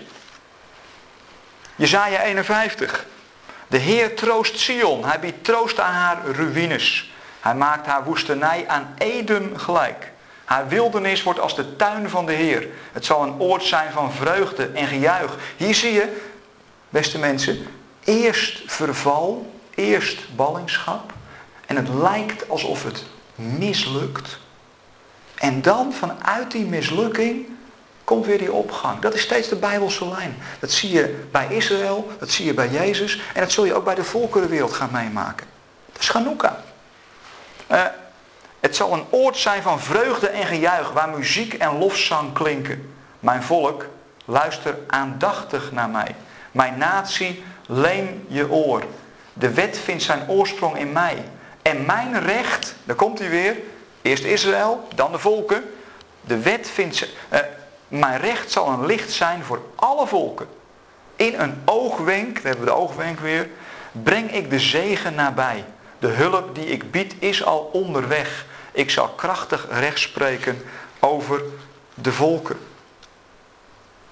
Jezaja 1.76 2.22
51. 2.22 3.06
De 3.66 3.76
Heer 3.76 4.16
troost 4.16 4.58
Sion. 4.58 5.04
Hij 5.04 5.20
biedt 5.20 5.44
troost 5.44 5.80
aan 5.80 5.92
haar 5.92 6.26
ruïnes. 6.26 7.12
Hij 7.40 7.54
maakt 7.54 7.86
haar 7.86 8.04
woestenij 8.04 8.64
aan 8.68 8.94
Eden 8.98 9.60
gelijk. 9.60 10.12
Haar 10.44 10.68
wildernis 10.68 11.22
wordt 11.22 11.40
als 11.40 11.56
de 11.56 11.76
tuin 11.76 12.08
van 12.08 12.26
de 12.26 12.32
Heer. 12.32 12.68
Het 12.92 13.04
zal 13.04 13.22
een 13.22 13.40
oord 13.40 13.64
zijn 13.64 13.92
van 13.92 14.12
vreugde 14.12 14.66
en 14.66 14.86
gejuich. 14.86 15.36
Hier 15.56 15.74
zie 15.74 15.92
je, 15.92 16.20
beste 16.88 17.18
mensen, 17.18 17.66
eerst 18.04 18.62
verval, 18.66 19.52
eerst 19.74 20.36
ballingschap. 20.36 21.12
En 21.66 21.76
het 21.76 21.88
lijkt 21.88 22.48
alsof 22.48 22.84
het 22.84 23.04
mislukt. 23.34 24.38
En 25.34 25.62
dan 25.62 25.92
vanuit 25.92 26.50
die 26.50 26.64
mislukking 26.64 27.58
komt 28.10 28.26
weer 28.26 28.38
die 28.38 28.52
opgang. 28.52 29.00
Dat 29.00 29.14
is 29.14 29.22
steeds 29.22 29.48
de 29.48 29.56
Bijbelse 29.56 30.08
lijn. 30.08 30.36
Dat 30.58 30.70
zie 30.70 30.90
je 30.90 31.24
bij 31.30 31.46
Israël, 31.50 32.10
dat 32.18 32.30
zie 32.30 32.44
je 32.44 32.54
bij 32.54 32.68
Jezus 32.68 33.20
en 33.34 33.40
dat 33.40 33.52
zul 33.52 33.64
je 33.64 33.74
ook 33.74 33.84
bij 33.84 33.94
de 33.94 34.04
volkerenwereld 34.04 34.72
gaan 34.72 34.88
meemaken. 34.92 35.46
Dat 35.92 36.02
is 36.02 36.08
Chanukka. 36.08 36.62
Uh, 37.70 37.84
het 38.60 38.76
zal 38.76 38.92
een 38.92 39.04
oord 39.10 39.36
zijn 39.36 39.62
van 39.62 39.80
vreugde 39.80 40.28
en 40.28 40.46
gejuich, 40.46 40.92
waar 40.92 41.08
muziek 41.08 41.54
en 41.54 41.78
lofzang 41.78 42.32
klinken. 42.32 42.94
Mijn 43.20 43.42
volk, 43.42 43.86
luister 44.24 44.78
aandachtig 44.86 45.72
naar 45.72 45.90
mij. 45.90 46.14
Mijn 46.52 46.78
natie, 46.78 47.44
leen 47.66 48.24
je 48.28 48.50
oor. 48.50 48.82
De 49.32 49.50
wet 49.50 49.78
vindt 49.78 50.02
zijn 50.02 50.28
oorsprong 50.28 50.78
in 50.78 50.92
mij. 50.92 51.24
En 51.62 51.86
mijn 51.86 52.20
recht, 52.20 52.74
daar 52.84 52.96
komt 52.96 53.18
hij 53.18 53.30
weer, 53.30 53.56
eerst 54.02 54.24
Israël, 54.24 54.88
dan 54.94 55.12
de 55.12 55.18
volken. 55.18 55.64
De 56.20 56.38
wet 56.38 56.70
vindt, 56.70 57.08
uh, 57.32 57.38
mijn 57.90 58.20
recht 58.20 58.50
zal 58.50 58.68
een 58.68 58.86
licht 58.86 59.12
zijn 59.12 59.42
voor 59.42 59.62
alle 59.74 60.06
volken. 60.06 60.46
In 61.16 61.40
een 61.40 61.62
oogwenk, 61.64 62.34
daar 62.34 62.44
hebben 62.44 62.64
we 62.64 62.70
de 62.70 62.76
oogwenk 62.76 63.20
weer, 63.20 63.48
breng 63.92 64.32
ik 64.32 64.50
de 64.50 64.58
zegen 64.58 65.14
nabij. 65.14 65.64
De 65.98 66.06
hulp 66.06 66.54
die 66.54 66.66
ik 66.66 66.90
bied 66.90 67.14
is 67.18 67.44
al 67.44 67.70
onderweg. 67.72 68.46
Ik 68.72 68.90
zal 68.90 69.08
krachtig 69.08 69.66
recht 69.70 69.98
spreken 69.98 70.62
over 70.98 71.42
de 71.94 72.12
volken. 72.12 72.58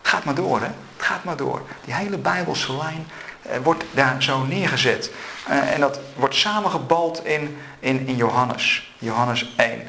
Gaat 0.03 0.25
maar 0.25 0.35
door, 0.35 0.61
hè? 0.61 0.67
Het 0.97 1.07
gaat 1.07 1.25
maar 1.25 1.37
door. 1.37 1.63
Die 1.85 1.95
hele 1.95 2.19
Bijbelse 2.19 2.77
lijn 2.77 3.07
eh, 3.43 3.59
wordt 3.63 3.85
daar 3.91 4.23
zo 4.23 4.45
neergezet. 4.45 5.11
Eh, 5.49 5.73
en 5.73 5.81
dat 5.81 6.01
wordt 6.17 6.35
samengebald 6.35 7.25
in, 7.25 7.59
in, 7.79 8.07
in 8.07 8.17
Johannes. 8.17 8.93
Johannes 8.99 9.55
1. 9.57 9.89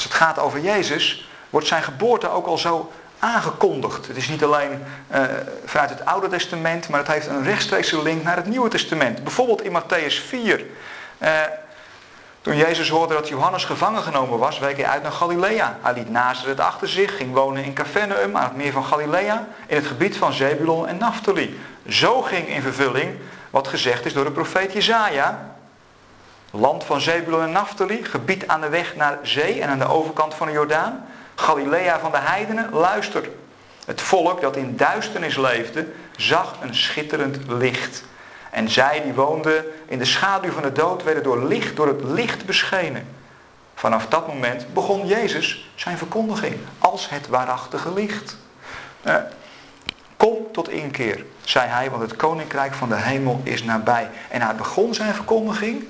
Als 0.00 0.08
het 0.08 0.22
gaat 0.22 0.38
over 0.38 0.60
Jezus, 0.60 1.28
wordt 1.50 1.66
zijn 1.66 1.82
geboorte 1.82 2.28
ook 2.28 2.46
al 2.46 2.58
zo 2.58 2.92
aangekondigd. 3.18 4.06
Het 4.06 4.16
is 4.16 4.28
niet 4.28 4.44
alleen 4.44 4.84
uh, 5.12 5.22
vanuit 5.64 5.90
het 5.90 6.04
Oude 6.04 6.28
Testament, 6.28 6.88
maar 6.88 6.98
het 7.00 7.08
heeft 7.08 7.26
een 7.26 7.44
rechtstreekse 7.44 8.02
link 8.02 8.22
naar 8.22 8.36
het 8.36 8.46
Nieuwe 8.46 8.68
Testament. 8.68 9.24
Bijvoorbeeld 9.24 9.62
in 9.62 9.82
Matthäus 9.82 10.26
4. 10.26 10.64
Uh, 11.18 11.30
toen 12.42 12.56
Jezus 12.56 12.88
hoorde 12.88 13.14
dat 13.14 13.28
Johannes 13.28 13.64
gevangen 13.64 14.02
genomen 14.02 14.38
was, 14.38 14.58
week 14.58 14.76
hij 14.76 14.86
uit 14.86 15.02
naar 15.02 15.12
Galilea. 15.12 15.78
Hij 15.82 15.92
liet 15.92 16.10
Nazareth 16.10 16.60
achter 16.60 16.88
zich, 16.88 17.16
ging 17.16 17.34
wonen 17.34 17.64
in 17.64 17.72
Capernaum 17.72 18.36
aan 18.36 18.44
het 18.44 18.56
meer 18.56 18.72
van 18.72 18.84
Galilea, 18.84 19.46
in 19.66 19.76
het 19.76 19.86
gebied 19.86 20.16
van 20.16 20.32
Zebulon 20.32 20.86
en 20.86 20.96
Naphtali. 20.98 21.60
Zo 21.88 22.22
ging 22.22 22.48
in 22.48 22.62
vervulling 22.62 23.18
wat 23.50 23.68
gezegd 23.68 24.06
is 24.06 24.12
door 24.12 24.24
de 24.24 24.30
profeet 24.30 24.72
Jezaja. 24.72 25.49
Land 26.50 26.84
van 26.84 27.00
Zebulon 27.00 27.42
en 27.42 27.52
Naphtali, 27.52 28.04
gebied 28.04 28.48
aan 28.48 28.60
de 28.60 28.68
weg 28.68 28.96
naar 28.96 29.18
zee 29.22 29.60
en 29.60 29.68
aan 29.68 29.78
de 29.78 29.88
overkant 29.88 30.34
van 30.34 30.46
de 30.46 30.52
Jordaan. 30.52 31.06
Galilea 31.34 31.98
van 31.98 32.10
de 32.10 32.18
heidenen, 32.18 32.72
luister. 32.72 33.28
Het 33.84 34.00
volk 34.00 34.40
dat 34.40 34.56
in 34.56 34.76
duisternis 34.76 35.36
leefde, 35.36 35.86
zag 36.16 36.56
een 36.60 36.74
schitterend 36.74 37.38
licht. 37.46 38.04
En 38.50 38.68
zij 38.68 39.02
die 39.02 39.14
woonden 39.14 39.64
in 39.86 39.98
de 39.98 40.04
schaduw 40.04 40.50
van 40.50 40.62
de 40.62 40.72
dood, 40.72 41.02
werden 41.02 41.22
door, 41.22 41.44
licht, 41.44 41.76
door 41.76 41.86
het 41.86 42.04
licht 42.04 42.46
beschenen. 42.46 43.06
Vanaf 43.74 44.06
dat 44.06 44.26
moment 44.26 44.74
begon 44.74 45.06
Jezus 45.06 45.70
zijn 45.74 45.98
verkondiging 45.98 46.56
als 46.78 47.08
het 47.08 47.28
waarachtige 47.28 47.92
licht. 47.92 48.36
Eh, 49.02 49.14
kom 50.16 50.36
tot 50.52 50.68
inkeer, 50.68 51.24
zei 51.40 51.68
hij, 51.68 51.90
want 51.90 52.02
het 52.02 52.16
koninkrijk 52.16 52.74
van 52.74 52.88
de 52.88 52.96
hemel 52.96 53.40
is 53.42 53.62
nabij. 53.62 54.10
En 54.28 54.42
hij 54.42 54.54
begon 54.54 54.94
zijn 54.94 55.14
verkondiging 55.14 55.86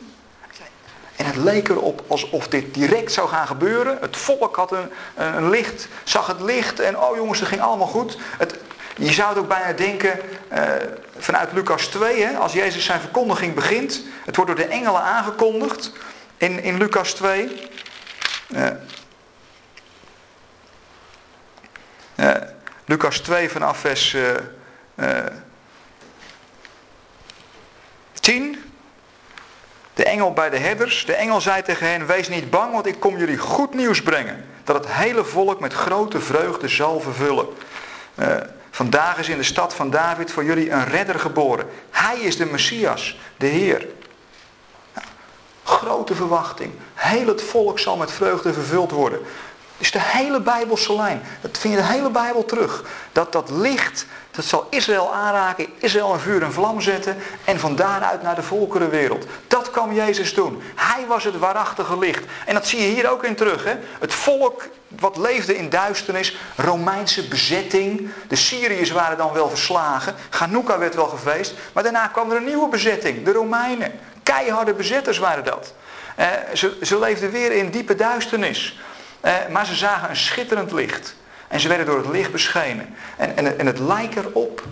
en 1.20 1.26
het 1.26 1.36
leek 1.36 1.68
erop 1.68 2.04
alsof 2.06 2.48
dit 2.48 2.74
direct 2.74 3.12
zou 3.12 3.28
gaan 3.28 3.46
gebeuren. 3.46 3.98
Het 4.00 4.16
volk 4.16 4.56
had 4.56 4.72
een, 4.72 4.90
een 5.14 5.50
licht, 5.50 5.88
zag 6.04 6.26
het 6.26 6.40
licht 6.40 6.80
en 6.80 6.98
oh 6.98 7.16
jongens, 7.16 7.38
het 7.38 7.48
ging 7.48 7.60
allemaal 7.60 7.86
goed. 7.86 8.18
Het, 8.38 8.58
je 8.96 9.12
zou 9.12 9.28
het 9.28 9.38
ook 9.38 9.48
bijna 9.48 9.72
denken 9.72 10.20
uh, 10.52 10.62
vanuit 11.18 11.52
Lucas 11.52 11.86
2, 11.86 12.22
hè, 12.24 12.36
als 12.36 12.52
Jezus 12.52 12.84
zijn 12.84 13.00
verkondiging 13.00 13.54
begint. 13.54 14.02
Het 14.24 14.36
wordt 14.36 14.56
door 14.56 14.66
de 14.66 14.72
engelen 14.72 15.02
aangekondigd 15.02 15.92
in, 16.36 16.62
in 16.62 16.78
Lucas 16.78 17.12
2. 17.12 17.70
Uh, 18.48 18.66
uh, 22.16 22.34
Lucas 22.84 23.18
2 23.18 23.48
vanaf 23.48 23.78
vers 23.78 24.16
10. 28.20 28.69
De 30.00 30.06
engel 30.06 30.32
bij 30.32 30.50
de 30.50 30.58
herders. 30.58 31.04
De 31.06 31.14
engel 31.14 31.40
zei 31.40 31.62
tegen 31.62 31.86
hen, 31.90 32.06
wees 32.06 32.28
niet 32.28 32.50
bang, 32.50 32.72
want 32.72 32.86
ik 32.86 33.00
kom 33.00 33.18
jullie 33.18 33.38
goed 33.38 33.74
nieuws 33.74 34.02
brengen. 34.02 34.44
Dat 34.64 34.76
het 34.76 34.92
hele 34.92 35.24
volk 35.24 35.60
met 35.60 35.72
grote 35.72 36.20
vreugde 36.20 36.68
zal 36.68 37.00
vervullen. 37.00 37.46
Uh, 38.14 38.36
vandaag 38.70 39.18
is 39.18 39.28
in 39.28 39.36
de 39.36 39.42
stad 39.42 39.74
van 39.74 39.90
David 39.90 40.32
voor 40.32 40.44
jullie 40.44 40.70
een 40.70 40.84
redder 40.84 41.18
geboren. 41.18 41.66
Hij 41.90 42.18
is 42.18 42.36
de 42.36 42.46
Messias, 42.46 43.18
de 43.36 43.46
Heer. 43.46 43.86
Nou, 44.94 45.06
grote 45.64 46.14
verwachting. 46.14 46.72
Heel 46.94 47.26
het 47.26 47.42
volk 47.42 47.78
zal 47.78 47.96
met 47.96 48.12
vreugde 48.12 48.52
vervuld 48.52 48.90
worden. 48.90 49.20
Is 49.80 49.90
de 49.90 50.00
hele 50.00 50.40
Bijbelse 50.40 50.94
lijn. 50.96 51.22
Dat 51.40 51.58
vind 51.58 51.74
je 51.74 51.80
de 51.80 51.86
hele 51.86 52.10
Bijbel 52.10 52.44
terug. 52.44 52.84
Dat 53.12 53.32
dat 53.32 53.50
licht 53.50 54.06
dat 54.30 54.44
zal 54.44 54.66
Israël 54.70 55.14
aanraken, 55.14 55.66
Israël 55.78 56.12
in 56.12 56.18
vuur 56.18 56.42
en 56.42 56.52
vlam 56.52 56.80
zetten 56.80 57.16
en 57.44 57.58
van 57.58 57.76
daaruit 57.76 58.22
naar 58.22 58.34
de 58.34 58.42
volkerenwereld. 58.42 59.26
Dat 59.46 59.70
kwam 59.70 59.92
Jezus 59.92 60.34
doen. 60.34 60.62
Hij 60.74 61.06
was 61.06 61.24
het 61.24 61.38
waarachtige 61.38 61.98
licht. 61.98 62.24
En 62.46 62.54
dat 62.54 62.66
zie 62.66 62.80
je 62.80 62.94
hier 62.94 63.10
ook 63.10 63.24
in 63.24 63.34
terug. 63.34 63.64
Hè? 63.64 63.74
Het 64.00 64.14
volk 64.14 64.68
wat 64.88 65.16
leefde 65.16 65.56
in 65.56 65.70
duisternis, 65.70 66.36
Romeinse 66.56 67.28
bezetting. 67.28 68.10
De 68.28 68.36
Syriërs 68.36 68.90
waren 68.90 69.16
dan 69.16 69.32
wel 69.32 69.48
verslagen. 69.48 70.14
Ganouka 70.30 70.78
werd 70.78 70.94
wel 70.94 71.08
gevreesd. 71.08 71.54
Maar 71.72 71.82
daarna 71.82 72.06
kwam 72.06 72.30
er 72.30 72.36
een 72.36 72.44
nieuwe 72.44 72.68
bezetting, 72.68 73.24
de 73.24 73.32
Romeinen. 73.32 73.92
Keiharde 74.22 74.74
bezetters 74.74 75.18
waren 75.18 75.44
dat. 75.44 75.74
Eh, 76.16 76.26
ze, 76.54 76.78
ze 76.82 76.98
leefden 76.98 77.30
weer 77.30 77.52
in 77.52 77.70
diepe 77.70 77.94
duisternis. 77.94 78.78
Eh, 79.20 79.34
maar 79.50 79.66
ze 79.66 79.74
zagen 79.74 80.10
een 80.10 80.16
schitterend 80.16 80.72
licht. 80.72 81.14
En 81.48 81.60
ze 81.60 81.68
werden 81.68 81.86
door 81.86 81.98
het 81.98 82.08
licht 82.08 82.32
beschenen. 82.32 82.94
En, 83.16 83.36
en, 83.36 83.58
en 83.58 83.66
het 83.66 83.78
lijkt 83.78 84.16
erop 84.16 84.62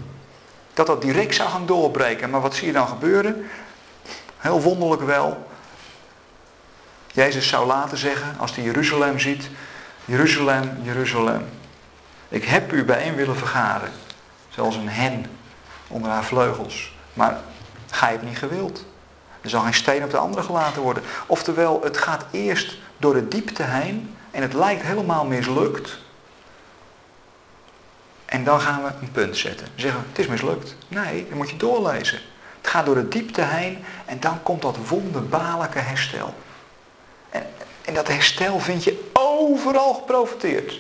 dat 0.75 0.87
dat 0.87 1.03
direct 1.03 1.35
zou 1.35 1.49
gaan 1.49 1.67
doorbreken. 1.67 2.31
Maar 2.31 2.41
wat 2.41 2.55
zie 2.55 2.67
je 2.67 2.73
dan 2.73 2.89
gebeuren? 2.89 3.51
Heel 4.37 4.61
wonderlijk 4.61 5.03
wel. 5.03 5.47
Jezus 7.13 7.49
zou 7.49 7.67
later 7.67 7.99
zeggen, 7.99 8.35
als 8.39 8.55
hij 8.55 8.65
Jeruzalem 8.65 9.19
ziet. 9.19 9.49
Jeruzalem, 10.05 10.79
Jeruzalem. 10.83 11.49
Ik 12.29 12.45
heb 12.45 12.73
u 12.73 12.85
bijeen 12.85 13.15
willen 13.15 13.37
vergaren. 13.37 13.91
Zoals 14.49 14.77
een 14.77 14.89
hen 14.89 15.27
onder 15.89 16.11
haar 16.11 16.25
vleugels. 16.25 16.95
Maar 17.15 17.41
gij 17.91 18.11
hebt 18.11 18.23
niet 18.23 18.39
gewild. 18.39 18.85
Er 19.41 19.51
zal 19.51 19.63
geen 19.63 19.75
steen 19.75 20.05
op 20.05 20.11
de 20.11 20.17
andere 20.17 20.43
gelaten 20.43 20.83
worden. 20.83 21.03
Oftewel, 21.27 21.83
het 21.83 21.97
gaat 21.97 22.25
eerst 22.31 22.77
door 22.97 23.15
de 23.15 23.29
diepte 23.29 23.63
heen. 23.63 24.17
En 24.39 24.45
het 24.45 24.53
lijkt 24.53 24.83
helemaal 24.83 25.25
mislukt. 25.25 25.99
En 28.25 28.45
dan 28.45 28.61
gaan 28.61 28.83
we 28.83 28.91
een 29.01 29.11
punt 29.11 29.37
zetten. 29.37 29.67
Zeggen, 29.75 30.05
het 30.09 30.19
is 30.19 30.27
mislukt. 30.27 30.75
Nee, 30.89 31.27
dan 31.29 31.37
moet 31.37 31.51
je 31.51 31.57
doorlezen. 31.57 32.19
Het 32.61 32.71
gaat 32.71 32.87
door 32.87 32.95
de 32.95 33.09
diepte 33.09 33.41
heen 33.43 33.85
en 34.05 34.21
dan 34.21 34.43
komt 34.43 34.63
dat 34.63 34.77
wonderbaarlijke 34.89 35.79
herstel. 35.79 36.35
En, 37.31 37.47
en 37.85 37.95
dat 37.95 38.09
herstel 38.09 38.61
vind 38.61 38.85
je 38.85 39.11
overal 39.13 39.95
geprofiteerd. 39.95 40.73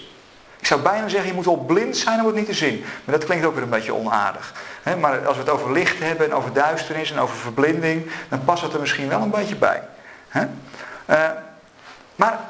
Ik 0.58 0.66
zou 0.66 0.80
bijna 0.80 1.08
zeggen, 1.08 1.28
je 1.28 1.34
moet 1.34 1.44
wel 1.44 1.64
blind 1.64 1.96
zijn 1.96 2.20
om 2.20 2.26
het 2.26 2.34
niet 2.34 2.46
te 2.46 2.54
zien. 2.54 2.84
Maar 3.04 3.14
dat 3.18 3.24
klinkt 3.24 3.46
ook 3.46 3.54
weer 3.54 3.62
een 3.62 3.68
beetje 3.68 3.94
onaardig. 3.94 4.52
maar 5.00 5.26
als 5.26 5.36
we 5.36 5.42
het 5.42 5.52
over 5.52 5.72
licht 5.72 5.98
hebben 5.98 6.26
en 6.26 6.34
over 6.34 6.52
duisternis 6.52 7.12
en 7.12 7.18
over 7.18 7.36
verblinding, 7.36 8.10
dan 8.28 8.44
past 8.44 8.62
het 8.62 8.72
er 8.72 8.80
misschien 8.80 9.08
wel 9.08 9.20
een 9.20 9.30
beetje 9.30 9.56
bij. 9.56 9.82
Uh, 11.08 11.30
maar 12.16 12.40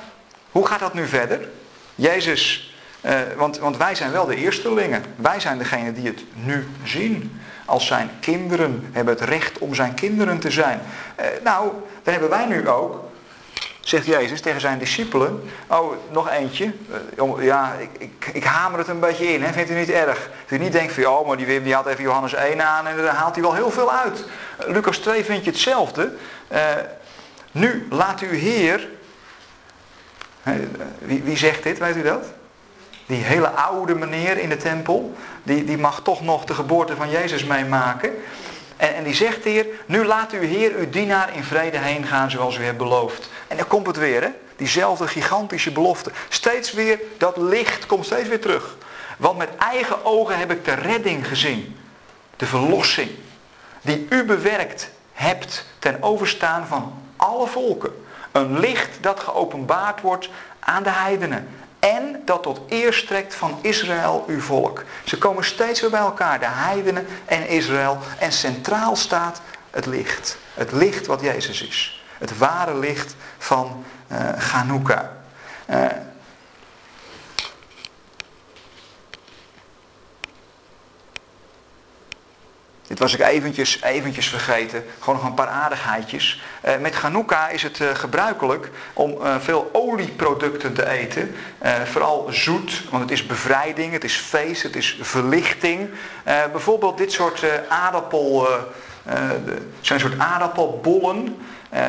hoe 0.50 0.66
gaat 0.66 0.80
dat 0.80 0.94
nu 0.94 1.06
verder? 1.06 1.48
Jezus 1.94 2.68
uh, 3.00 3.18
want, 3.36 3.58
want 3.58 3.76
wij 3.76 3.94
zijn 3.94 4.12
wel 4.12 4.26
de 4.26 4.36
eerstelingen. 4.36 5.04
Wij 5.16 5.40
zijn 5.40 5.58
degene 5.58 5.92
die 5.92 6.06
het 6.06 6.24
nu 6.34 6.66
zien. 6.84 7.40
Als 7.64 7.86
zijn 7.86 8.10
kinderen 8.20 8.88
hebben 8.92 9.14
het 9.14 9.22
recht 9.22 9.58
om 9.58 9.74
zijn 9.74 9.94
kinderen 9.94 10.38
te 10.38 10.50
zijn. 10.50 10.80
Uh, 11.20 11.26
nou, 11.44 11.72
daar 12.02 12.12
hebben 12.12 12.30
wij 12.30 12.46
nu 12.46 12.68
ook 12.68 13.06
zegt 13.80 14.06
Jezus 14.06 14.40
tegen 14.40 14.60
zijn 14.60 14.78
discipelen. 14.78 15.50
Oh, 15.66 15.92
nog 16.10 16.30
eentje. 16.30 16.72
Eh, 17.16 17.44
ja, 17.44 17.72
ik, 17.78 17.90
ik, 17.98 18.30
ik 18.32 18.44
hamer 18.44 18.78
het 18.78 18.88
een 18.88 19.00
beetje 19.00 19.32
in. 19.32 19.42
Hè? 19.42 19.52
Vindt 19.52 19.70
u 19.70 19.74
niet 19.74 19.90
erg? 19.90 20.30
Dat 20.48 20.58
u 20.58 20.62
niet 20.62 20.72
denkt 20.72 20.92
van, 20.92 21.06
oh, 21.06 21.26
maar 21.26 21.36
die 21.36 21.46
Wim 21.46 21.62
die 21.62 21.74
had 21.74 21.86
even 21.86 22.02
Johannes 22.02 22.34
1 22.34 22.66
aan 22.66 22.86
en 22.86 22.96
daar 22.96 23.14
haalt 23.14 23.34
hij 23.34 23.42
wel 23.42 23.54
heel 23.54 23.70
veel 23.70 23.92
uit. 23.92 24.24
Lucas 24.66 24.98
2 24.98 25.24
vind 25.24 25.44
je 25.44 25.50
hetzelfde. 25.50 26.12
Nu 27.52 27.86
laat 27.90 28.20
uw 28.20 28.38
Heer. 28.38 28.88
Wie, 30.98 31.22
wie 31.22 31.36
zegt 31.36 31.62
dit, 31.62 31.78
weet 31.78 31.96
u 31.96 32.02
dat? 32.02 32.24
Die 33.06 33.22
hele 33.22 33.48
oude 33.48 33.94
meneer 33.94 34.38
in 34.38 34.48
de 34.48 34.56
tempel, 34.56 35.14
die, 35.42 35.64
die 35.64 35.78
mag 35.78 36.02
toch 36.02 36.22
nog 36.22 36.44
de 36.44 36.54
geboorte 36.54 36.96
van 36.96 37.10
Jezus 37.10 37.44
meemaken. 37.44 38.10
En, 38.76 38.94
en 38.94 39.04
die 39.04 39.14
zegt 39.14 39.44
hier, 39.44 39.66
nu 39.86 40.04
laat 40.04 40.32
uw 40.32 40.40
Heer 40.40 40.74
uw 40.74 40.90
dienaar 40.90 41.34
in 41.34 41.44
vrede 41.44 41.78
heen 41.78 42.04
gaan 42.04 42.30
zoals 42.30 42.58
u 42.58 42.64
hebt 42.64 42.78
beloofd. 42.78 43.30
En 43.48 43.56
dan 43.56 43.66
komt 43.66 43.86
het 43.86 43.96
weer, 43.96 44.22
hè? 44.22 44.28
Diezelfde 44.56 45.06
gigantische 45.06 45.72
belofte. 45.72 46.10
Steeds 46.28 46.72
weer, 46.72 47.00
dat 47.18 47.36
licht 47.36 47.86
komt 47.86 48.04
steeds 48.04 48.28
weer 48.28 48.40
terug. 48.40 48.76
Want 49.16 49.38
met 49.38 49.56
eigen 49.56 50.04
ogen 50.04 50.38
heb 50.38 50.50
ik 50.50 50.64
de 50.64 50.74
redding 50.74 51.28
gezien. 51.28 51.76
De 52.36 52.46
verlossing. 52.46 53.10
Die 53.82 54.06
u 54.10 54.24
bewerkt 54.24 54.90
hebt 55.12 55.64
ten 55.78 56.02
overstaan 56.02 56.66
van 56.66 57.02
alle 57.16 57.46
volken. 57.46 57.92
Een 58.38 58.58
licht 58.58 59.02
dat 59.02 59.20
geopenbaard 59.20 60.00
wordt 60.00 60.28
aan 60.58 60.82
de 60.82 60.90
heidenen. 60.90 61.48
En 61.78 62.22
dat 62.24 62.42
tot 62.42 62.60
eer 62.68 62.92
strekt 62.92 63.34
van 63.34 63.58
Israël 63.60 64.24
uw 64.26 64.40
volk. 64.40 64.84
Ze 65.04 65.18
komen 65.18 65.44
steeds 65.44 65.80
weer 65.80 65.90
bij 65.90 66.00
elkaar, 66.00 66.38
de 66.38 66.46
heidenen 66.48 67.06
en 67.24 67.48
Israël. 67.48 67.98
En 68.18 68.32
centraal 68.32 68.96
staat 68.96 69.40
het 69.70 69.86
licht. 69.86 70.38
Het 70.54 70.72
licht 70.72 71.06
wat 71.06 71.20
Jezus 71.20 71.62
is. 71.62 72.02
Het 72.18 72.38
ware 72.38 72.78
licht 72.78 73.16
van 73.38 73.84
uh, 74.12 74.28
eh, 74.28 74.38
Chanukka. 74.38 75.12
Uh, 75.70 75.86
Dit 82.88 82.98
was 82.98 83.14
ik 83.14 83.20
eventjes, 83.20 83.82
eventjes 83.82 84.28
vergeten. 84.28 84.84
Gewoon 84.98 85.14
nog 85.14 85.24
een 85.24 85.34
paar 85.34 85.48
aardigheidjes. 85.48 86.42
Uh, 86.64 86.76
met 86.76 86.94
Chanukka 86.94 87.48
is 87.48 87.62
het 87.62 87.78
uh, 87.78 87.88
gebruikelijk 87.94 88.70
om 88.92 89.10
uh, 89.10 89.36
veel 89.38 89.70
olieproducten 89.72 90.72
te 90.72 90.88
eten. 90.88 91.34
vooral 91.84 92.26
zoet, 92.30 92.82
want 92.90 93.02
het 93.02 93.12
is 93.12 93.26
bevrijding, 93.26 93.92
het 93.92 94.04
is 94.04 94.16
feest, 94.16 94.62
het 94.62 94.76
is 94.76 94.98
verlichting. 95.00 95.90
bijvoorbeeld 96.24 96.98
dit 96.98 97.12
soort 97.12 97.44
aardappel... 97.68 98.48
zijn 99.80 100.00
soort 100.00 100.18
aardappelbollen. 100.18 101.36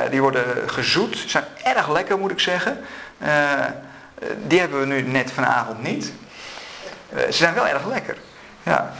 die 0.09 0.21
worden 0.21 0.69
gezoet. 0.69 1.23
Zijn 1.27 1.43
erg 1.63 1.89
lekker 1.89 2.17
moet 2.17 2.31
ik 2.31 2.39
zeggen. 2.39 2.79
die 4.47 4.59
hebben 4.59 4.79
we 4.79 4.85
nu 4.85 5.01
net 5.01 5.31
vanavond 5.31 5.83
niet. 5.83 6.13
ze 7.15 7.31
zijn 7.31 7.53
wel 7.53 7.67
erg 7.67 7.85
lekker. 7.85 8.17
Ja. 8.63 8.93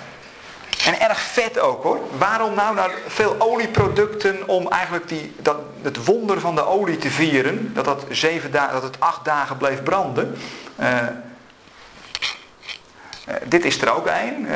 En 0.86 1.00
erg 1.00 1.20
vet 1.20 1.60
ook 1.60 1.84
hoor. 1.84 2.00
Waarom 2.18 2.54
nou, 2.54 2.76
nou 2.76 2.92
veel 3.08 3.36
olieproducten 3.40 4.48
om 4.48 4.68
eigenlijk 4.68 5.08
die, 5.08 5.34
dat, 5.38 5.58
het 5.82 6.06
wonder 6.06 6.40
van 6.40 6.56
de 6.56 6.66
olie 6.66 6.98
te 6.98 7.10
vieren. 7.10 7.74
Dat, 7.74 7.86
dat, 7.86 8.06
zeven 8.10 8.52
dat 8.52 8.84
het 8.84 9.00
acht 9.00 9.26
dagen 9.26 9.58
bleef 9.58 9.84
branden. 9.84 10.38
Uh, 10.80 10.98
dit 13.44 13.66
is 13.66 13.82
er 13.82 13.94
ook 13.94 14.08
een. 14.08 14.46
Uh, 14.46 14.52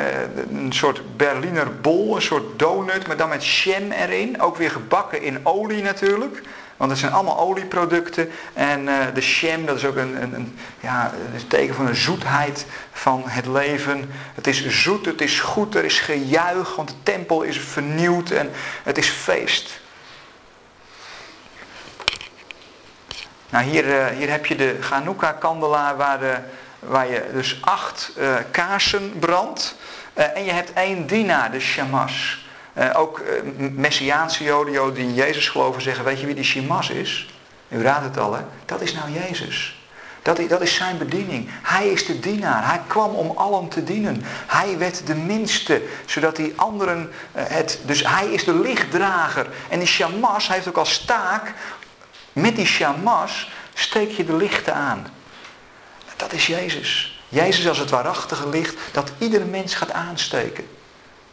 een 0.50 0.72
soort 0.72 1.16
Berliner 1.16 1.80
bol, 1.80 2.16
een 2.16 2.22
soort 2.22 2.58
donut, 2.58 3.06
maar 3.06 3.16
dan 3.16 3.28
met 3.28 3.46
jam 3.46 3.90
erin. 3.90 4.40
Ook 4.40 4.56
weer 4.56 4.70
gebakken 4.70 5.22
in 5.22 5.46
olie 5.46 5.82
natuurlijk. 5.82 6.42
Want 6.76 6.90
het 6.90 7.00
zijn 7.00 7.12
allemaal 7.12 7.38
olieproducten. 7.38 8.30
En 8.52 8.86
uh, 8.86 9.04
de 9.14 9.20
sham, 9.20 9.66
dat 9.66 9.76
is 9.76 9.84
ook 9.84 9.96
een, 9.96 10.22
een, 10.22 10.34
een, 10.34 10.58
ja, 10.80 11.12
een 11.34 11.46
teken 11.46 11.74
van 11.74 11.86
de 11.86 11.94
zoetheid 11.94 12.66
van 12.92 13.22
het 13.26 13.46
leven. 13.46 14.10
Het 14.34 14.46
is 14.46 14.68
zoet, 14.68 15.06
het 15.06 15.20
is 15.20 15.40
goed, 15.40 15.74
er 15.74 15.84
is 15.84 16.00
gejuich, 16.00 16.76
want 16.76 16.88
de 16.88 16.94
tempel 17.02 17.42
is 17.42 17.58
vernieuwd 17.58 18.30
en 18.30 18.50
het 18.82 18.98
is 18.98 19.08
feest. 19.08 19.80
Nou, 23.50 23.64
hier, 23.64 23.86
uh, 23.86 24.06
hier 24.06 24.30
heb 24.30 24.46
je 24.46 24.56
de 24.56 24.76
Chanukka-kandelaar 24.80 25.96
waar, 25.96 26.22
uh, 26.22 26.36
waar 26.78 27.10
je 27.10 27.30
dus 27.32 27.58
acht 27.60 28.12
kaarsen 28.50 29.18
brandt. 29.18 29.76
en 30.14 30.44
je 30.44 30.52
hebt 30.52 30.72
één 30.72 31.06
dienaar, 31.06 31.50
de 31.50 31.60
shamash. 31.60 32.43
Uh, 32.78 32.90
ook 32.94 33.18
uh, 33.18 33.70
Messiaanse 33.70 34.44
Joden, 34.44 34.94
die 34.94 35.04
in 35.04 35.14
Jezus 35.14 35.48
geloven, 35.48 35.82
zeggen: 35.82 36.04
Weet 36.04 36.20
je 36.20 36.26
wie 36.26 36.34
die 36.34 36.44
Shimas 36.44 36.90
is? 36.90 37.34
U 37.68 37.82
raadt 37.82 38.04
het 38.04 38.18
al, 38.18 38.34
hè? 38.34 38.42
Dat 38.64 38.80
is 38.80 38.92
nou 38.92 39.12
Jezus. 39.12 39.82
Dat 40.22 40.40
dat 40.48 40.60
is 40.60 40.74
zijn 40.74 40.98
bediening. 40.98 41.48
Hij 41.62 41.88
is 41.88 42.06
de 42.06 42.20
dienaar. 42.20 42.66
Hij 42.66 42.80
kwam 42.86 43.14
om 43.14 43.36
allen 43.36 43.68
te 43.68 43.84
dienen. 43.84 44.22
Hij 44.46 44.78
werd 44.78 45.06
de 45.06 45.14
minste, 45.14 45.82
zodat 46.04 46.36
die 46.36 46.52
anderen 46.56 47.12
uh, 47.36 47.42
het. 47.46 47.80
Dus 47.82 48.06
hij 48.06 48.26
is 48.26 48.44
de 48.44 48.54
lichtdrager. 48.54 49.46
En 49.68 49.78
die 49.78 49.88
Shamas 49.88 50.48
heeft 50.48 50.68
ook 50.68 50.76
als 50.76 51.04
taak. 51.04 51.54
Met 52.32 52.56
die 52.56 52.66
Shamas 52.66 53.50
steek 53.74 54.10
je 54.10 54.24
de 54.24 54.36
lichten 54.36 54.74
aan. 54.74 55.06
Dat 56.16 56.32
is 56.32 56.46
Jezus. 56.46 57.20
Jezus 57.28 57.68
als 57.68 57.78
het 57.78 57.90
waarachtige 57.90 58.48
licht 58.48 58.76
dat 58.92 59.12
iedere 59.18 59.44
mens 59.44 59.74
gaat 59.74 59.92
aansteken. 59.92 60.66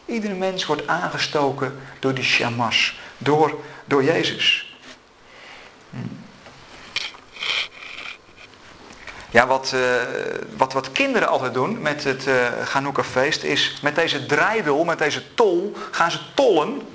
Iedere 0.04 0.34
mens 0.34 0.66
wordt 0.66 0.86
aangestoken 0.86 1.80
door 1.98 2.14
die 2.14 2.24
shamas, 2.24 3.00
door, 3.18 3.60
door 3.84 4.04
Jezus. 4.04 4.72
Ja, 9.32 9.46
wat, 9.46 9.72
uh, 9.74 9.80
wat, 10.56 10.72
wat 10.72 10.92
kinderen 10.92 11.28
altijd 11.28 11.54
doen 11.54 11.82
met 11.82 12.04
het 12.04 12.26
uh, 12.26 12.34
Chanukka 12.64 13.02
feest 13.04 13.42
is 13.42 13.78
met 13.82 13.94
deze 13.94 14.26
draaidel, 14.26 14.84
met 14.84 14.98
deze 14.98 15.34
tol, 15.34 15.76
gaan 15.90 16.10
ze 16.10 16.18
tollen. 16.34 16.88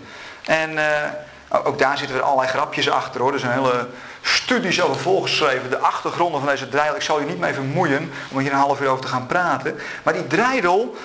En 0.45 0.72
uh, 0.72 1.64
ook 1.64 1.80
daar 1.80 1.97
zitten 1.97 2.16
er 2.16 2.22
allerlei 2.22 2.49
grapjes 2.49 2.89
achter 2.89 3.22
hoor. 3.22 3.34
Er 3.34 3.39
zijn 3.39 3.60
hele 3.60 3.88
studies 4.22 4.82
over 4.82 5.01
volgeschreven. 5.01 5.70
De 5.70 5.78
achtergronden 5.78 6.39
van 6.39 6.49
deze 6.49 6.70
draaidel. 6.70 6.95
Ik 6.95 7.01
zal 7.01 7.20
je 7.20 7.26
niet 7.26 7.39
mee 7.39 7.53
vermoeien 7.53 8.12
om 8.30 8.39
hier 8.39 8.51
een 8.51 8.58
half 8.58 8.82
uur 8.82 8.89
over 8.89 9.05
te 9.05 9.12
gaan 9.12 9.28
praten. 9.28 9.80
Maar 10.03 10.14
die 10.14 10.28
draaidel, 10.28 10.95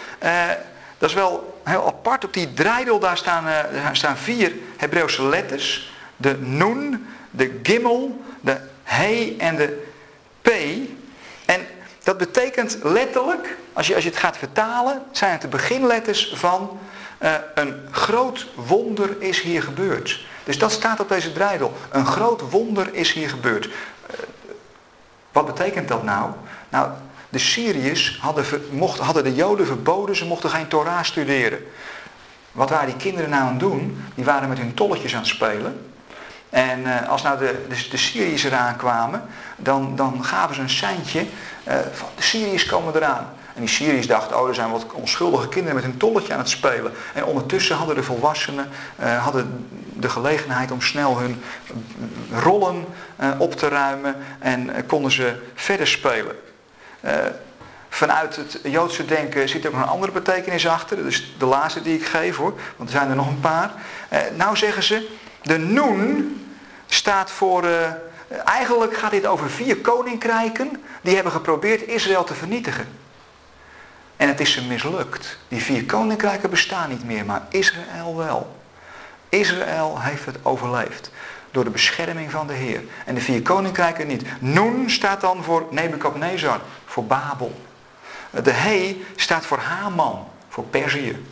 dat 0.98 1.08
is 1.08 1.14
wel 1.14 1.51
heel 1.64 1.86
apart. 1.86 2.24
Op 2.24 2.32
die 2.32 2.52
draaidel 2.52 2.98
daar 2.98 3.16
staan, 3.16 3.46
uh, 3.46 3.88
staan 3.92 4.16
vier 4.16 4.52
Hebreeuwse 4.76 5.22
letters. 5.22 5.92
De 6.16 6.36
Nun, 6.40 7.06
de 7.30 7.60
Gimel, 7.62 8.24
de 8.40 8.60
He 8.82 9.34
en 9.38 9.56
de 9.56 9.82
P. 10.42 10.48
En 11.44 11.66
dat 12.02 12.18
betekent 12.18 12.78
letterlijk, 12.82 13.56
als 13.72 13.86
je, 13.86 13.94
als 13.94 14.04
je 14.04 14.10
het 14.10 14.18
gaat 14.18 14.36
vertalen, 14.36 15.02
zijn 15.10 15.32
het 15.32 15.40
de 15.40 15.48
beginletters 15.48 16.32
van 16.34 16.78
uh, 17.22 17.34
een 17.54 17.74
groot 17.90 18.46
wonder 18.54 19.22
is 19.22 19.40
hier 19.40 19.62
gebeurd. 19.62 20.24
Dus 20.44 20.58
dat 20.58 20.72
staat 20.72 21.00
op 21.00 21.08
deze 21.08 21.32
draaidel. 21.32 21.72
Een 21.90 22.06
groot 22.06 22.50
wonder 22.50 22.94
is 22.94 23.12
hier 23.12 23.28
gebeurd. 23.28 23.66
Uh, 23.66 23.72
wat 25.32 25.46
betekent 25.46 25.88
dat 25.88 26.02
nou? 26.02 26.30
Nou, 26.68 26.90
de 27.32 27.38
Syriërs 27.38 28.18
hadden, 28.20 28.44
hadden 28.98 29.24
de 29.24 29.34
Joden 29.34 29.66
verboden, 29.66 30.16
ze 30.16 30.26
mochten 30.26 30.50
geen 30.50 30.68
Torah 30.68 31.02
studeren. 31.02 31.58
Wat 32.52 32.70
waren 32.70 32.86
die 32.86 32.96
kinderen 32.96 33.30
nou 33.30 33.42
aan 33.42 33.48
het 33.48 33.60
doen? 33.60 34.04
Die 34.14 34.24
waren 34.24 34.48
met 34.48 34.58
hun 34.58 34.74
tolletjes 34.74 35.14
aan 35.14 35.20
het 35.20 35.28
spelen. 35.28 35.86
En 36.50 36.80
uh, 36.80 37.08
als 37.08 37.22
nou 37.22 37.38
de, 37.38 37.66
de, 37.90 37.96
Syriërs 37.96 38.44
eraan 38.44 38.76
kwamen, 38.76 39.22
dan, 39.56 39.96
dan 39.96 40.24
gaven 40.24 40.54
ze 40.54 40.60
een 40.60 40.70
seintje 40.70 41.20
uh, 41.20 41.74
van 41.92 42.08
de 42.16 42.22
Syriërs 42.22 42.66
komen 42.66 42.96
eraan. 42.96 43.26
En 43.54 43.60
die 43.60 43.68
Syriërs 43.68 44.06
dachten, 44.06 44.40
oh 44.40 44.48
er 44.48 44.54
zijn 44.54 44.70
wat 44.70 44.86
onschuldige 44.92 45.48
kinderen 45.48 45.74
met 45.74 45.84
hun 45.84 45.96
tolletje 45.96 46.32
aan 46.32 46.38
het 46.38 46.48
spelen. 46.48 46.92
En 47.14 47.24
ondertussen 47.24 47.76
hadden 47.76 47.96
de 47.96 48.02
volwassenen 48.02 48.68
uh, 49.00 49.22
hadden 49.24 49.66
de 49.92 50.08
gelegenheid 50.08 50.70
om 50.70 50.80
snel 50.80 51.18
hun 51.18 51.42
rollen 52.32 52.84
op 53.38 53.54
te 53.54 53.68
ruimen 53.68 54.16
en 54.38 54.86
konden 54.86 55.10
ze 55.10 55.42
verder 55.54 55.86
spelen. 55.86 56.36
Uh, 57.04 57.12
vanuit 57.88 58.36
het 58.36 58.58
Joodse 58.62 59.04
denken 59.04 59.48
zit 59.48 59.66
ook 59.66 59.72
nog 59.72 59.82
een 59.82 59.88
andere 59.88 60.12
betekenis 60.12 60.66
achter. 60.66 61.06
Is 61.06 61.34
de 61.38 61.46
laatste 61.46 61.82
die 61.82 61.98
ik 61.98 62.06
geef 62.06 62.36
hoor, 62.36 62.54
want 62.76 62.90
er 62.90 62.96
zijn 62.96 63.10
er 63.10 63.16
nog 63.16 63.28
een 63.28 63.40
paar. 63.40 63.72
Uh, 64.12 64.18
nou 64.36 64.56
zeggen 64.56 64.82
ze, 64.82 65.08
de 65.42 65.58
Noen 65.58 66.40
staat 66.86 67.30
voor. 67.30 67.64
Uh, 67.64 67.70
eigenlijk 68.44 68.96
gaat 68.96 69.10
dit 69.10 69.26
over 69.26 69.50
vier 69.50 69.76
koninkrijken 69.76 70.82
die 71.00 71.14
hebben 71.14 71.32
geprobeerd 71.32 71.82
Israël 71.82 72.24
te 72.24 72.34
vernietigen. 72.34 72.88
En 74.16 74.28
het 74.28 74.40
is 74.40 74.52
ze 74.52 74.62
mislukt. 74.62 75.38
Die 75.48 75.62
vier 75.62 75.84
koninkrijken 75.86 76.50
bestaan 76.50 76.88
niet 76.88 77.04
meer, 77.04 77.24
maar 77.24 77.42
Israël 77.48 78.16
wel. 78.16 78.56
Israël 79.28 80.00
heeft 80.00 80.26
het 80.26 80.36
overleefd 80.42 81.10
door 81.52 81.64
de 81.64 81.70
bescherming 81.70 82.30
van 82.30 82.46
de 82.46 82.52
Heer. 82.52 82.82
En 83.06 83.14
de 83.14 83.20
vier 83.20 83.42
koninkrijken 83.42 84.06
niet. 84.06 84.24
Noen 84.38 84.90
staat 84.90 85.20
dan 85.20 85.44
voor 85.44 85.66
Nebukadnezar, 85.70 86.60
voor 86.84 87.04
Babel. 87.04 87.60
De 88.30 88.50
He 88.50 89.04
staat 89.16 89.46
voor 89.46 89.58
Haman, 89.58 90.28
voor 90.48 90.64
Perzië. 90.64 91.26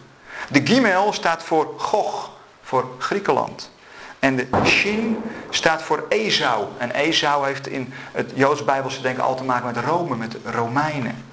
De 0.48 0.60
Gimel 0.64 1.12
staat 1.12 1.42
voor 1.42 1.74
Gog, 1.76 2.30
voor 2.62 2.88
Griekenland. 2.98 3.70
En 4.18 4.36
de 4.36 4.46
shin 4.64 5.22
staat 5.50 5.82
voor 5.82 6.06
Esau. 6.08 6.66
En 6.78 6.90
Esau 6.90 7.46
heeft 7.46 7.66
in 7.66 7.92
het 8.12 8.32
Joods 8.34 8.64
Bijbelse 8.64 9.00
denken 9.00 9.22
al 9.22 9.36
te 9.36 9.44
maken 9.44 9.66
met 9.66 9.84
Rome, 9.84 10.16
met 10.16 10.36
Romeinen. 10.44 11.24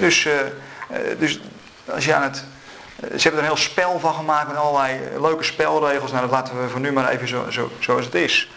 dus, 0.00 0.24
uh, 0.24 0.32
dus 1.18 1.40
als 1.84 2.04
je 2.04 2.14
aan 2.14 2.22
het. 2.22 2.44
Ze 3.00 3.22
hebben 3.22 3.32
er 3.32 3.38
een 3.38 3.44
heel 3.44 3.56
spel 3.56 4.00
van 4.00 4.14
gemaakt 4.14 4.48
met 4.48 4.56
allerlei 4.56 5.00
leuke 5.20 5.42
spelregels. 5.42 6.10
Nou, 6.10 6.22
dat 6.22 6.30
laten 6.30 6.62
we 6.62 6.68
voor 6.68 6.80
nu 6.80 6.92
maar 6.92 7.08
even 7.08 7.28
zo, 7.28 7.50
zo, 7.50 7.70
zoals 7.78 8.04
het 8.04 8.14
is. 8.14 8.50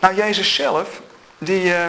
Nou, 0.00 0.14
Jezus 0.14 0.54
zelf, 0.54 1.00
die. 1.38 1.64
Uh, 1.64 1.86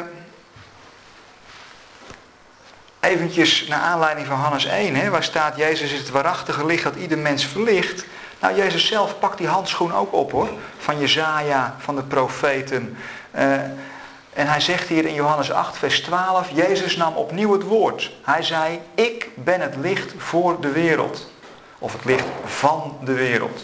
eventjes 2.99 3.67
naar 3.67 3.79
aanleiding 3.79 4.27
van 4.27 4.37
Hannes 4.37 4.65
1, 4.65 4.95
hè, 4.95 5.09
waar 5.09 5.23
staat 5.23 5.57
Jezus 5.57 5.91
is 5.91 5.99
het 5.99 6.09
waarachtige 6.09 6.65
licht 6.65 6.83
dat 6.83 6.95
ieder 6.95 7.17
mens 7.17 7.45
verlicht. 7.45 8.05
Nou, 8.39 8.55
Jezus 8.55 8.87
zelf 8.87 9.19
pakt 9.19 9.37
die 9.37 9.47
handschoen 9.47 9.93
ook 9.93 10.13
op 10.13 10.31
hoor, 10.31 10.49
van 10.77 10.99
Jezaja, 10.99 11.75
van 11.77 11.95
de 11.95 12.03
profeten. 12.03 12.97
Uh, 13.35 13.53
en 14.39 14.47
hij 14.47 14.59
zegt 14.59 14.87
hier 14.87 15.05
in 15.05 15.13
Johannes 15.13 15.51
8, 15.51 15.77
vers 15.77 15.99
12, 16.01 16.49
Jezus 16.51 16.95
nam 16.95 17.15
opnieuw 17.15 17.51
het 17.51 17.63
woord. 17.63 18.11
Hij 18.21 18.43
zei, 18.43 18.81
ik 18.95 19.29
ben 19.35 19.61
het 19.61 19.75
licht 19.75 20.13
voor 20.17 20.61
de 20.61 20.71
wereld. 20.71 21.31
Of 21.79 21.93
het 21.93 22.05
licht 22.05 22.25
van 22.45 22.97
de 23.03 23.13
wereld. 23.13 23.63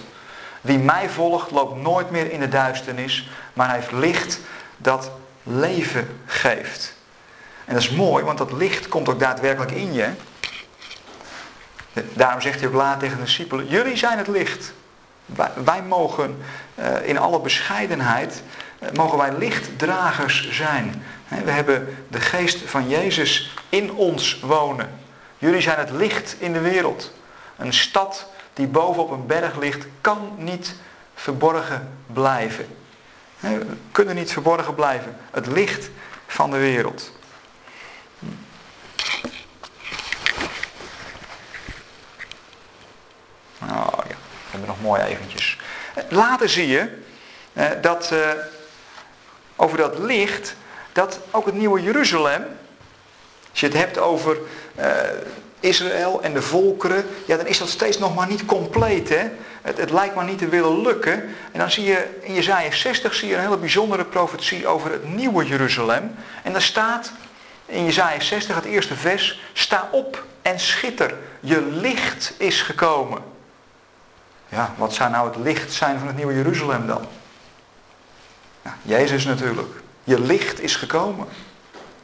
Wie 0.62 0.78
mij 0.78 1.10
volgt 1.10 1.52
loopt 1.52 1.82
nooit 1.82 2.12
meer 2.12 2.32
in 2.32 2.40
de 2.40 2.48
duisternis, 2.48 3.30
maar 3.54 3.68
hij 3.68 3.76
heeft 3.76 3.92
licht 3.92 4.40
dat 4.78 5.12
leven 5.44 6.20
geeft. 6.26 6.94
En 7.66 7.74
dat 7.74 7.84
is 7.84 7.90
mooi, 7.90 8.24
want 8.24 8.38
dat 8.38 8.52
licht 8.52 8.88
komt 8.88 9.10
ook 9.10 9.20
daadwerkelijk 9.20 9.72
in 9.72 9.94
je. 9.94 10.10
Daarom 12.14 12.42
zegt 12.42 12.60
hij 12.60 12.68
ook 12.68 12.76
laat 12.76 13.00
tegen 13.00 13.18
de 13.18 13.24
discipelen, 13.24 13.68
jullie 13.68 13.98
zijn 13.98 14.18
het 14.18 14.28
licht. 14.28 14.74
Wij, 15.64 15.82
mogen 15.82 16.38
uh, 16.76 17.08
in 17.08 17.18
alle 17.18 17.40
bescheidenheid, 17.40 18.44
uh, 18.80 18.90
mogen 18.92 19.18
wij 19.18 19.38
lichtdragers 19.38 20.50
zijn. 20.52 21.04
we 21.28 21.52
hebben 21.52 21.98
de 22.08 22.20
geest 22.20 22.70
van 22.70 22.90
Jezus 22.90 23.54
in 23.70 23.94
ons 23.94 24.40
wonen. 24.40 24.90
Jullie 25.38 25.62
zijn 25.62 25.78
het 25.80 25.92
licht 25.92 26.36
in 26.40 26.54
de 26.54 26.60
wereld. 26.60 27.14
Een 27.58 27.74
stad 27.74 28.30
die 28.54 28.68
boven 28.68 29.04
op 29.04 29.12
een 29.12 29.26
berg 29.26 29.56
ligt, 29.56 29.86
kan 30.02 30.32
niet 30.38 30.76
verborgen 31.16 31.98
blijven. 32.14 32.68
We 33.40 33.66
kunnen 33.92 34.16
niet 34.16 34.32
verborgen 34.32 34.76
blijven. 34.76 35.18
Het 35.32 35.48
licht 35.48 35.90
van 36.28 36.52
de 36.52 36.58
wereld. 36.58 37.12
Oh 43.62 44.00
ja, 44.10 44.16
hebben 44.56 44.76
nog 44.76 44.92
mooi 44.92 45.02
eventjes. 45.02 45.58
Later 46.10 46.50
zie 46.50 46.68
je 46.68 46.90
eh, 47.54 47.68
dat 47.82 48.12
eh, 48.12 48.30
over 49.56 49.78
dat 49.78 50.00
licht, 50.00 50.56
dat 50.92 51.20
ook 51.32 51.46
het 51.46 51.56
nieuwe 51.56 51.82
Jeruzalem, 51.82 52.46
als 53.52 53.60
je 53.60 53.66
het 53.66 53.76
hebt 53.76 53.98
over 53.98 54.38
eh, 54.76 54.90
Israël 55.60 56.22
en 56.22 56.34
de 56.34 56.42
volkeren, 56.42 57.06
ja, 57.26 57.38
dan 57.38 57.48
is 57.48 57.58
dat 57.58 57.70
steeds 57.70 57.98
nog 57.98 58.16
maar 58.16 58.28
niet 58.28 58.46
compleet. 58.46 59.10
Hè? 59.10 59.30
Het, 59.62 59.78
het, 59.78 59.92
lijkt 59.92 60.16
maar 60.16 60.26
niet 60.26 60.38
te 60.38 60.48
willen 60.48 60.82
lukken. 60.82 61.14
En 61.52 61.60
dan 61.60 61.72
zie 61.72 61.84
je 61.84 62.20
in 62.22 62.34
Jezaja 62.34 62.72
60 62.72 63.14
zie 63.14 63.28
je 63.28 63.36
een 63.36 63.42
hele 63.42 63.58
bijzondere 63.58 64.06
profetie 64.06 64.68
over 64.68 64.92
het 64.92 65.14
nieuwe 65.14 65.46
Jeruzalem. 65.46 66.16
En 66.44 66.52
daar 66.52 66.62
staat 66.62 67.12
in 67.66 67.86
Jezaja 67.86 68.20
60, 68.20 68.56
het 68.56 68.66
eerste 68.66 68.96
vers, 68.96 69.42
sta 69.54 69.90
op 69.92 70.24
en 70.42 70.60
schitter, 70.60 71.18
je 71.40 71.62
licht 71.62 72.34
is 72.38 72.62
gekomen. 72.62 73.35
Ja, 74.50 74.74
wat 74.78 74.94
zou 74.94 75.10
nou 75.10 75.28
het 75.28 75.38
licht 75.38 75.74
zijn 75.74 75.98
van 75.98 76.08
het 76.08 76.16
nieuwe 76.16 76.34
Jeruzalem 76.34 76.88
dan? 76.88 77.06
Jezus 78.82 79.26
natuurlijk. 79.26 79.74
Je 80.04 80.20
licht 80.20 80.62
is 80.62 80.76
gekomen. 80.76 81.28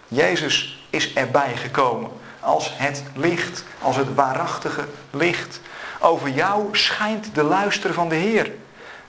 Jezus 0.07 0.85
is 0.89 1.13
erbij 1.13 1.57
gekomen 1.57 2.11
als 2.39 2.71
het 2.73 3.03
licht, 3.15 3.63
als 3.81 3.95
het 3.95 4.15
waarachtige 4.15 4.85
licht. 5.11 5.59
Over 5.99 6.29
jou 6.29 6.77
schijnt 6.77 7.35
de 7.35 7.43
luister 7.43 7.93
van 7.93 8.09
de 8.09 8.15
Heer. 8.15 8.51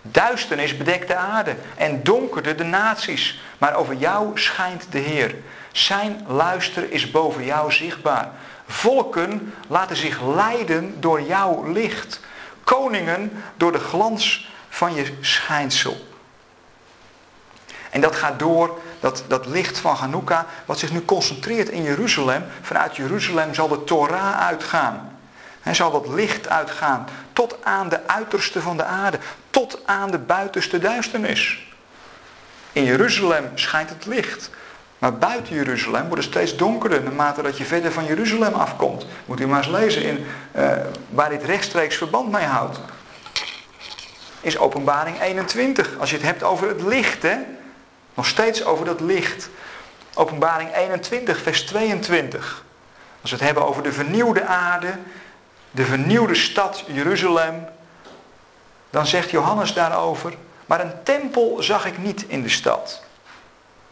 Duisternis 0.02 0.76
bedekt 0.76 1.08
de 1.08 1.16
aarde 1.16 1.56
en 1.76 2.02
donkerde 2.02 2.54
de 2.54 2.64
naties. 2.64 3.40
Maar 3.58 3.74
over 3.74 3.94
jou 3.94 4.38
schijnt 4.38 4.86
de 4.90 4.98
Heer. 4.98 5.34
Zijn 5.72 6.24
luister 6.26 6.92
is 6.92 7.10
boven 7.10 7.44
jou 7.44 7.72
zichtbaar. 7.72 8.28
Volken 8.66 9.54
laten 9.68 9.96
zich 9.96 10.22
leiden 10.22 11.00
door 11.00 11.20
jouw 11.20 11.72
licht. 11.72 12.20
Koningen 12.72 13.42
door 13.56 13.72
de 13.72 13.78
glans 13.78 14.48
van 14.68 14.94
je 14.94 15.12
schijnsel. 15.20 16.06
En 17.90 18.00
dat 18.00 18.16
gaat 18.16 18.38
door, 18.38 18.78
dat, 19.00 19.24
dat 19.28 19.46
licht 19.46 19.78
van 19.78 19.94
Hanukkah, 19.94 20.42
wat 20.64 20.78
zich 20.78 20.92
nu 20.92 21.04
concentreert 21.04 21.68
in 21.68 21.82
Jeruzalem. 21.82 22.44
Vanuit 22.60 22.96
Jeruzalem 22.96 23.54
zal 23.54 23.68
de 23.68 23.84
Torah 23.84 24.40
uitgaan. 24.40 25.18
En 25.62 25.74
zal 25.74 25.90
dat 25.90 26.08
licht 26.08 26.48
uitgaan 26.48 27.08
tot 27.32 27.56
aan 27.62 27.88
de 27.88 28.08
uiterste 28.08 28.60
van 28.60 28.76
de 28.76 28.84
aarde, 28.84 29.18
tot 29.50 29.78
aan 29.84 30.10
de 30.10 30.18
buitenste 30.18 30.78
duisternis. 30.78 31.72
In 32.72 32.84
Jeruzalem 32.84 33.50
schijnt 33.54 33.88
het 33.88 34.06
licht. 34.06 34.50
Maar 35.02 35.14
buiten 35.14 35.54
Jeruzalem 35.54 36.08
wordt 36.08 36.22
het 36.22 36.32
steeds 36.32 36.56
donkerder 36.56 37.02
naarmate 37.02 37.42
dat 37.42 37.58
je 37.58 37.64
verder 37.64 37.92
van 37.92 38.04
Jeruzalem 38.04 38.54
afkomt. 38.54 39.06
Moet 39.26 39.40
u 39.40 39.46
maar 39.46 39.58
eens 39.58 39.66
lezen 39.66 40.02
in, 40.02 40.26
uh, 40.56 40.72
waar 41.10 41.28
dit 41.28 41.42
rechtstreeks 41.42 41.96
verband 41.96 42.30
mee 42.30 42.44
houdt. 42.44 42.80
Is 44.40 44.58
openbaring 44.58 45.20
21. 45.20 45.98
Als 45.98 46.10
je 46.10 46.16
het 46.16 46.24
hebt 46.24 46.42
over 46.42 46.68
het 46.68 46.82
licht, 46.82 47.22
hè. 47.22 47.36
Nog 48.14 48.26
steeds 48.26 48.64
over 48.64 48.84
dat 48.84 49.00
licht. 49.00 49.48
Openbaring 50.14 50.74
21, 50.74 51.42
vers 51.42 51.62
22. 51.62 52.64
Als 53.20 53.30
we 53.30 53.36
het 53.36 53.46
hebben 53.46 53.66
over 53.66 53.82
de 53.82 53.92
vernieuwde 53.92 54.44
aarde, 54.44 54.94
de 55.70 55.84
vernieuwde 55.84 56.34
stad 56.34 56.84
Jeruzalem, 56.86 57.68
dan 58.90 59.06
zegt 59.06 59.30
Johannes 59.30 59.74
daarover, 59.74 60.34
maar 60.66 60.80
een 60.80 61.02
tempel 61.02 61.56
zag 61.62 61.86
ik 61.86 61.98
niet 61.98 62.24
in 62.28 62.42
de 62.42 62.48
stad. 62.48 63.01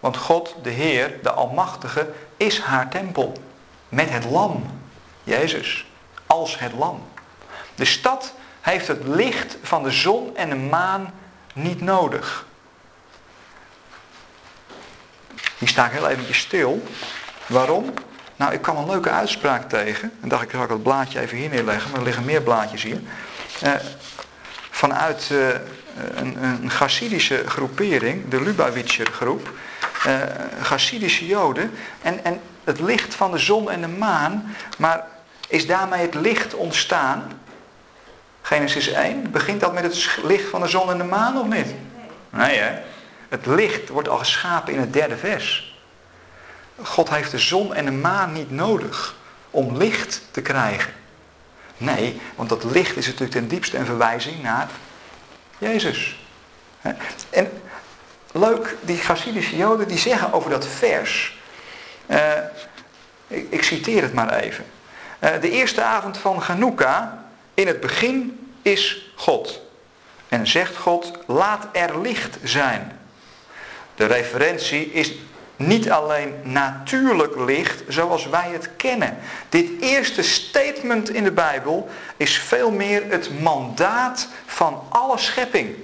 Want 0.00 0.16
God, 0.16 0.54
de 0.62 0.70
Heer, 0.70 1.18
de 1.22 1.30
Almachtige, 1.30 2.08
is 2.36 2.60
haar 2.60 2.88
tempel. 2.88 3.32
Met 3.88 4.10
het 4.10 4.24
lam, 4.24 4.80
Jezus, 5.24 5.86
als 6.26 6.58
het 6.58 6.72
lam. 6.72 7.02
De 7.74 7.84
stad 7.84 8.32
heeft 8.60 8.86
het 8.86 9.04
licht 9.04 9.56
van 9.62 9.82
de 9.82 9.90
zon 9.90 10.36
en 10.36 10.48
de 10.48 10.56
maan 10.56 11.14
niet 11.54 11.80
nodig. 11.80 12.46
Hier 15.58 15.68
sta 15.68 15.86
ik 15.86 15.92
heel 15.92 16.08
eventjes 16.08 16.38
stil. 16.38 16.82
Waarom? 17.46 17.94
Nou, 18.36 18.52
ik 18.52 18.62
kwam 18.62 18.76
een 18.76 18.90
leuke 18.90 19.10
uitspraak 19.10 19.68
tegen. 19.68 20.12
En 20.20 20.28
dacht 20.28 20.42
ik, 20.42 20.50
zal 20.50 20.62
ik 20.62 20.68
dat 20.68 20.82
blaadje 20.82 21.20
even 21.20 21.36
hier 21.36 21.48
neerleggen. 21.48 21.90
Maar 21.90 21.98
er 21.98 22.06
liggen 22.06 22.24
meer 22.24 22.42
blaadjes 22.42 22.82
hier. 22.82 23.00
Eh, 23.60 23.72
vanuit 24.70 25.28
uh, 25.32 25.48
een, 26.14 26.44
een 26.44 26.70
Chassidische 26.70 27.42
groepering, 27.46 28.28
de 28.28 28.42
Lubavitcher 28.42 29.06
groep. 29.06 29.50
Uh, 30.06 30.22
Chassidische 30.62 31.26
joden. 31.26 31.72
En, 32.02 32.24
en 32.24 32.40
het 32.64 32.80
licht 32.80 33.14
van 33.14 33.30
de 33.30 33.38
zon 33.38 33.70
en 33.70 33.80
de 33.80 33.88
maan. 33.88 34.54
Maar 34.78 35.06
is 35.48 35.66
daarmee 35.66 36.00
het 36.00 36.14
licht 36.14 36.54
ontstaan? 36.54 37.40
Genesis 38.42 38.88
1. 38.88 39.30
Begint 39.30 39.60
dat 39.60 39.72
met 39.72 39.82
het 39.82 40.18
licht 40.22 40.48
van 40.48 40.60
de 40.60 40.68
zon 40.68 40.90
en 40.90 40.98
de 40.98 41.04
maan 41.04 41.38
of 41.38 41.46
niet? 41.46 41.74
Nee 42.30 42.58
hè? 42.58 42.78
Het 43.28 43.46
licht 43.46 43.88
wordt 43.88 44.08
al 44.08 44.18
geschapen 44.18 44.72
in 44.72 44.80
het 44.80 44.92
derde 44.92 45.16
vers. 45.16 45.78
God 46.82 47.10
heeft 47.10 47.30
de 47.30 47.38
zon 47.38 47.74
en 47.74 47.84
de 47.84 47.90
maan 47.90 48.32
niet 48.32 48.50
nodig 48.50 49.14
om 49.50 49.76
licht 49.76 50.22
te 50.30 50.42
krijgen. 50.42 50.92
Nee, 51.76 52.20
want 52.34 52.48
dat 52.48 52.64
licht 52.64 52.96
is 52.96 53.06
natuurlijk 53.06 53.32
ten 53.32 53.48
diepste 53.48 53.76
een 53.76 53.86
verwijzing 53.86 54.42
naar 54.42 54.68
Jezus. 55.58 56.18
En 57.30 57.50
leuk, 58.32 58.76
die 58.80 58.96
Chassidische 58.96 59.56
Joden 59.56 59.88
die 59.88 59.98
zeggen 59.98 60.32
over 60.32 60.50
dat 60.50 60.66
vers, 60.66 61.38
uh, 62.06 62.32
ik, 63.26 63.62
citeer 63.62 64.02
het 64.02 64.14
maar 64.14 64.34
even. 64.34 64.64
Uh, 65.20 65.30
de 65.40 65.50
eerste 65.50 65.82
avond 65.82 66.18
van 66.18 66.38
Hanukkah, 66.38 67.12
in 67.54 67.66
het 67.66 67.80
begin 67.80 68.48
is 68.62 69.12
God. 69.16 69.60
En 70.28 70.46
zegt 70.46 70.76
God, 70.76 71.12
laat 71.26 71.66
er 71.72 72.00
licht 72.00 72.38
zijn. 72.42 72.98
De 73.94 74.06
referentie 74.06 74.92
is 74.92 75.14
niet 75.56 75.90
alleen 75.90 76.34
natuurlijk 76.42 77.36
licht 77.36 77.82
zoals 77.88 78.26
wij 78.26 78.50
het 78.52 78.76
kennen. 78.76 79.18
Dit 79.48 79.70
eerste 79.80 80.22
statement 80.22 81.10
in 81.10 81.24
de 81.24 81.32
Bijbel 81.32 81.88
is 82.16 82.38
veel 82.38 82.70
meer 82.70 83.04
het 83.08 83.40
mandaat 83.40 84.28
van 84.46 84.82
alle 84.88 85.18
schepping. 85.18 85.76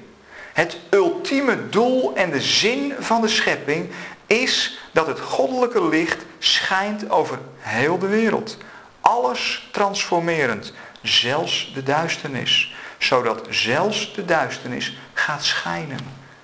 Het 0.57 0.77
ultieme 0.91 1.69
doel 1.69 2.15
en 2.15 2.31
de 2.31 2.41
zin 2.41 2.95
van 2.99 3.21
de 3.21 3.29
schepping 3.29 3.91
is 4.27 4.79
dat 4.93 5.07
het 5.07 5.21
goddelijke 5.21 5.89
licht 5.89 6.25
schijnt 6.39 7.11
over 7.11 7.39
heel 7.59 7.99
de 7.99 8.07
wereld. 8.07 8.57
alles 9.01 9.69
transformerend, 9.73 10.73
zelfs 11.03 11.73
de 11.75 11.83
duisternis. 11.83 12.75
Zodat 12.99 13.47
zelfs 13.51 14.15
de 14.15 14.25
duisternis 14.25 14.99
gaat 15.13 15.45
schijnen. 15.45 15.99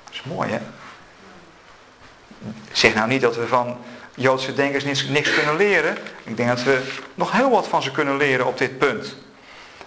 Dat 0.05 0.13
is 0.13 0.23
mooi 0.23 0.51
hè? 0.51 0.59
Zeg 2.73 2.95
nou 2.95 3.09
niet 3.09 3.21
dat 3.21 3.37
we 3.37 3.47
van 3.47 3.77
Joodse 4.15 4.55
denkers 4.55 4.85
niks, 4.85 5.09
niks 5.09 5.35
kunnen 5.35 5.57
leren. 5.57 5.97
Ik 6.25 6.37
denk 6.37 6.49
dat 6.49 6.63
we 6.63 6.83
nog 7.15 7.33
heel 7.33 7.51
wat 7.51 7.69
van 7.69 7.83
ze 7.83 7.91
kunnen 7.91 8.17
leren 8.17 8.47
op 8.47 8.59
dit 8.59 8.79
punt. 8.79 9.17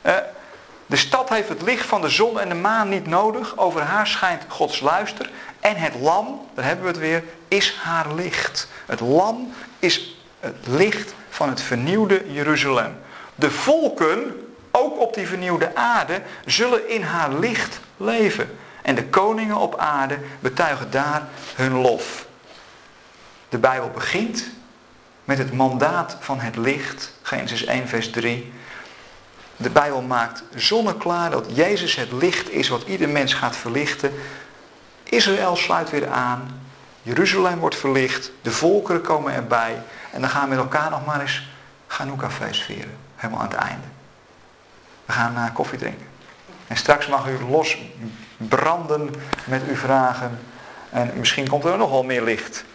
Uh, 0.06 0.16
de 0.86 0.96
stad 0.96 1.30
heeft 1.30 1.50
het 1.50 1.62
licht 1.62 1.86
van 1.86 2.02
de 2.02 2.10
zon 2.10 2.40
en 2.40 2.50
de 2.50 2.56
maan 2.56 2.90
niet 2.90 3.08
nodig. 3.08 3.58
Over 3.58 3.82
haar 3.82 4.08
schijnt 4.08 4.44
Gods 4.48 4.80
luister. 4.80 5.30
En 5.60 5.76
het 5.76 5.96
lam, 5.96 6.42
daar 6.54 6.66
hebben 6.66 6.86
we 6.86 6.92
het 6.92 7.00
weer, 7.00 7.24
is 7.48 7.76
haar 7.84 8.14
licht. 8.14 8.68
Het 8.86 9.00
lam 9.00 9.54
is 9.80 10.16
het 10.40 10.68
licht 10.68 11.14
van 11.30 11.50
het 11.50 11.62
vernieuwde 11.62 12.24
Jeruzalem. 12.32 12.98
De 13.36 13.52
volken, 13.52 14.48
ook 14.72 15.00
op 15.00 15.14
die 15.14 15.28
vernieuwde 15.28 15.76
aarde, 15.76 16.22
zullen 16.46 16.90
in 16.90 17.02
haar 17.02 17.34
licht 17.34 17.80
leven. 17.98 18.58
En 18.82 18.96
de 18.96 19.06
koningen 19.06 19.56
op 19.56 19.78
aarde 19.78 20.18
betuigen 20.40 20.92
daar 20.92 21.28
hun 21.56 21.74
lof. 21.74 22.26
De 23.50 23.58
Bijbel 23.58 23.90
begint 23.90 24.46
met 25.24 25.38
het 25.38 25.54
mandaat 25.54 26.18
van 26.20 26.40
het 26.40 26.56
licht. 26.56 27.14
Genesis 27.22 27.66
1 27.66 27.88
vers 27.88 28.10
3. 28.10 28.54
De 29.58 29.70
Bijbel 29.70 30.02
maakt 30.02 30.44
zonneklaar 30.56 31.30
dat 31.30 31.46
Jezus 31.48 31.96
het 31.96 32.12
licht 32.12 32.50
is 32.50 32.68
wat 32.68 32.84
ieder 32.84 33.10
mens 33.10 33.34
gaat 33.34 33.56
verlichten. 33.56 34.12
Israël 35.04 35.56
sluit 35.56 35.90
weer 35.90 36.08
aan. 36.10 36.62
Jeruzalem 37.02 37.60
wordt 37.60 37.76
verlicht. 37.76 38.32
De 38.42 38.52
volkeren 38.52 39.02
komen 39.02 39.34
erbij. 39.34 39.82
En 40.12 40.22
dan 40.22 40.30
gaan 40.30 40.44
we 40.44 40.50
met 40.50 40.58
elkaar 40.58 40.90
nog 40.90 41.06
maar 41.06 41.22
eens 41.22 41.48
Hanukkah-feest 41.88 42.64
vieren. 42.64 42.98
Helemaal 43.16 43.42
aan 43.42 43.50
het 43.50 43.58
einde. 43.58 43.88
We 45.06 45.14
gaan 45.14 45.34
naar 45.34 45.52
koffie 45.52 45.80
drinken. 45.80 46.08
En 46.68 46.78
straks 46.78 47.08
mag 47.08 47.28
u 47.28 47.46
los 47.50 47.78
branden 48.38 49.10
met 49.46 49.62
uw 49.68 49.76
vragen. 49.76 50.40
En 50.90 51.12
misschien 51.16 51.48
komt 51.48 51.66
er 51.66 51.78
nog 51.78 51.90
wel 51.90 52.04
meer 52.04 52.24
licht. 52.24 52.66